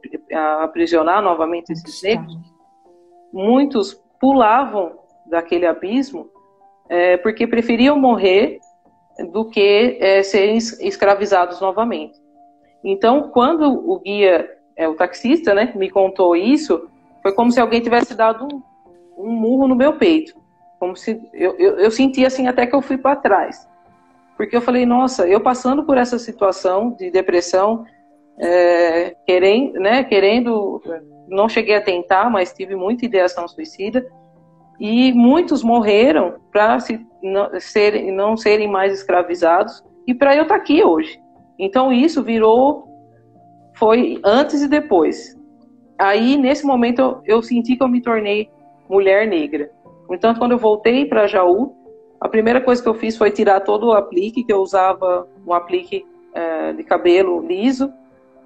aprisionar 0.63 1.23
novamente 1.23 1.73
esses 1.73 2.03
negros, 2.03 2.37
muitos 3.33 3.95
pulavam 4.21 4.93
daquele 5.27 5.67
abismo 5.67 6.29
é, 6.89 7.17
porque 7.17 7.47
preferiam 7.47 7.99
morrer 7.99 8.59
do 9.33 9.45
que 9.47 9.99
é, 10.01 10.23
serem 10.23 10.57
escravizados 10.57 11.61
novamente. 11.61 12.19
Então, 12.83 13.31
quando 13.31 13.63
o 13.63 13.99
guia, 14.01 14.51
é, 14.77 14.87
o 14.87 14.95
taxista, 14.95 15.55
né, 15.55 15.73
me 15.75 15.89
contou 15.89 16.37
isso, 16.37 16.89
foi 17.23 17.33
como 17.33 17.51
se 17.51 17.61
alguém 17.61 17.81
tivesse 17.81 18.15
dado 18.15 18.45
um, 18.45 18.63
um 19.17 19.33
murro 19.33 19.67
no 19.67 19.75
meu 19.75 19.97
peito. 19.97 20.35
Como 20.79 20.95
se 20.97 21.21
eu, 21.33 21.57
eu, 21.57 21.79
eu 21.79 21.91
senti 21.91 22.27
assim 22.27 22.47
até 22.47 22.67
que 22.67 22.75
eu 22.75 22.83
fui 22.83 22.99
para 22.99 23.17
trás. 23.17 23.67
Porque 24.37 24.57
eu 24.57 24.61
falei, 24.61 24.85
nossa, 24.85 25.27
eu 25.29 25.41
passando 25.41 25.85
por 25.85 25.97
essa 25.97 26.19
situação 26.19 26.91
de 26.99 27.11
depressão, 27.11 27.85
é, 28.39 29.15
querendo, 29.27 29.75
né, 29.75 30.03
querendo, 30.03 30.83
não 31.29 31.49
cheguei 31.49 31.77
a 31.77 31.81
tentar, 31.81 32.29
mas 32.31 32.53
tive 32.53 32.75
muita 32.75 33.05
ideação 33.05 33.47
suicida, 33.47 34.05
e 34.79 35.13
muitos 35.13 35.63
morreram 35.63 36.35
para 36.53 36.81
se, 36.81 37.01
não, 37.23 37.49
serem, 37.61 38.11
não 38.13 38.37
serem 38.37 38.69
mais 38.69 38.93
escravizados 38.93 39.83
e 40.07 40.13
para 40.13 40.35
eu 40.35 40.43
estar 40.43 40.57
tá 40.57 40.61
aqui 40.61 40.83
hoje. 40.83 41.19
Então 41.59 41.93
isso 41.93 42.23
virou, 42.23 42.85
foi 43.77 44.21
antes 44.25 44.63
e 44.63 44.69
depois. 44.69 45.37
Aí 45.99 46.37
nesse 46.37 46.67
momento 46.67 46.99
eu, 46.99 47.21
eu 47.25 47.43
senti 47.43 47.77
que 47.77 47.83
eu 47.83 47.89
me 47.89 48.03
tornei 48.03 48.51
mulher 48.89 49.27
negra. 49.27 49.71
Então 50.11 50.35
quando 50.35 50.53
eu 50.53 50.59
voltei 50.59 51.07
para 51.07 51.29
Jaú, 51.29 51.84
a 52.21 52.29
primeira 52.29 52.61
coisa 52.61 52.83
que 52.83 52.89
eu 52.89 52.95
fiz 52.95 53.17
foi 53.17 53.31
tirar 53.31 53.61
todo 53.61 53.89
o 53.89 53.93
aplique, 53.93 54.45
que 54.45 54.53
eu 54.53 54.61
usava 54.61 55.29
um 55.47 55.53
aplique 55.53 56.07
é, 56.35 56.73
de 56.73 56.83
cabelo 56.83 57.47
liso. 57.47 57.93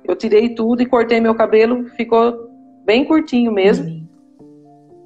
Eu 0.04 0.16
tirei 0.16 0.54
tudo 0.54 0.82
e 0.82 0.86
cortei 0.86 1.20
meu 1.20 1.34
cabelo, 1.34 1.86
ficou 1.90 2.48
bem 2.84 3.04
curtinho 3.04 3.52
mesmo. 3.52 3.86
Uhum. 3.86 4.08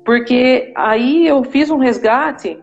Porque 0.04 0.72
aí 0.74 1.26
eu 1.26 1.42
fiz 1.44 1.70
um 1.70 1.78
resgate 1.78 2.62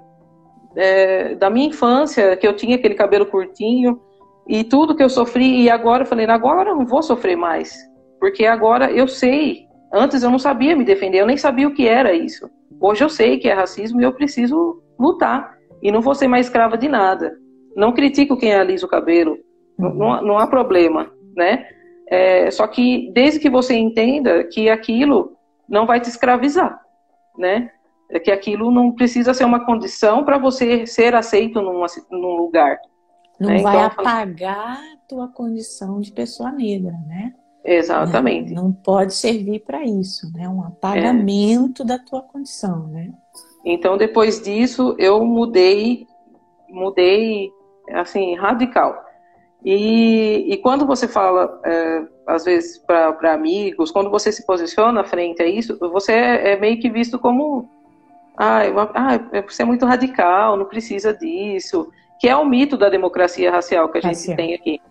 é, 0.76 1.36
da 1.36 1.50
minha 1.50 1.68
infância, 1.68 2.36
que 2.36 2.48
eu 2.48 2.56
tinha 2.56 2.76
aquele 2.76 2.96
cabelo 2.96 3.26
curtinho 3.26 4.00
e 4.48 4.64
tudo 4.64 4.96
que 4.96 5.04
eu 5.04 5.10
sofri. 5.10 5.64
E 5.64 5.70
agora 5.70 6.04
eu 6.04 6.08
falei, 6.08 6.26
agora 6.26 6.72
eu 6.72 6.76
não 6.76 6.86
vou 6.86 7.02
sofrer 7.02 7.36
mais. 7.36 7.78
Porque 8.20 8.46
agora 8.46 8.92
eu 8.92 9.08
sei. 9.08 9.68
Antes 9.94 10.22
eu 10.22 10.30
não 10.30 10.40
sabia 10.40 10.76
me 10.76 10.86
defender, 10.86 11.20
eu 11.20 11.26
nem 11.26 11.38
sabia 11.38 11.68
o 11.68 11.74
que 11.74 11.88
era 11.88 12.14
isso. 12.14 12.50
Hoje 12.80 13.04
eu 13.04 13.10
sei 13.10 13.38
que 13.38 13.50
é 13.50 13.54
racismo 13.54 14.00
e 14.00 14.04
eu 14.04 14.14
preciso 14.14 14.82
lutar. 15.00 15.58
E 15.82 15.92
não 15.92 16.02
vou 16.02 16.16
ser 16.16 16.28
mais 16.28 16.48
escrava 16.48 16.78
de 16.78 16.88
nada. 16.88 17.38
Não 17.76 17.94
critico 17.94 18.38
quem 18.38 18.54
alisa 18.54 18.86
o 18.86 18.90
cabelo. 18.90 19.38
Não, 19.78 19.94
não, 19.94 20.22
não 20.22 20.38
há 20.38 20.48
problema, 20.48 21.12
né? 21.36 21.68
É, 22.08 22.50
só 22.52 22.68
que 22.68 23.12
desde 23.14 23.40
que 23.40 23.50
você 23.50 23.76
entenda 23.76 24.44
que 24.44 24.70
aquilo 24.70 25.38
não 25.68 25.86
vai 25.86 26.00
te 26.00 26.10
escravizar 26.10 26.82
né? 27.40 27.72
É 28.12 28.20
que 28.20 28.32
aquilo 28.32 28.70
não 28.70 28.92
precisa 28.92 29.34
ser 29.34 29.46
uma 29.46 29.66
condição 29.66 30.26
para 30.26 30.38
você 30.38 30.86
ser 30.86 31.16
aceito 31.16 31.62
num, 31.62 31.86
num 32.12 32.36
lugar. 32.36 32.78
Não 33.40 33.50
né? 33.50 33.62
vai 33.62 33.76
então, 33.76 33.86
apagar 33.86 34.78
a 34.78 34.98
tua 35.08 35.28
condição 35.30 36.02
de 36.02 36.12
pessoa 36.12 36.52
negra, 36.52 36.92
né? 37.08 37.34
Exatamente. 37.64 38.54
Não, 38.54 38.64
não 38.66 38.74
pode 38.74 39.14
servir 39.14 39.60
para 39.60 39.84
isso, 39.86 40.32
né? 40.34 40.50
Um 40.50 40.64
apagamento 40.64 41.84
é. 41.84 41.86
da 41.86 42.00
tua 42.00 42.22
condição, 42.22 42.88
né? 42.88 43.12
Então, 43.64 43.98
depois 43.98 44.42
disso, 44.42 44.96
eu 44.98 45.24
mudei, 45.26 46.08
mudei, 46.70 47.52
assim, 47.94 48.36
radical. 48.36 49.06
E, 49.64 50.46
e 50.48 50.58
quando 50.58 50.86
você 50.86 51.08
fala, 51.08 51.60
é, 51.66 52.04
às 52.26 52.46
vezes, 52.46 52.78
para 52.78 53.34
amigos, 53.34 53.92
quando 53.92 54.10
você 54.10 54.32
se 54.32 54.46
posiciona 54.46 55.04
frente 55.04 55.42
a 55.42 55.48
isso, 55.48 55.78
você 55.80 56.14
é, 56.14 56.52
é 56.54 56.60
meio 56.60 56.80
que 56.80 56.90
visto 56.90 57.20
como. 57.20 57.70
Ah, 58.38 58.62
ah, 58.94 59.42
você 59.46 59.64
é 59.64 59.66
muito 59.66 59.86
radical, 59.86 60.56
não 60.56 60.66
precisa 60.66 61.14
disso. 61.14 61.92
Que 62.20 62.30
é 62.30 62.36
o 62.36 62.46
mito 62.46 62.78
da 62.78 62.90
democracia 62.90 63.52
racial 63.52 63.90
que 63.90 63.98
a 63.98 64.02
gente 64.02 64.16
racial. 64.16 64.38
tem 64.38 64.54
aqui 64.54 64.82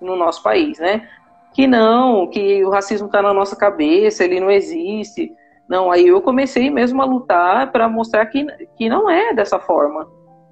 no 0.00 0.16
nosso 0.16 0.42
país, 0.42 0.78
né? 0.78 1.08
Que 1.54 1.66
não, 1.66 2.26
que 2.26 2.64
o 2.64 2.70
racismo 2.70 3.06
está 3.06 3.22
na 3.22 3.32
nossa 3.32 3.54
cabeça, 3.54 4.24
ele 4.24 4.40
não 4.40 4.50
existe. 4.50 5.32
Não, 5.68 5.90
aí 5.90 6.06
eu 6.06 6.20
comecei 6.22 6.70
mesmo 6.70 7.02
a 7.02 7.04
lutar 7.04 7.72
para 7.72 7.88
mostrar 7.88 8.26
que, 8.26 8.46
que 8.76 8.88
não 8.88 9.10
é 9.10 9.34
dessa 9.34 9.58
forma 9.58 10.06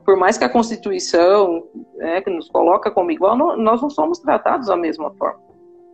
por 0.05 0.17
mais 0.17 0.37
que 0.37 0.45
a 0.45 0.49
Constituição 0.49 1.65
né, 1.97 2.21
que 2.21 2.31
nos 2.31 2.49
coloca 2.49 2.91
como 2.91 3.11
igual, 3.11 3.37
nós 3.37 3.81
não 3.81 3.91
somos 3.91 4.19
tratados 4.19 4.69
da 4.69 4.77
mesma 4.77 5.11
forma, 5.15 5.41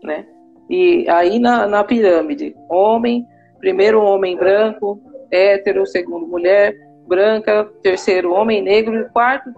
né? 0.03 0.27
E 0.69 1.09
aí 1.09 1.39
na, 1.39 1.67
na 1.67 1.85
pirâmide, 1.85 2.55
homem, 2.69 3.27
primeiro 3.59 4.03
homem 4.03 4.37
branco, 4.37 5.01
hétero, 5.31 5.87
segundo 5.87 6.27
mulher 6.27 6.75
branca, 7.07 7.65
terceiro 7.83 8.33
homem 8.33 8.63
negro 8.63 8.97
e 8.97 9.09
quarto 9.11 9.53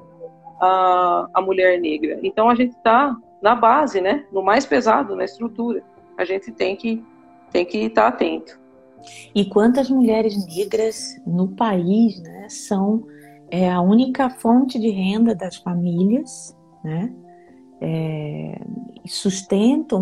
a, 0.60 1.28
a 1.34 1.40
mulher 1.40 1.80
negra. 1.80 2.18
Então 2.22 2.48
a 2.48 2.54
gente 2.54 2.74
está 2.76 3.14
na 3.42 3.54
base, 3.54 4.00
né? 4.00 4.24
No 4.32 4.42
mais 4.42 4.64
pesado, 4.64 5.16
na 5.16 5.24
estrutura. 5.24 5.82
A 6.16 6.24
gente 6.24 6.52
tem 6.52 6.76
que 6.76 7.02
tem 7.50 7.64
que 7.66 7.84
estar 7.84 8.02
tá 8.02 8.08
atento. 8.08 8.58
E 9.34 9.44
quantas 9.44 9.90
mulheres 9.90 10.46
negras 10.46 11.20
no 11.26 11.48
país, 11.48 12.20
né, 12.22 12.46
são 12.48 13.05
é 13.53 13.70
a 13.70 13.82
única 13.82 14.30
fonte 14.30 14.78
de 14.78 14.88
renda 14.88 15.34
das 15.34 15.57
famílias, 15.57 16.57
né? 16.82 17.14
É, 17.82 18.59
sustentam 19.07 20.00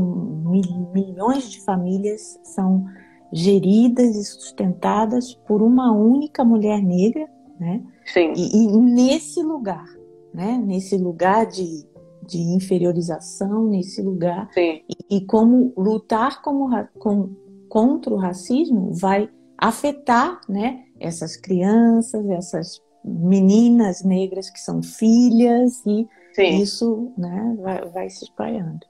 milhões 0.94 1.50
de 1.50 1.60
famílias 1.62 2.38
são 2.44 2.86
geridas 3.32 4.14
e 4.14 4.24
sustentadas 4.24 5.34
por 5.34 5.62
uma 5.62 5.90
única 5.90 6.44
mulher 6.44 6.80
negra, 6.80 7.28
né? 7.58 7.82
Sim. 8.04 8.34
E, 8.36 8.66
e 8.66 8.76
nesse 8.76 9.42
lugar, 9.42 9.84
né? 10.32 10.62
Nesse 10.64 10.96
lugar 10.96 11.44
de, 11.46 11.84
de 12.24 12.38
inferiorização, 12.38 13.66
nesse 13.66 14.00
lugar 14.00 14.48
Sim. 14.52 14.82
E, 14.88 15.16
e 15.16 15.26
como 15.26 15.72
lutar 15.76 16.40
como, 16.40 16.68
com, 17.00 17.30
contra 17.70 18.12
o 18.12 18.18
racismo 18.18 18.92
vai 18.92 19.30
afetar, 19.56 20.40
né? 20.48 20.84
Essas 20.98 21.36
crianças, 21.36 22.28
essas 22.28 22.80
meninas 23.02 24.02
negras 24.02 24.50
que 24.50 24.60
são 24.60 24.82
filhas 24.82 25.80
e 25.86 26.06
Sim. 26.34 26.60
isso 26.60 27.12
né, 27.16 27.56
vai, 27.58 27.88
vai 27.88 28.10
se 28.10 28.24
espalhando. 28.24 28.86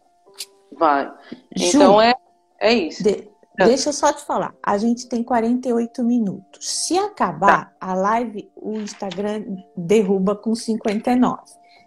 Vai. 0.77 1.13
Então 1.55 1.95
Ju, 1.95 2.01
é, 2.01 2.15
é 2.59 2.75
isso. 2.75 3.03
De, 3.05 3.29
deixa 3.57 3.91
eu 3.91 3.93
só 3.93 4.13
te 4.13 4.25
falar. 4.25 4.55
A 4.63 4.79
gente 4.79 5.09
tem 5.09 5.23
48 5.23 6.03
minutos. 6.03 6.69
Se 6.69 6.99
acabar 6.99 7.67
tá. 7.67 7.77
a 7.81 7.95
live, 7.95 8.51
o 8.57 8.73
Instagram 8.75 9.45
derruba 9.77 10.35
com 10.35 10.55
59. 10.55 11.43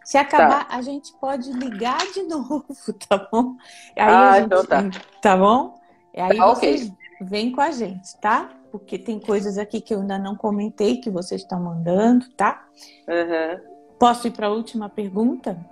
Se 0.05 0.17
acabar, 0.17 0.67
tá. 0.67 0.75
a 0.75 0.81
gente 0.81 1.13
pode 1.19 1.51
ligar 1.53 1.99
de 2.13 2.23
novo, 2.27 2.65
tá 3.07 3.27
bom? 3.31 3.55
Aí 3.97 4.13
ah, 4.13 4.33
gente, 4.35 4.45
então 4.45 4.65
tá. 4.65 4.83
Tá 5.21 5.37
bom? 5.37 5.81
E 6.13 6.21
aí 6.21 6.37
tá, 6.37 6.47
vocês 6.47 6.83
okay. 6.83 6.97
vêm 7.21 7.51
com 7.51 7.61
a 7.61 7.71
gente, 7.71 8.15
tá? 8.17 8.49
porque 8.73 8.97
tem 8.97 9.19
coisas 9.19 9.59
aqui 9.59 9.79
que 9.79 9.93
eu 9.93 9.99
ainda 9.99 10.17
não 10.17 10.35
comentei 10.35 10.97
que 10.97 11.11
vocês 11.11 11.41
estão 11.41 11.61
mandando, 11.61 12.27
tá? 12.31 12.65
Uhum. 13.07 13.59
Posso 13.99 14.27
ir 14.27 14.31
para 14.31 14.47
a 14.47 14.49
última 14.49 14.89
pergunta? 14.89 15.63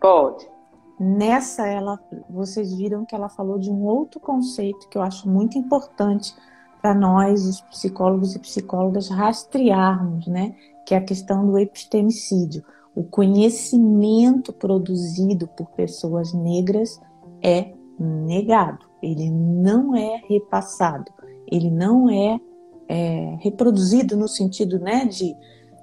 Pode. 0.00 0.48
Nessa, 0.98 1.66
ela, 1.66 2.00
vocês 2.30 2.72
viram 2.72 3.04
que 3.04 3.14
ela 3.14 3.28
falou 3.28 3.58
de 3.58 3.70
um 3.70 3.84
outro 3.84 4.18
conceito 4.18 4.88
que 4.88 4.96
eu 4.96 5.02
acho 5.02 5.28
muito 5.28 5.58
importante 5.58 6.34
para 6.80 6.94
nós, 6.94 7.44
os 7.44 7.60
psicólogos 7.60 8.34
e 8.34 8.38
psicólogas, 8.38 9.10
rastrearmos, 9.10 10.26
né? 10.26 10.54
Que 10.86 10.94
é 10.94 10.96
a 10.96 11.04
questão 11.04 11.46
do 11.46 11.58
epistemicídio. 11.58 12.64
O 12.94 13.04
conhecimento 13.04 14.50
produzido 14.50 15.46
por 15.46 15.66
pessoas 15.72 16.32
negras 16.32 16.98
é 17.42 17.74
negado, 17.98 18.86
ele 19.02 19.30
não 19.30 19.94
é 19.94 20.22
repassado 20.28 21.10
ele 21.50 21.70
não 21.70 22.10
é, 22.10 22.40
é 22.88 23.36
reproduzido 23.40 24.16
no 24.16 24.28
sentido 24.28 24.78
né, 24.78 25.04
de, 25.04 25.34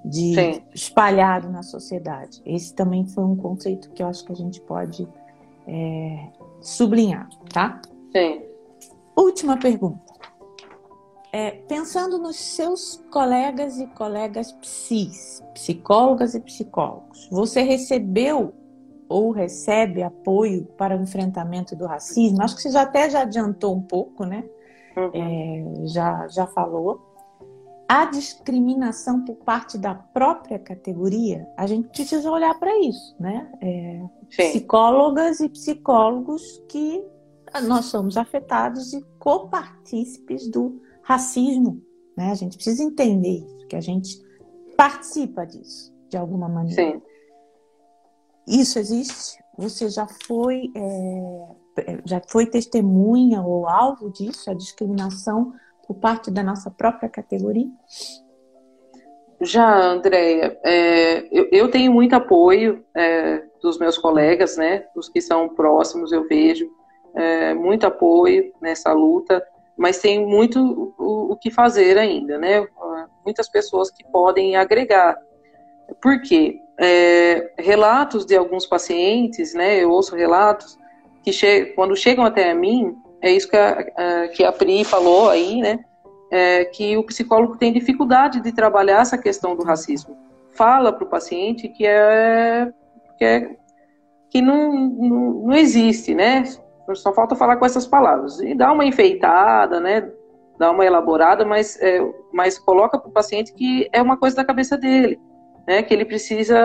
de 0.04 0.62
espalhado 0.74 1.50
na 1.50 1.62
sociedade. 1.62 2.42
Esse 2.44 2.74
também 2.74 3.06
foi 3.06 3.24
um 3.24 3.36
conceito 3.36 3.90
que 3.90 4.02
eu 4.02 4.06
acho 4.06 4.24
que 4.24 4.32
a 4.32 4.36
gente 4.36 4.60
pode 4.60 5.08
é, 5.66 6.28
sublinhar, 6.60 7.28
tá? 7.52 7.80
Sim. 8.14 8.42
Última 9.16 9.56
pergunta. 9.56 10.12
é, 11.32 11.50
pensando 11.50 12.18
nos 12.18 12.36
seus 12.36 13.02
colegas 13.10 13.78
e 13.78 13.86
colegas 13.88 14.52
psis, 14.52 15.42
psicólogas 15.54 16.34
e 16.34 16.40
psicólogos, 16.40 17.28
você 17.30 17.62
recebeu 17.62 18.52
ou 19.08 19.30
recebe 19.30 20.02
apoio 20.02 20.64
para 20.76 20.96
o 20.96 21.02
enfrentamento 21.02 21.76
do 21.76 21.86
racismo? 21.86 22.42
Acho 22.42 22.56
que 22.56 22.62
você 22.62 22.70
já 22.70 22.82
até 22.82 23.08
já 23.10 23.22
adiantou 23.22 23.74
um 23.74 23.82
pouco, 23.82 24.24
né? 24.24 24.44
Uhum. 24.96 25.10
É, 25.12 25.86
já, 25.86 26.28
já 26.28 26.46
falou. 26.46 27.12
A 27.86 28.06
discriminação 28.06 29.24
por 29.24 29.36
parte 29.36 29.76
da 29.76 29.94
própria 29.94 30.58
categoria, 30.58 31.46
a 31.56 31.66
gente 31.66 31.88
precisa 31.88 32.30
olhar 32.30 32.58
para 32.58 32.76
isso, 32.80 33.14
né? 33.20 33.50
É, 33.60 34.02
psicólogas 34.30 35.40
e 35.40 35.48
psicólogos 35.48 36.62
que 36.68 37.04
nós 37.62 37.86
somos 37.86 38.16
afetados 38.16 38.92
e 38.94 39.04
copartícipes 39.18 40.50
do 40.50 40.80
racismo, 41.02 41.82
né? 42.16 42.30
A 42.30 42.34
gente 42.34 42.56
precisa 42.56 42.82
entender 42.82 43.44
isso, 43.44 43.66
que 43.68 43.76
a 43.76 43.80
gente 43.80 44.18
participa 44.76 45.44
disso, 45.46 45.94
de 46.08 46.16
alguma 46.16 46.48
maneira. 46.48 46.92
Sim. 46.92 47.02
Isso 48.46 48.78
existe? 48.78 49.42
Você 49.56 49.88
já 49.88 50.06
foi, 50.26 50.70
é, 50.76 51.98
já 52.04 52.20
foi 52.28 52.46
testemunha 52.46 53.40
ou 53.42 53.68
alvo 53.68 54.10
disso, 54.10 54.50
a 54.50 54.54
discriminação 54.54 55.52
por 55.86 55.94
parte 55.94 56.30
da 56.30 56.42
nossa 56.42 56.70
própria 56.70 57.08
categoria? 57.08 57.68
Já, 59.40 59.78
Andréia, 59.78 60.58
é, 60.64 61.26
eu, 61.30 61.48
eu, 61.52 61.70
tenho 61.70 61.92
muito 61.92 62.14
apoio 62.14 62.84
é, 62.94 63.42
dos 63.62 63.78
meus 63.78 63.98
colegas, 63.98 64.56
né, 64.56 64.86
dos 64.94 65.08
que 65.08 65.20
são 65.20 65.48
próximos, 65.48 66.12
eu 66.12 66.26
vejo 66.26 66.68
é, 67.14 67.52
muito 67.52 67.86
apoio 67.86 68.52
nessa 68.60 68.92
luta, 68.92 69.44
mas 69.76 69.98
tem 69.98 70.24
muito 70.24 70.94
o, 70.98 71.32
o, 71.32 71.36
que 71.36 71.50
fazer 71.50 71.98
ainda, 71.98 72.38
né, 72.38 72.66
muitas 73.24 73.48
pessoas 73.48 73.90
que 73.90 74.04
podem 74.04 74.56
agregar. 74.56 75.18
Por 76.00 76.22
quê? 76.22 76.58
É, 76.78 77.52
relatos 77.56 78.26
de 78.26 78.36
alguns 78.36 78.66
pacientes, 78.66 79.54
né, 79.54 79.82
eu 79.82 79.90
ouço 79.90 80.16
relatos 80.16 80.76
que 81.22 81.32
che 81.32 81.72
quando 81.74 81.96
chegam 81.96 82.24
até 82.24 82.52
mim, 82.52 82.96
é 83.20 83.30
isso 83.30 83.48
que 83.48 83.56
a, 83.56 83.78
a, 83.96 84.28
que 84.28 84.44
a 84.44 84.52
Pri 84.52 84.84
falou 84.84 85.30
aí, 85.30 85.60
né? 85.60 85.82
É, 86.30 86.64
que 86.66 86.96
o 86.96 87.04
psicólogo 87.04 87.56
tem 87.56 87.72
dificuldade 87.72 88.40
de 88.40 88.52
trabalhar 88.52 89.00
essa 89.00 89.16
questão 89.16 89.56
do 89.56 89.64
racismo. 89.64 90.16
Fala 90.50 90.92
para 90.92 91.04
o 91.04 91.08
paciente 91.08 91.68
que 91.68 91.86
é 91.86 92.70
que, 93.16 93.24
é, 93.24 93.56
que 94.30 94.42
não, 94.42 94.72
não, 94.72 95.32
não, 95.46 95.52
existe, 95.54 96.14
né? 96.14 96.44
Só 96.94 97.14
falta 97.14 97.34
falar 97.34 97.56
com 97.56 97.64
essas 97.64 97.86
palavras. 97.86 98.40
E 98.40 98.54
dá 98.54 98.72
uma 98.72 98.84
enfeitada, 98.84 99.80
né? 99.80 100.10
Dá 100.58 100.70
uma 100.70 100.84
elaborada, 100.84 101.44
mas, 101.44 101.80
é, 101.80 102.00
mas 102.32 102.58
coloca 102.58 102.98
para 102.98 103.08
o 103.08 103.12
paciente 103.12 103.54
que 103.54 103.88
é 103.92 104.02
uma 104.02 104.16
coisa 104.16 104.36
da 104.36 104.44
cabeça 104.44 104.76
dele, 104.76 105.18
né? 105.66 105.82
Que 105.82 105.94
ele 105.94 106.04
precisa 106.04 106.58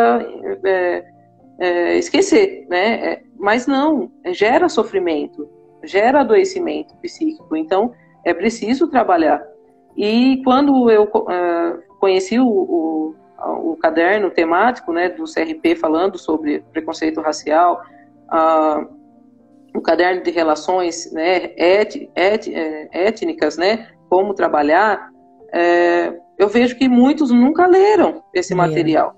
é, 0.63 1.05
é 1.59 1.97
esquecer, 1.97 2.65
né? 2.69 3.13
É, 3.13 3.21
mas 3.37 3.67
não, 3.67 4.11
gera 4.33 4.69
sofrimento 4.69 5.59
gera 5.83 6.21
adoecimento 6.21 6.95
psíquico. 6.97 7.55
Então, 7.55 7.93
é 8.25 8.33
preciso 8.33 8.87
trabalhar. 8.87 9.43
E 9.97 10.41
quando 10.43 10.89
eu 10.89 11.03
uh, 11.03 11.97
conheci 11.99 12.39
o, 12.39 12.47
o, 12.47 13.15
o, 13.71 13.77
caderno 13.77 14.29
temático 14.29 14.93
né, 14.93 15.09
do 15.09 15.23
CRP 15.23 15.75
falando 15.75 16.17
sobre 16.17 16.63
preconceito 16.71 17.21
racial, 17.21 17.81
uh, 18.31 18.87
o 19.75 19.81
caderno 19.81 20.23
de 20.23 20.31
relações 20.31 21.11
né, 21.11 21.51
et, 21.57 22.09
et, 22.15 22.47
é, 22.53 23.07
étnicas, 23.07 23.57
né, 23.57 23.87
como 24.09 24.33
trabalhar, 24.33 25.09
é, 25.53 26.13
eu 26.39 26.47
vejo 26.47 26.77
que 26.77 26.87
muitos 26.87 27.31
nunca 27.31 27.67
leram 27.67 28.23
esse 28.33 28.55
material. 28.55 29.13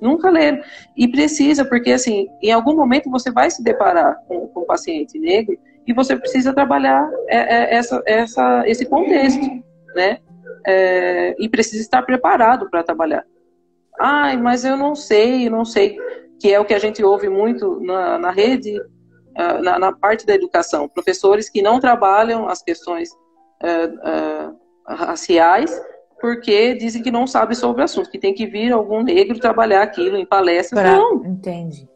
Nunca 0.00 0.28
leram. 0.28 0.60
E 0.96 1.06
precisa, 1.06 1.64
porque 1.64 1.92
assim, 1.92 2.26
em 2.42 2.50
algum 2.50 2.74
momento 2.74 3.08
você 3.08 3.30
vai 3.30 3.48
se 3.48 3.62
deparar 3.62 4.16
com, 4.26 4.48
com 4.48 4.62
um 4.62 4.66
paciente 4.66 5.18
negro 5.20 5.56
e 5.86 5.92
você 5.94 6.16
precisa 6.16 6.52
trabalhar 6.52 7.08
é, 7.28 7.36
é, 7.36 7.74
essa, 7.76 8.02
essa, 8.04 8.64
esse 8.66 8.84
contexto, 8.84 9.40
né? 9.94 10.18
É, 10.66 11.36
e 11.38 11.48
precisa 11.48 11.80
estar 11.80 12.02
preparado 12.02 12.68
para 12.68 12.82
trabalhar. 12.82 13.24
Ai, 13.98 14.36
mas 14.36 14.64
eu 14.64 14.76
não 14.76 14.96
sei, 14.96 15.48
não 15.48 15.64
sei, 15.64 15.96
que 16.40 16.52
é 16.52 16.58
o 16.58 16.64
que 16.64 16.74
a 16.74 16.78
gente 16.80 17.04
ouve 17.04 17.28
muito 17.28 17.78
na, 17.80 18.18
na 18.18 18.30
rede, 18.32 18.76
na, 19.62 19.78
na, 19.78 19.92
parte 19.92 20.26
da 20.26 20.34
educação. 20.34 20.88
Professores 20.88 21.48
que 21.48 21.62
não 21.62 21.78
trabalham 21.78 22.48
as 22.48 22.62
questões 22.62 23.10
uh, 23.62 24.50
uh, 24.50 24.56
raciais 24.88 25.70
porque 26.20 26.74
dizem 26.74 27.02
que 27.02 27.10
não 27.10 27.26
sabe 27.26 27.54
sobre 27.54 27.82
o 27.82 27.84
assunto, 27.84 28.10
que 28.10 28.18
tem 28.18 28.34
que 28.34 28.46
vir 28.46 28.72
algum 28.72 29.02
negro 29.02 29.38
trabalhar 29.38 29.82
aquilo 29.82 30.16
em 30.16 30.26
palestras. 30.26 30.80
Pra... 30.80 30.96
Não. 30.96 31.24
Entende. 31.24 31.88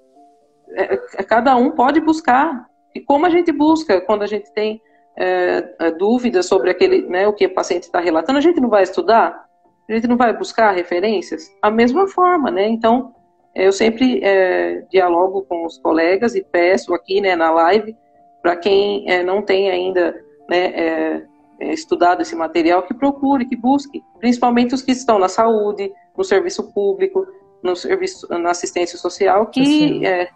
É, 0.70 0.94
é, 0.94 1.22
cada 1.22 1.56
um 1.56 1.70
pode 1.70 2.00
buscar. 2.00 2.66
E 2.94 3.00
como 3.00 3.26
a 3.26 3.30
gente 3.30 3.50
busca 3.52 4.00
quando 4.00 4.22
a 4.22 4.26
gente 4.26 4.52
tem 4.52 4.80
é, 5.16 5.74
é 5.78 5.90
dúvidas 5.90 6.46
sobre 6.46 6.70
aquele, 6.70 7.02
né, 7.08 7.26
o 7.26 7.32
que 7.32 7.46
o 7.46 7.54
paciente 7.54 7.84
está 7.84 8.00
relatando, 8.00 8.38
a 8.38 8.42
gente 8.42 8.60
não 8.60 8.68
vai 8.68 8.82
estudar? 8.82 9.44
A 9.88 9.92
gente 9.92 10.06
não 10.06 10.16
vai 10.16 10.36
buscar 10.36 10.70
referências? 10.70 11.50
A 11.60 11.70
mesma 11.70 12.06
forma, 12.06 12.50
né? 12.50 12.68
Então, 12.68 13.12
eu 13.54 13.72
sempre 13.72 14.20
é, 14.22 14.82
dialogo 14.90 15.42
com 15.42 15.66
os 15.66 15.78
colegas 15.78 16.36
e 16.36 16.42
peço 16.42 16.94
aqui, 16.94 17.20
né, 17.20 17.34
na 17.34 17.50
live, 17.50 17.96
para 18.40 18.56
quem 18.56 19.10
é, 19.10 19.22
não 19.22 19.42
tem 19.42 19.70
ainda 19.70 20.12
né, 20.48 20.66
é, 20.66 20.86
é, 20.86 21.22
estudado 21.60 22.22
esse 22.22 22.34
material, 22.34 22.82
que 22.82 22.94
procure, 22.94 23.44
que 23.44 23.56
busque, 23.56 24.02
principalmente 24.18 24.74
os 24.74 24.82
que 24.82 24.92
estão 24.92 25.18
na 25.18 25.28
saúde, 25.28 25.92
no 26.16 26.24
serviço 26.24 26.72
público, 26.72 27.26
no 27.62 27.76
serviço, 27.76 28.26
na 28.30 28.50
assistência 28.50 28.98
social, 28.98 29.46
que, 29.46 30.04
é, 30.04 30.28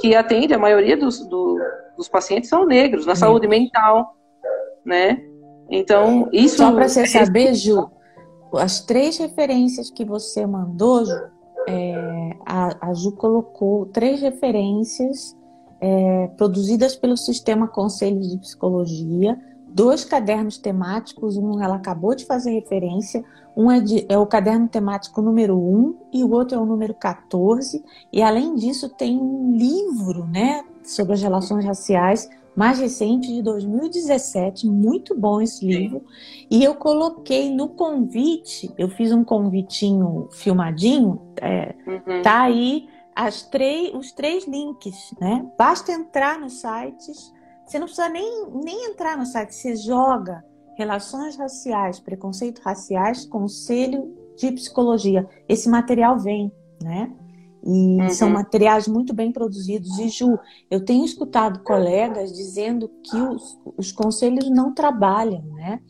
que 0.00 0.14
atende 0.14 0.54
a 0.54 0.58
maioria 0.58 0.96
dos, 0.96 1.26
do, 1.26 1.58
dos 1.96 2.08
pacientes 2.08 2.48
são 2.48 2.64
negros, 2.64 3.06
na 3.06 3.14
saúde 3.14 3.48
mental, 3.48 4.14
né? 4.84 5.22
Então, 5.70 6.28
isso... 6.32 6.58
Só 6.58 6.72
para 6.72 6.88
você 6.88 7.06
saber, 7.06 7.54
Ju, 7.54 7.90
as 8.54 8.80
três 8.80 9.18
referências 9.18 9.90
que 9.90 10.04
você 10.04 10.46
mandou, 10.46 11.04
Ju, 11.04 11.12
é, 11.68 12.36
a, 12.44 12.88
a, 12.88 12.94
Ju 12.94 13.12
colocou 13.12 13.86
três 13.86 14.20
referências 14.20 15.36
é, 15.80 16.28
produzidas 16.36 16.94
pelo 16.94 17.16
Sistema 17.16 17.66
Conselhos 17.68 18.30
de 18.30 18.38
Psicologia, 18.38 19.38
dois 19.74 20.04
cadernos 20.04 20.58
temáticos, 20.58 21.36
um 21.36 21.62
ela 21.62 21.76
acabou 21.76 22.14
de 22.14 22.24
fazer 22.24 22.50
referência, 22.52 23.24
um 23.56 23.70
é, 23.70 23.80
de, 23.80 24.06
é, 24.08 24.18
o 24.18 24.26
caderno 24.26 24.68
temático 24.68 25.20
número 25.20 25.58
1 25.58 25.96
e 26.12 26.24
o 26.24 26.30
outro 26.30 26.56
é 26.56 26.60
o 26.60 26.66
número 26.66 26.94
14, 26.94 27.82
e 28.12 28.22
além 28.22 28.54
disso 28.54 28.88
tem 28.88 29.18
um 29.18 29.56
livro, 29.56 30.26
né, 30.26 30.64
sobre 30.82 31.14
as 31.14 31.22
relações 31.22 31.64
raciais, 31.64 32.28
mais 32.54 32.78
recente 32.78 33.28
de 33.28 33.42
2017, 33.42 34.66
muito 34.66 35.18
bom 35.18 35.40
esse 35.40 35.66
livro, 35.66 36.04
e 36.50 36.62
eu 36.62 36.74
coloquei 36.74 37.50
no 37.50 37.68
convite, 37.68 38.70
eu 38.76 38.88
fiz 38.88 39.10
um 39.10 39.24
convitinho 39.24 40.28
filmadinho, 40.32 41.20
é, 41.40 41.74
uhum. 41.86 42.22
tá 42.22 42.42
aí 42.42 42.88
as 43.14 43.42
três, 43.42 43.94
os 43.94 44.12
três 44.12 44.46
links, 44.46 45.14
né, 45.18 45.46
basta 45.56 45.92
entrar 45.92 46.38
nos 46.38 46.60
sites 46.60 47.32
você 47.72 47.78
não 47.78 47.86
precisa 47.86 48.08
nem, 48.08 48.46
nem 48.62 48.90
entrar 48.90 49.16
no 49.16 49.24
site, 49.24 49.54
você 49.54 49.74
joga 49.76 50.44
relações 50.76 51.36
raciais, 51.36 51.98
preconceito 51.98 52.60
raciais, 52.60 53.24
conselho 53.24 54.14
de 54.36 54.52
psicologia. 54.52 55.26
Esse 55.48 55.68
material 55.70 56.18
vem, 56.18 56.52
né? 56.82 57.10
E 57.64 58.00
uhum. 58.00 58.08
são 58.10 58.28
materiais 58.28 58.88
muito 58.88 59.14
bem 59.14 59.30
produzidos. 59.30 59.98
E 59.98 60.08
Ju, 60.08 60.38
eu 60.70 60.84
tenho 60.84 61.04
escutado 61.04 61.60
colegas 61.60 62.32
dizendo 62.32 62.90
que 63.04 63.16
os, 63.16 63.58
os 63.78 63.92
conselhos 63.92 64.50
não 64.50 64.74
trabalham, 64.74 65.42
né? 65.54 65.80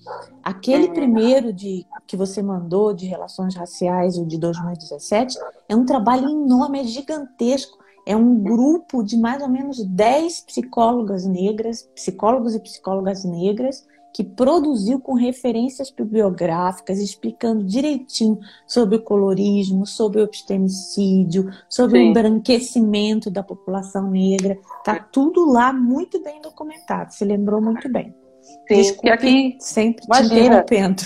Aquele 0.43 0.89
uhum. 0.89 0.93
primeiro 0.93 1.53
de 1.53 1.87
que 2.07 2.17
você 2.17 2.43
mandou 2.43 2.93
de 2.93 3.07
relações 3.07 3.57
raciais, 3.57 4.19
o 4.19 4.27
de 4.27 4.39
2017, 4.39 5.37
é 5.69 5.75
um 5.75 5.87
trabalho 5.87 6.29
enorme, 6.29 6.81
é 6.81 6.85
gigantesco. 6.85 7.82
É 8.07 8.17
um 8.17 8.39
grupo 8.43 9.03
de 9.03 9.17
mais 9.17 9.43
ou 9.43 9.49
menos 9.49 9.85
10 9.85 10.41
psicólogas 10.41 11.25
negras, 11.25 11.89
psicólogos 11.95 12.55
e 12.55 12.61
psicólogas 12.61 13.25
negras, 13.25 13.87
que 14.13 14.23
produziu 14.23 15.01
com 15.01 15.15
referências 15.15 15.91
bibliográficas, 15.91 16.99
explicando 16.99 17.65
direitinho 17.65 18.39
sobre 18.67 18.97
o 18.97 19.03
colorismo, 19.03 19.87
sobre 19.87 20.21
o 20.21 20.25
epistemicídio, 20.25 21.51
sobre 21.69 21.99
Sim. 21.99 22.07
o 22.07 22.09
embranquecimento 22.11 23.31
da 23.31 23.43
população 23.43 24.11
negra. 24.11 24.59
Tá 24.85 24.99
tudo 24.99 25.51
lá 25.51 25.73
muito 25.73 26.23
bem 26.23 26.41
documentado. 26.43 27.15
Se 27.15 27.25
lembrou 27.25 27.63
muito 27.63 27.91
bem. 27.91 28.15
Sim, 28.43 28.77
Desculpe, 28.77 29.11
aqui 29.11 29.57
sempre 29.61 30.05
imagina, 30.05 30.63
te 30.65 30.75
interrompendo. 30.75 31.03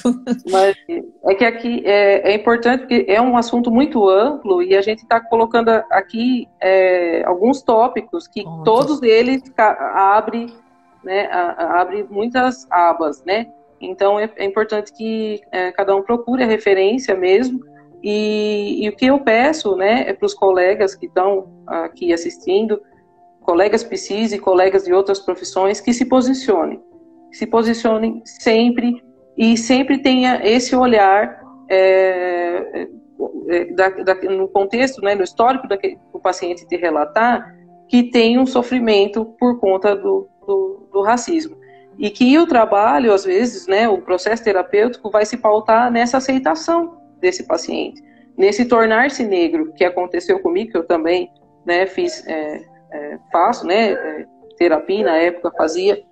Mas 0.50 0.76
é 1.24 1.34
que 1.34 1.44
aqui 1.44 1.82
é, 1.84 2.32
é, 2.32 2.34
importante 2.34 2.80
porque 2.80 3.04
é 3.08 3.20
um 3.20 3.36
assunto 3.36 3.70
muito 3.70 4.08
amplo 4.08 4.62
e 4.62 4.74
a 4.74 4.80
gente 4.80 5.02
está 5.02 5.20
colocando 5.20 5.68
aqui 5.90 6.48
é, 6.60 7.22
alguns 7.24 7.62
tópicos 7.62 8.26
que 8.26 8.42
todos 8.64 9.02
eles 9.02 9.42
abrem 9.58 10.48
né, 11.06 11.28
abre 11.30 12.04
muitas 12.10 12.66
abas, 12.68 13.22
né? 13.24 13.46
Então 13.80 14.18
é, 14.18 14.28
é 14.36 14.44
importante 14.44 14.92
que 14.92 15.40
é, 15.52 15.70
cada 15.70 15.94
um 15.94 16.02
procure 16.02 16.42
a 16.42 16.46
referência 16.46 17.14
mesmo. 17.14 17.60
E, 18.02 18.84
e 18.84 18.88
o 18.88 18.96
que 18.96 19.06
eu 19.06 19.20
peço, 19.20 19.76
né, 19.76 20.04
é 20.08 20.12
para 20.12 20.26
os 20.26 20.34
colegas 20.34 20.94
que 20.94 21.06
estão 21.06 21.48
aqui 21.66 22.12
assistindo, 22.12 22.80
colegas 23.40 23.82
PSIS 23.84 24.32
e 24.32 24.38
colegas 24.38 24.84
de 24.84 24.92
outras 24.92 25.20
profissões, 25.20 25.80
que 25.80 25.92
se 25.92 26.04
posicionem, 26.04 26.80
se 27.32 27.46
posicionem 27.46 28.22
sempre 28.24 29.02
e 29.36 29.56
sempre 29.56 29.98
tenha 29.98 30.40
esse 30.42 30.74
olhar 30.74 31.40
é, 31.68 32.88
é, 33.48 33.64
da, 33.72 33.88
da, 33.88 34.14
no 34.30 34.48
contexto, 34.48 35.00
né, 35.02 35.14
no 35.14 35.22
histórico 35.22 35.66
do 35.68 36.20
paciente 36.20 36.66
te 36.66 36.76
relatar, 36.76 37.54
que 37.88 38.04
tem 38.04 38.38
um 38.38 38.46
sofrimento 38.46 39.24
por 39.38 39.60
conta 39.60 39.94
do, 39.94 40.28
do, 40.46 40.88
do, 40.92 41.02
racismo. 41.02 41.56
E 41.98 42.10
que 42.10 42.38
o 42.38 42.46
trabalho, 42.46 43.12
às 43.12 43.24
vezes, 43.24 43.66
né, 43.66 43.88
o 43.88 44.02
processo 44.02 44.44
terapêutico 44.44 45.10
vai 45.10 45.24
se 45.24 45.36
pautar 45.36 45.90
nessa 45.90 46.18
aceitação 46.18 46.98
desse 47.20 47.46
paciente, 47.46 48.02
nesse 48.36 48.66
tornar-se 48.66 49.24
negro, 49.24 49.72
que 49.74 49.84
aconteceu 49.84 50.40
comigo, 50.40 50.72
que 50.72 50.76
eu 50.76 50.86
também 50.86 51.30
né, 51.64 51.86
fiz, 51.86 52.26
é, 52.26 52.62
é, 52.92 53.18
faço, 53.32 53.66
né, 53.66 53.92
é, 53.92 54.26
terapia 54.58 55.04
na 55.04 55.16
época 55.16 55.52
fazia 55.56 56.02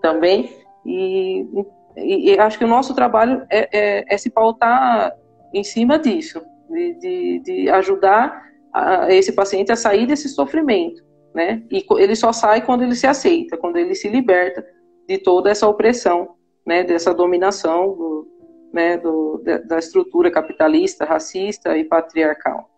também, 0.00 0.50
e, 0.84 1.46
e, 1.96 2.32
e, 2.32 2.38
acho 2.38 2.58
que 2.58 2.64
o 2.64 2.68
nosso 2.68 2.94
trabalho 2.94 3.46
é, 3.50 3.68
é, 3.72 4.04
é 4.14 4.18
se 4.18 4.30
pautar 4.30 5.14
em 5.52 5.62
cima 5.62 5.98
disso, 5.98 6.42
de, 6.68 6.94
de, 6.94 7.38
de 7.40 7.70
ajudar 7.70 8.42
a, 8.72 9.12
esse 9.12 9.32
paciente 9.32 9.72
a 9.72 9.76
sair 9.76 10.06
desse 10.06 10.28
sofrimento, 10.28 11.02
né? 11.34 11.62
E 11.70 11.84
ele 11.98 12.16
só 12.16 12.32
sai 12.32 12.64
quando 12.64 12.82
ele 12.82 12.94
se 12.94 13.06
aceita, 13.06 13.56
quando 13.56 13.76
ele 13.76 13.94
se 13.94 14.08
liberta 14.08 14.64
de 15.08 15.18
toda 15.18 15.50
essa 15.50 15.68
opressão, 15.68 16.34
né? 16.66 16.82
Dessa 16.82 17.14
dominação 17.14 17.94
do, 17.94 18.28
né? 18.72 18.98
Do, 18.98 19.42
da 19.66 19.78
estrutura 19.78 20.30
capitalista, 20.30 21.04
racista 21.04 21.76
e 21.76 21.84
patriarcal. 21.84 22.68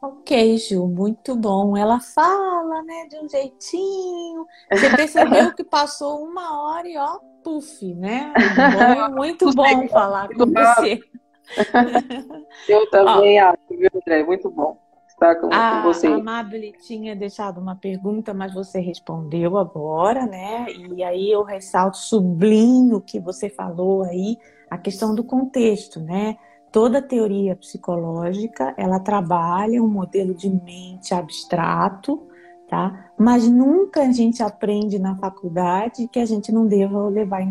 Ok, 0.00 0.58
Ju, 0.58 0.86
muito 0.86 1.34
bom. 1.34 1.76
Ela 1.76 2.00
fala, 2.00 2.82
né, 2.82 3.06
de 3.10 3.18
um 3.18 3.28
jeitinho. 3.28 4.46
Você 4.70 4.90
percebeu 4.96 5.54
que 5.54 5.64
passou 5.64 6.22
uma 6.22 6.62
hora 6.62 6.88
e 6.88 6.96
ó, 6.96 7.18
puf, 7.42 7.94
né? 7.94 8.32
Muito 9.16 9.52
bom 9.52 9.88
falar 9.88 10.28
com 10.28 10.46
você. 10.46 11.00
Eu 12.68 12.88
também 12.90 13.40
acho, 13.40 13.58
viu, 13.70 13.88
André? 13.94 14.22
Muito 14.22 14.50
bom 14.50 14.78
estar 15.18 15.34
com, 15.36 15.48
a, 15.52 15.82
com 15.82 15.82
você. 15.82 16.06
A 16.06 16.14
Amabile 16.14 16.72
tinha 16.80 17.14
deixado 17.14 17.60
uma 17.60 17.74
pergunta, 17.74 18.32
mas 18.32 18.54
você 18.54 18.80
respondeu 18.80 19.58
agora, 19.58 20.26
né? 20.26 20.66
E 20.70 21.02
aí 21.02 21.30
eu 21.30 21.42
ressalto, 21.42 21.96
sublinho 21.96 22.96
o 22.96 23.00
que 23.00 23.18
você 23.18 23.50
falou 23.50 24.04
aí, 24.04 24.38
a 24.70 24.78
questão 24.78 25.14
do 25.14 25.24
contexto, 25.24 26.00
né? 26.00 26.36
Toda 26.70 27.00
teoria 27.00 27.56
psicológica, 27.56 28.74
ela 28.76 29.00
trabalha 29.00 29.82
um 29.82 29.88
modelo 29.88 30.34
de 30.34 30.50
mente 30.50 31.14
abstrato, 31.14 32.22
tá? 32.68 33.10
Mas 33.18 33.48
nunca 33.48 34.02
a 34.02 34.12
gente 34.12 34.42
aprende 34.42 34.98
na 34.98 35.16
faculdade 35.16 36.06
que 36.08 36.18
a 36.18 36.26
gente 36.26 36.52
não 36.52 36.66
deva 36.66 37.08
levar 37.08 37.40
em, 37.40 37.50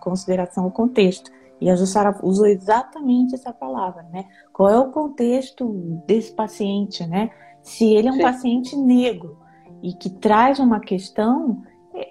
consideração 0.00 0.66
o 0.66 0.70
contexto. 0.70 1.30
E 1.60 1.70
a 1.70 1.76
Jussara 1.76 2.18
usou 2.22 2.46
exatamente 2.46 3.34
essa 3.34 3.52
palavra, 3.52 4.02
né? 4.12 4.26
Qual 4.52 4.68
é 4.68 4.78
o 4.78 4.90
contexto 4.90 5.68
desse 6.06 6.32
paciente, 6.32 7.06
né? 7.06 7.30
Se 7.62 7.84
ele 7.94 8.08
é 8.08 8.12
um 8.12 8.16
Sim. 8.16 8.22
paciente 8.22 8.76
negro 8.76 9.38
e 9.82 9.92
que 9.92 10.10
traz 10.10 10.58
uma 10.58 10.80
questão, 10.80 11.62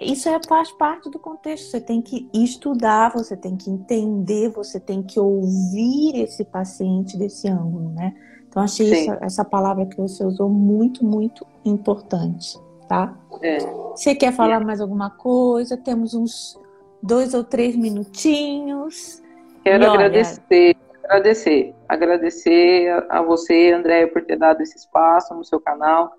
isso 0.01 0.27
é, 0.29 0.39
faz 0.47 0.71
parte 0.71 1.09
do 1.09 1.19
contexto. 1.19 1.69
Você 1.69 1.81
tem 1.81 2.01
que 2.01 2.29
estudar, 2.33 3.11
você 3.11 3.35
tem 3.37 3.55
que 3.55 3.69
entender, 3.69 4.49
você 4.49 4.79
tem 4.79 5.03
que 5.03 5.19
ouvir 5.19 6.23
esse 6.23 6.43
paciente 6.43 7.17
desse 7.17 7.47
ângulo, 7.47 7.89
né? 7.91 8.15
Então, 8.47 8.63
achei 8.63 8.91
essa, 8.91 9.19
essa, 9.21 9.45
palavra 9.45 9.85
que 9.85 9.97
você 9.97 10.23
usou 10.23 10.47
muito, 10.49 11.03
muito 11.03 11.45
importante, 11.65 12.57
tá? 12.87 13.13
É. 13.41 13.57
Você 13.57 14.15
quer 14.15 14.31
falar 14.31 14.61
é. 14.61 14.63
mais 14.63 14.79
alguma 14.79 15.09
coisa? 15.09 15.75
Temos 15.75 16.13
uns 16.13 16.57
dois 17.03 17.33
ou 17.33 17.43
três 17.43 17.75
minutinhos. 17.75 19.21
Quero 19.63 19.83
e 19.83 19.87
agradecer, 19.87 20.41
olha... 20.49 21.03
agradecer, 21.03 21.75
agradecer 21.87 23.05
a 23.09 23.21
você, 23.21 23.71
André, 23.71 24.07
por 24.07 24.23
ter 24.23 24.37
dado 24.37 24.61
esse 24.61 24.77
espaço 24.77 25.33
no 25.33 25.43
seu 25.43 25.59
canal, 25.59 26.13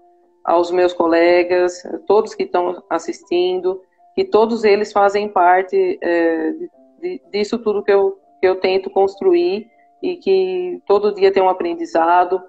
aos 0.46 0.70
meus 0.70 0.92
colegas, 0.92 1.82
todos 2.06 2.32
que 2.32 2.44
estão 2.44 2.80
assistindo, 2.88 3.82
que 4.14 4.24
todos 4.24 4.62
eles 4.62 4.92
fazem 4.92 5.28
parte 5.28 5.98
é, 6.00 6.52
de, 7.00 7.20
disso 7.32 7.58
tudo 7.58 7.82
que 7.82 7.90
eu, 7.90 8.16
que 8.40 8.46
eu 8.46 8.54
tento 8.54 8.88
construir 8.88 9.68
e 10.00 10.16
que 10.16 10.80
todo 10.86 11.12
dia 11.12 11.32
tem 11.32 11.42
um 11.42 11.48
aprendizado. 11.48 12.40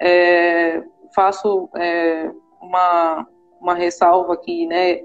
É, 0.00 0.80
faço 1.12 1.68
é, 1.76 2.30
uma, 2.62 3.26
uma 3.60 3.74
ressalva 3.74 4.34
aqui, 4.34 4.66
né, 4.68 5.00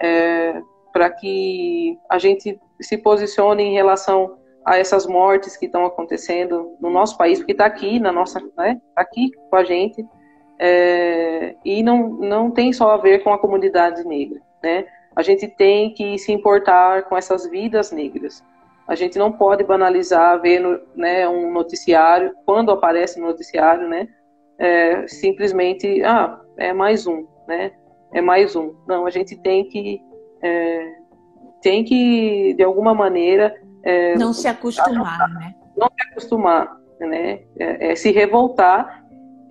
é, 0.00 0.62
para 0.90 1.10
que 1.10 1.98
a 2.08 2.18
gente 2.18 2.58
se 2.80 2.96
posicione 2.96 3.62
em 3.62 3.74
relação 3.74 4.38
a 4.64 4.78
essas 4.78 5.06
mortes 5.06 5.54
que 5.54 5.66
estão 5.66 5.84
acontecendo 5.84 6.76
no 6.80 6.88
nosso 6.88 7.18
país, 7.18 7.38
porque 7.38 7.52
está 7.52 7.66
aqui 7.66 8.00
na 8.00 8.10
nossa, 8.10 8.40
né, 8.56 8.80
tá 8.94 9.02
aqui 9.02 9.30
com 9.50 9.56
a 9.56 9.64
gente, 9.64 10.04
é, 10.58 11.56
e 11.64 11.82
não, 11.82 12.08
não 12.08 12.50
tem 12.50 12.72
só 12.72 12.92
a 12.92 12.96
ver 12.96 13.22
com 13.22 13.32
a 13.32 13.38
comunidade 13.38 14.04
negra, 14.06 14.40
né? 14.62 14.86
A 15.16 15.22
gente 15.22 15.46
tem 15.46 15.92
que 15.94 16.18
se 16.18 16.32
importar 16.32 17.04
com 17.04 17.16
essas 17.16 17.48
vidas 17.48 17.92
negras. 17.92 18.42
A 18.86 18.94
gente 18.94 19.18
não 19.18 19.32
pode 19.32 19.64
banalizar 19.64 20.40
ver 20.40 20.60
no, 20.60 20.80
né, 20.94 21.28
um 21.28 21.52
noticiário, 21.52 22.34
quando 22.44 22.70
aparece 22.70 23.18
no 23.18 23.28
noticiário, 23.28 23.88
né, 23.88 24.08
é, 24.58 25.06
simplesmente, 25.06 26.02
ah, 26.02 26.38
é 26.56 26.72
mais 26.72 27.06
um, 27.06 27.26
né, 27.48 27.72
é 28.12 28.20
mais 28.20 28.54
um. 28.54 28.74
Não, 28.86 29.06
a 29.06 29.10
gente 29.10 29.36
tem 29.36 29.64
que, 29.68 30.02
é, 30.42 30.92
tem 31.62 31.84
que, 31.84 32.54
de 32.54 32.62
alguma 32.62 32.92
maneira, 32.92 33.54
é, 33.82 34.16
não 34.16 34.32
se 34.32 34.48
acostumar, 34.48 35.28
né? 35.30 35.54
Não 35.76 35.88
se 35.88 36.08
acostumar, 36.10 36.76
né? 37.00 37.40
É, 37.58 37.92
é 37.92 37.96
se 37.96 38.10
revoltar 38.12 39.03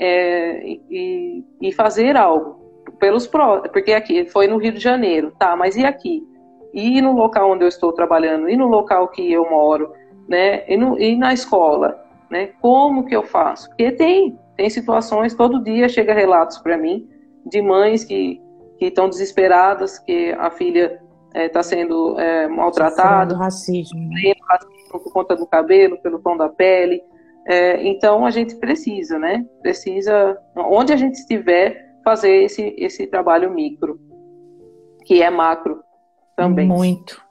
é, 0.04 0.68
e, 0.68 1.44
e, 1.62 1.72
fazer 1.72 2.18
algo 2.18 2.62
pelos 3.00 3.28
pró, 3.28 3.62
porque 3.62 3.94
aqui 3.94 4.26
foi 4.26 4.48
no 4.48 4.58
Rio 4.58 4.74
de 4.74 4.80
Janeiro, 4.80 5.32
tá? 5.38 5.56
Mas 5.56 5.76
e 5.76 5.86
aqui? 5.86 6.24
E 6.74 7.02
no 7.02 7.14
local 7.14 7.52
onde 7.52 7.64
eu 7.64 7.68
estou 7.68 7.94
trabalhando? 7.94 8.50
E 8.50 8.58
no 8.58 8.68
local 8.68 9.08
que 9.10 9.32
eu 9.32 9.50
moro? 9.50 9.94
Né? 10.28 10.64
E, 10.68 10.78
no, 10.78 11.00
e 11.00 11.16
na 11.16 11.34
escola? 11.34 12.02
Né? 12.30 12.50
Como 12.62 13.06
que 13.06 13.16
eu 13.16 13.24
faço? 13.24 13.70
Porque 13.70 13.92
tem, 13.92 14.38
tem 14.58 14.70
situações, 14.70 15.36
todo 15.36 15.64
dia 15.64 15.88
chega 15.88 16.14
relatos 16.14 16.58
para 16.58 16.78
mim 16.78 17.08
de 17.46 17.62
mães 17.62 18.04
que 18.04 18.42
que 18.84 18.88
estão 18.88 19.08
desesperadas 19.08 19.98
que 19.98 20.32
a 20.34 20.50
filha 20.50 21.02
está 21.34 21.60
é, 21.60 21.64
sendo 21.64 22.20
é, 22.20 22.48
maltratado, 22.48 23.36
racismo. 23.36 24.10
racismo 24.48 25.00
por 25.00 25.14
conta 25.14 25.36
do 25.36 25.48
cabelo, 25.48 25.98
pelo 26.02 26.20
tom 26.20 26.36
da 26.36 26.50
pele. 26.50 27.02
É, 27.46 27.86
então 27.86 28.26
a 28.26 28.32
gente 28.32 28.56
precisa, 28.56 29.20
né? 29.20 29.46
Precisa, 29.62 30.38
onde 30.56 30.94
a 30.94 30.96
gente 30.96 31.16
estiver, 31.16 31.94
fazer 32.04 32.44
esse, 32.44 32.76
esse 32.78 33.08
trabalho 33.08 33.52
micro, 33.52 34.00
que 35.06 35.22
é 35.22 35.30
macro 35.30 35.84
também. 36.36 36.68
Muito. 36.68 37.22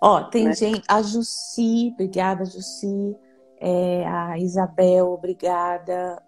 Ó, 0.00 0.24
tem 0.24 0.46
né? 0.46 0.54
gente, 0.54 0.82
a 0.88 1.00
Jussi, 1.00 1.90
obrigada, 1.94 2.44
Jussi, 2.44 3.16
é, 3.60 4.04
a 4.06 4.38
Isabel, 4.38 5.12
obrigada, 5.12 6.20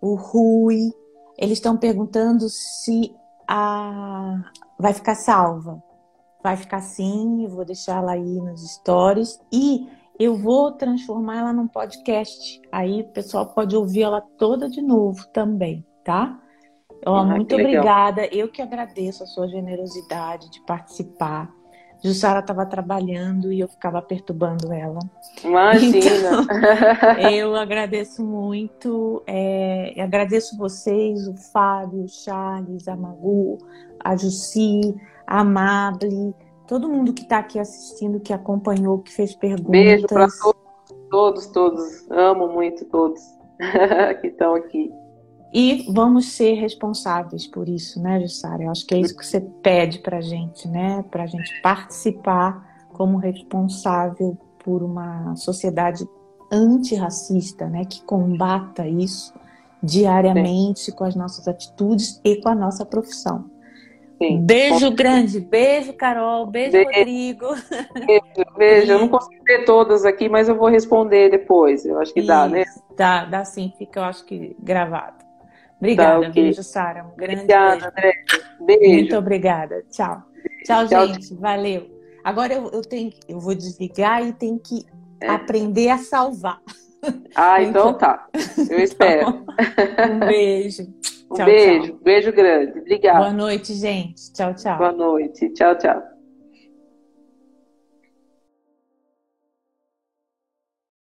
o 0.00 0.14
Rui, 0.14 0.90
eles 1.38 1.58
estão 1.58 1.76
perguntando 1.76 2.48
se 2.48 3.14
a 3.46 4.36
vai 4.78 4.92
ficar 4.92 5.14
salva 5.14 5.82
vai 6.42 6.56
ficar 6.56 6.78
assim, 6.78 7.44
eu 7.44 7.50
vou 7.50 7.64
deixar 7.64 7.98
ela 7.98 8.12
aí 8.12 8.40
nos 8.40 8.74
stories 8.74 9.40
e 9.52 9.88
eu 10.20 10.36
vou 10.36 10.72
transformar 10.72 11.38
ela 11.38 11.52
num 11.52 11.66
podcast. 11.66 12.60
Aí 12.70 13.00
o 13.00 13.08
pessoal 13.08 13.46
pode 13.46 13.74
ouvir 13.74 14.02
ela 14.02 14.20
toda 14.20 14.68
de 14.68 14.82
novo 14.82 15.26
também, 15.32 15.82
tá? 16.04 16.38
Ó, 17.06 17.16
ah, 17.16 17.24
muito 17.24 17.54
obrigada. 17.54 18.26
Eu 18.26 18.48
que 18.48 18.60
agradeço 18.60 19.22
a 19.22 19.26
sua 19.26 19.48
generosidade 19.48 20.50
de 20.50 20.60
participar. 20.66 21.50
Jussara 22.04 22.40
estava 22.40 22.66
trabalhando 22.66 23.50
e 23.50 23.60
eu 23.60 23.68
ficava 23.68 24.02
perturbando 24.02 24.70
ela. 24.70 24.98
Imagina! 25.42 25.96
Então, 25.98 26.44
eu 27.30 27.56
agradeço 27.56 28.22
muito. 28.22 29.22
É, 29.26 29.94
agradeço 29.98 30.56
vocês, 30.58 31.26
o 31.28 31.34
Fábio, 31.50 32.04
o 32.04 32.08
Charles, 32.08 32.86
a 32.88 32.96
Magu, 32.96 33.56
a 34.02 34.16
Jussi, 34.16 34.94
Amable, 35.26 36.34
todo 36.70 36.88
mundo 36.88 37.12
que 37.12 37.22
está 37.22 37.38
aqui 37.38 37.58
assistindo, 37.58 38.20
que 38.20 38.32
acompanhou, 38.32 39.00
que 39.00 39.12
fez 39.12 39.34
perguntas. 39.34 39.72
Beijo 39.72 40.06
para 40.06 40.28
todos, 40.28 41.08
todos, 41.10 41.46
todos. 41.48 42.10
Amo 42.12 42.46
muito 42.46 42.84
todos 42.84 43.20
que 44.20 44.28
estão 44.28 44.54
aqui. 44.54 44.88
E 45.52 45.92
vamos 45.92 46.26
ser 46.26 46.52
responsáveis 46.54 47.44
por 47.44 47.68
isso, 47.68 48.00
né, 48.00 48.20
Jussara? 48.20 48.62
Eu 48.62 48.70
acho 48.70 48.86
que 48.86 48.94
é 48.94 49.00
isso 49.00 49.16
que 49.16 49.26
você 49.26 49.40
pede 49.40 49.98
para 49.98 50.18
a 50.18 50.20
gente, 50.20 50.68
né? 50.68 51.04
Para 51.10 51.24
a 51.24 51.26
gente 51.26 51.60
participar 51.60 52.86
como 52.92 53.18
responsável 53.18 54.38
por 54.64 54.84
uma 54.84 55.34
sociedade 55.34 56.08
antirracista, 56.52 57.68
né, 57.68 57.84
que 57.84 58.02
combata 58.02 58.86
isso 58.86 59.34
diariamente 59.82 60.82
Sim. 60.82 60.92
com 60.92 61.04
as 61.04 61.16
nossas 61.16 61.48
atitudes 61.48 62.20
e 62.24 62.36
com 62.36 62.48
a 62.48 62.54
nossa 62.54 62.84
profissão. 62.84 63.49
Sim. 64.20 64.42
Beijo 64.42 64.90
grande, 64.90 65.40
beijo 65.40 65.94
Carol, 65.94 66.44
beijo, 66.44 66.72
beijo. 66.72 66.90
Rodrigo. 66.90 67.46
Beijo, 68.06 68.56
beijo. 68.58 68.92
Eu 68.92 68.98
não 68.98 69.08
consigo 69.08 69.42
ver 69.44 69.64
todas 69.64 70.04
aqui, 70.04 70.28
mas 70.28 70.46
eu 70.46 70.54
vou 70.54 70.68
responder 70.68 71.30
depois. 71.30 71.86
Eu 71.86 71.98
acho 71.98 72.12
que 72.12 72.20
Isso, 72.20 72.28
dá, 72.28 72.46
né? 72.46 72.64
Dá, 72.94 73.24
dá 73.24 73.44
sim, 73.46 73.72
fica, 73.78 74.00
eu 74.00 74.04
acho 74.04 74.26
que 74.26 74.54
gravado. 74.58 75.24
Obrigada, 75.78 76.20
tá, 76.20 76.28
okay. 76.28 76.42
beijo, 76.42 76.62
Sara. 76.62 77.04
Um 77.04 77.16
grande 77.16 77.40
obrigada, 77.40 77.70
beijo. 77.70 77.86
André. 77.88 78.12
Beijo. 78.60 78.94
Muito 78.94 79.16
obrigada. 79.16 79.84
Tchau. 79.90 80.22
Tchau, 80.66 80.86
Tchau 80.86 81.06
gente. 81.06 81.34
Valeu. 81.36 81.90
Agora 82.22 82.52
eu, 82.52 82.70
eu 82.70 82.82
tenho, 82.82 83.10
eu 83.26 83.40
vou 83.40 83.54
desligar 83.54 84.22
e 84.22 84.34
tenho 84.34 84.58
que 84.58 84.84
é. 85.18 85.28
aprender 85.28 85.88
a 85.88 85.96
salvar. 85.96 86.60
Ah, 87.34 87.62
então, 87.64 87.88
então 87.90 87.94
tá. 87.94 88.28
Eu 88.68 88.80
espero. 88.84 89.46
Então, 89.58 90.16
um 90.16 90.18
beijo. 90.18 90.86
Um 91.30 91.36
tchau, 91.36 91.46
beijo, 91.46 91.86
tchau. 91.86 91.98
beijo 92.02 92.32
grande. 92.32 92.78
Obrigada. 92.80 93.18
Boa 93.18 93.32
noite, 93.32 93.72
gente. 93.74 94.32
Tchau, 94.32 94.54
tchau. 94.54 94.78
Boa 94.78 94.92
noite. 94.92 95.48
Tchau, 95.54 95.76
tchau. 95.76 96.19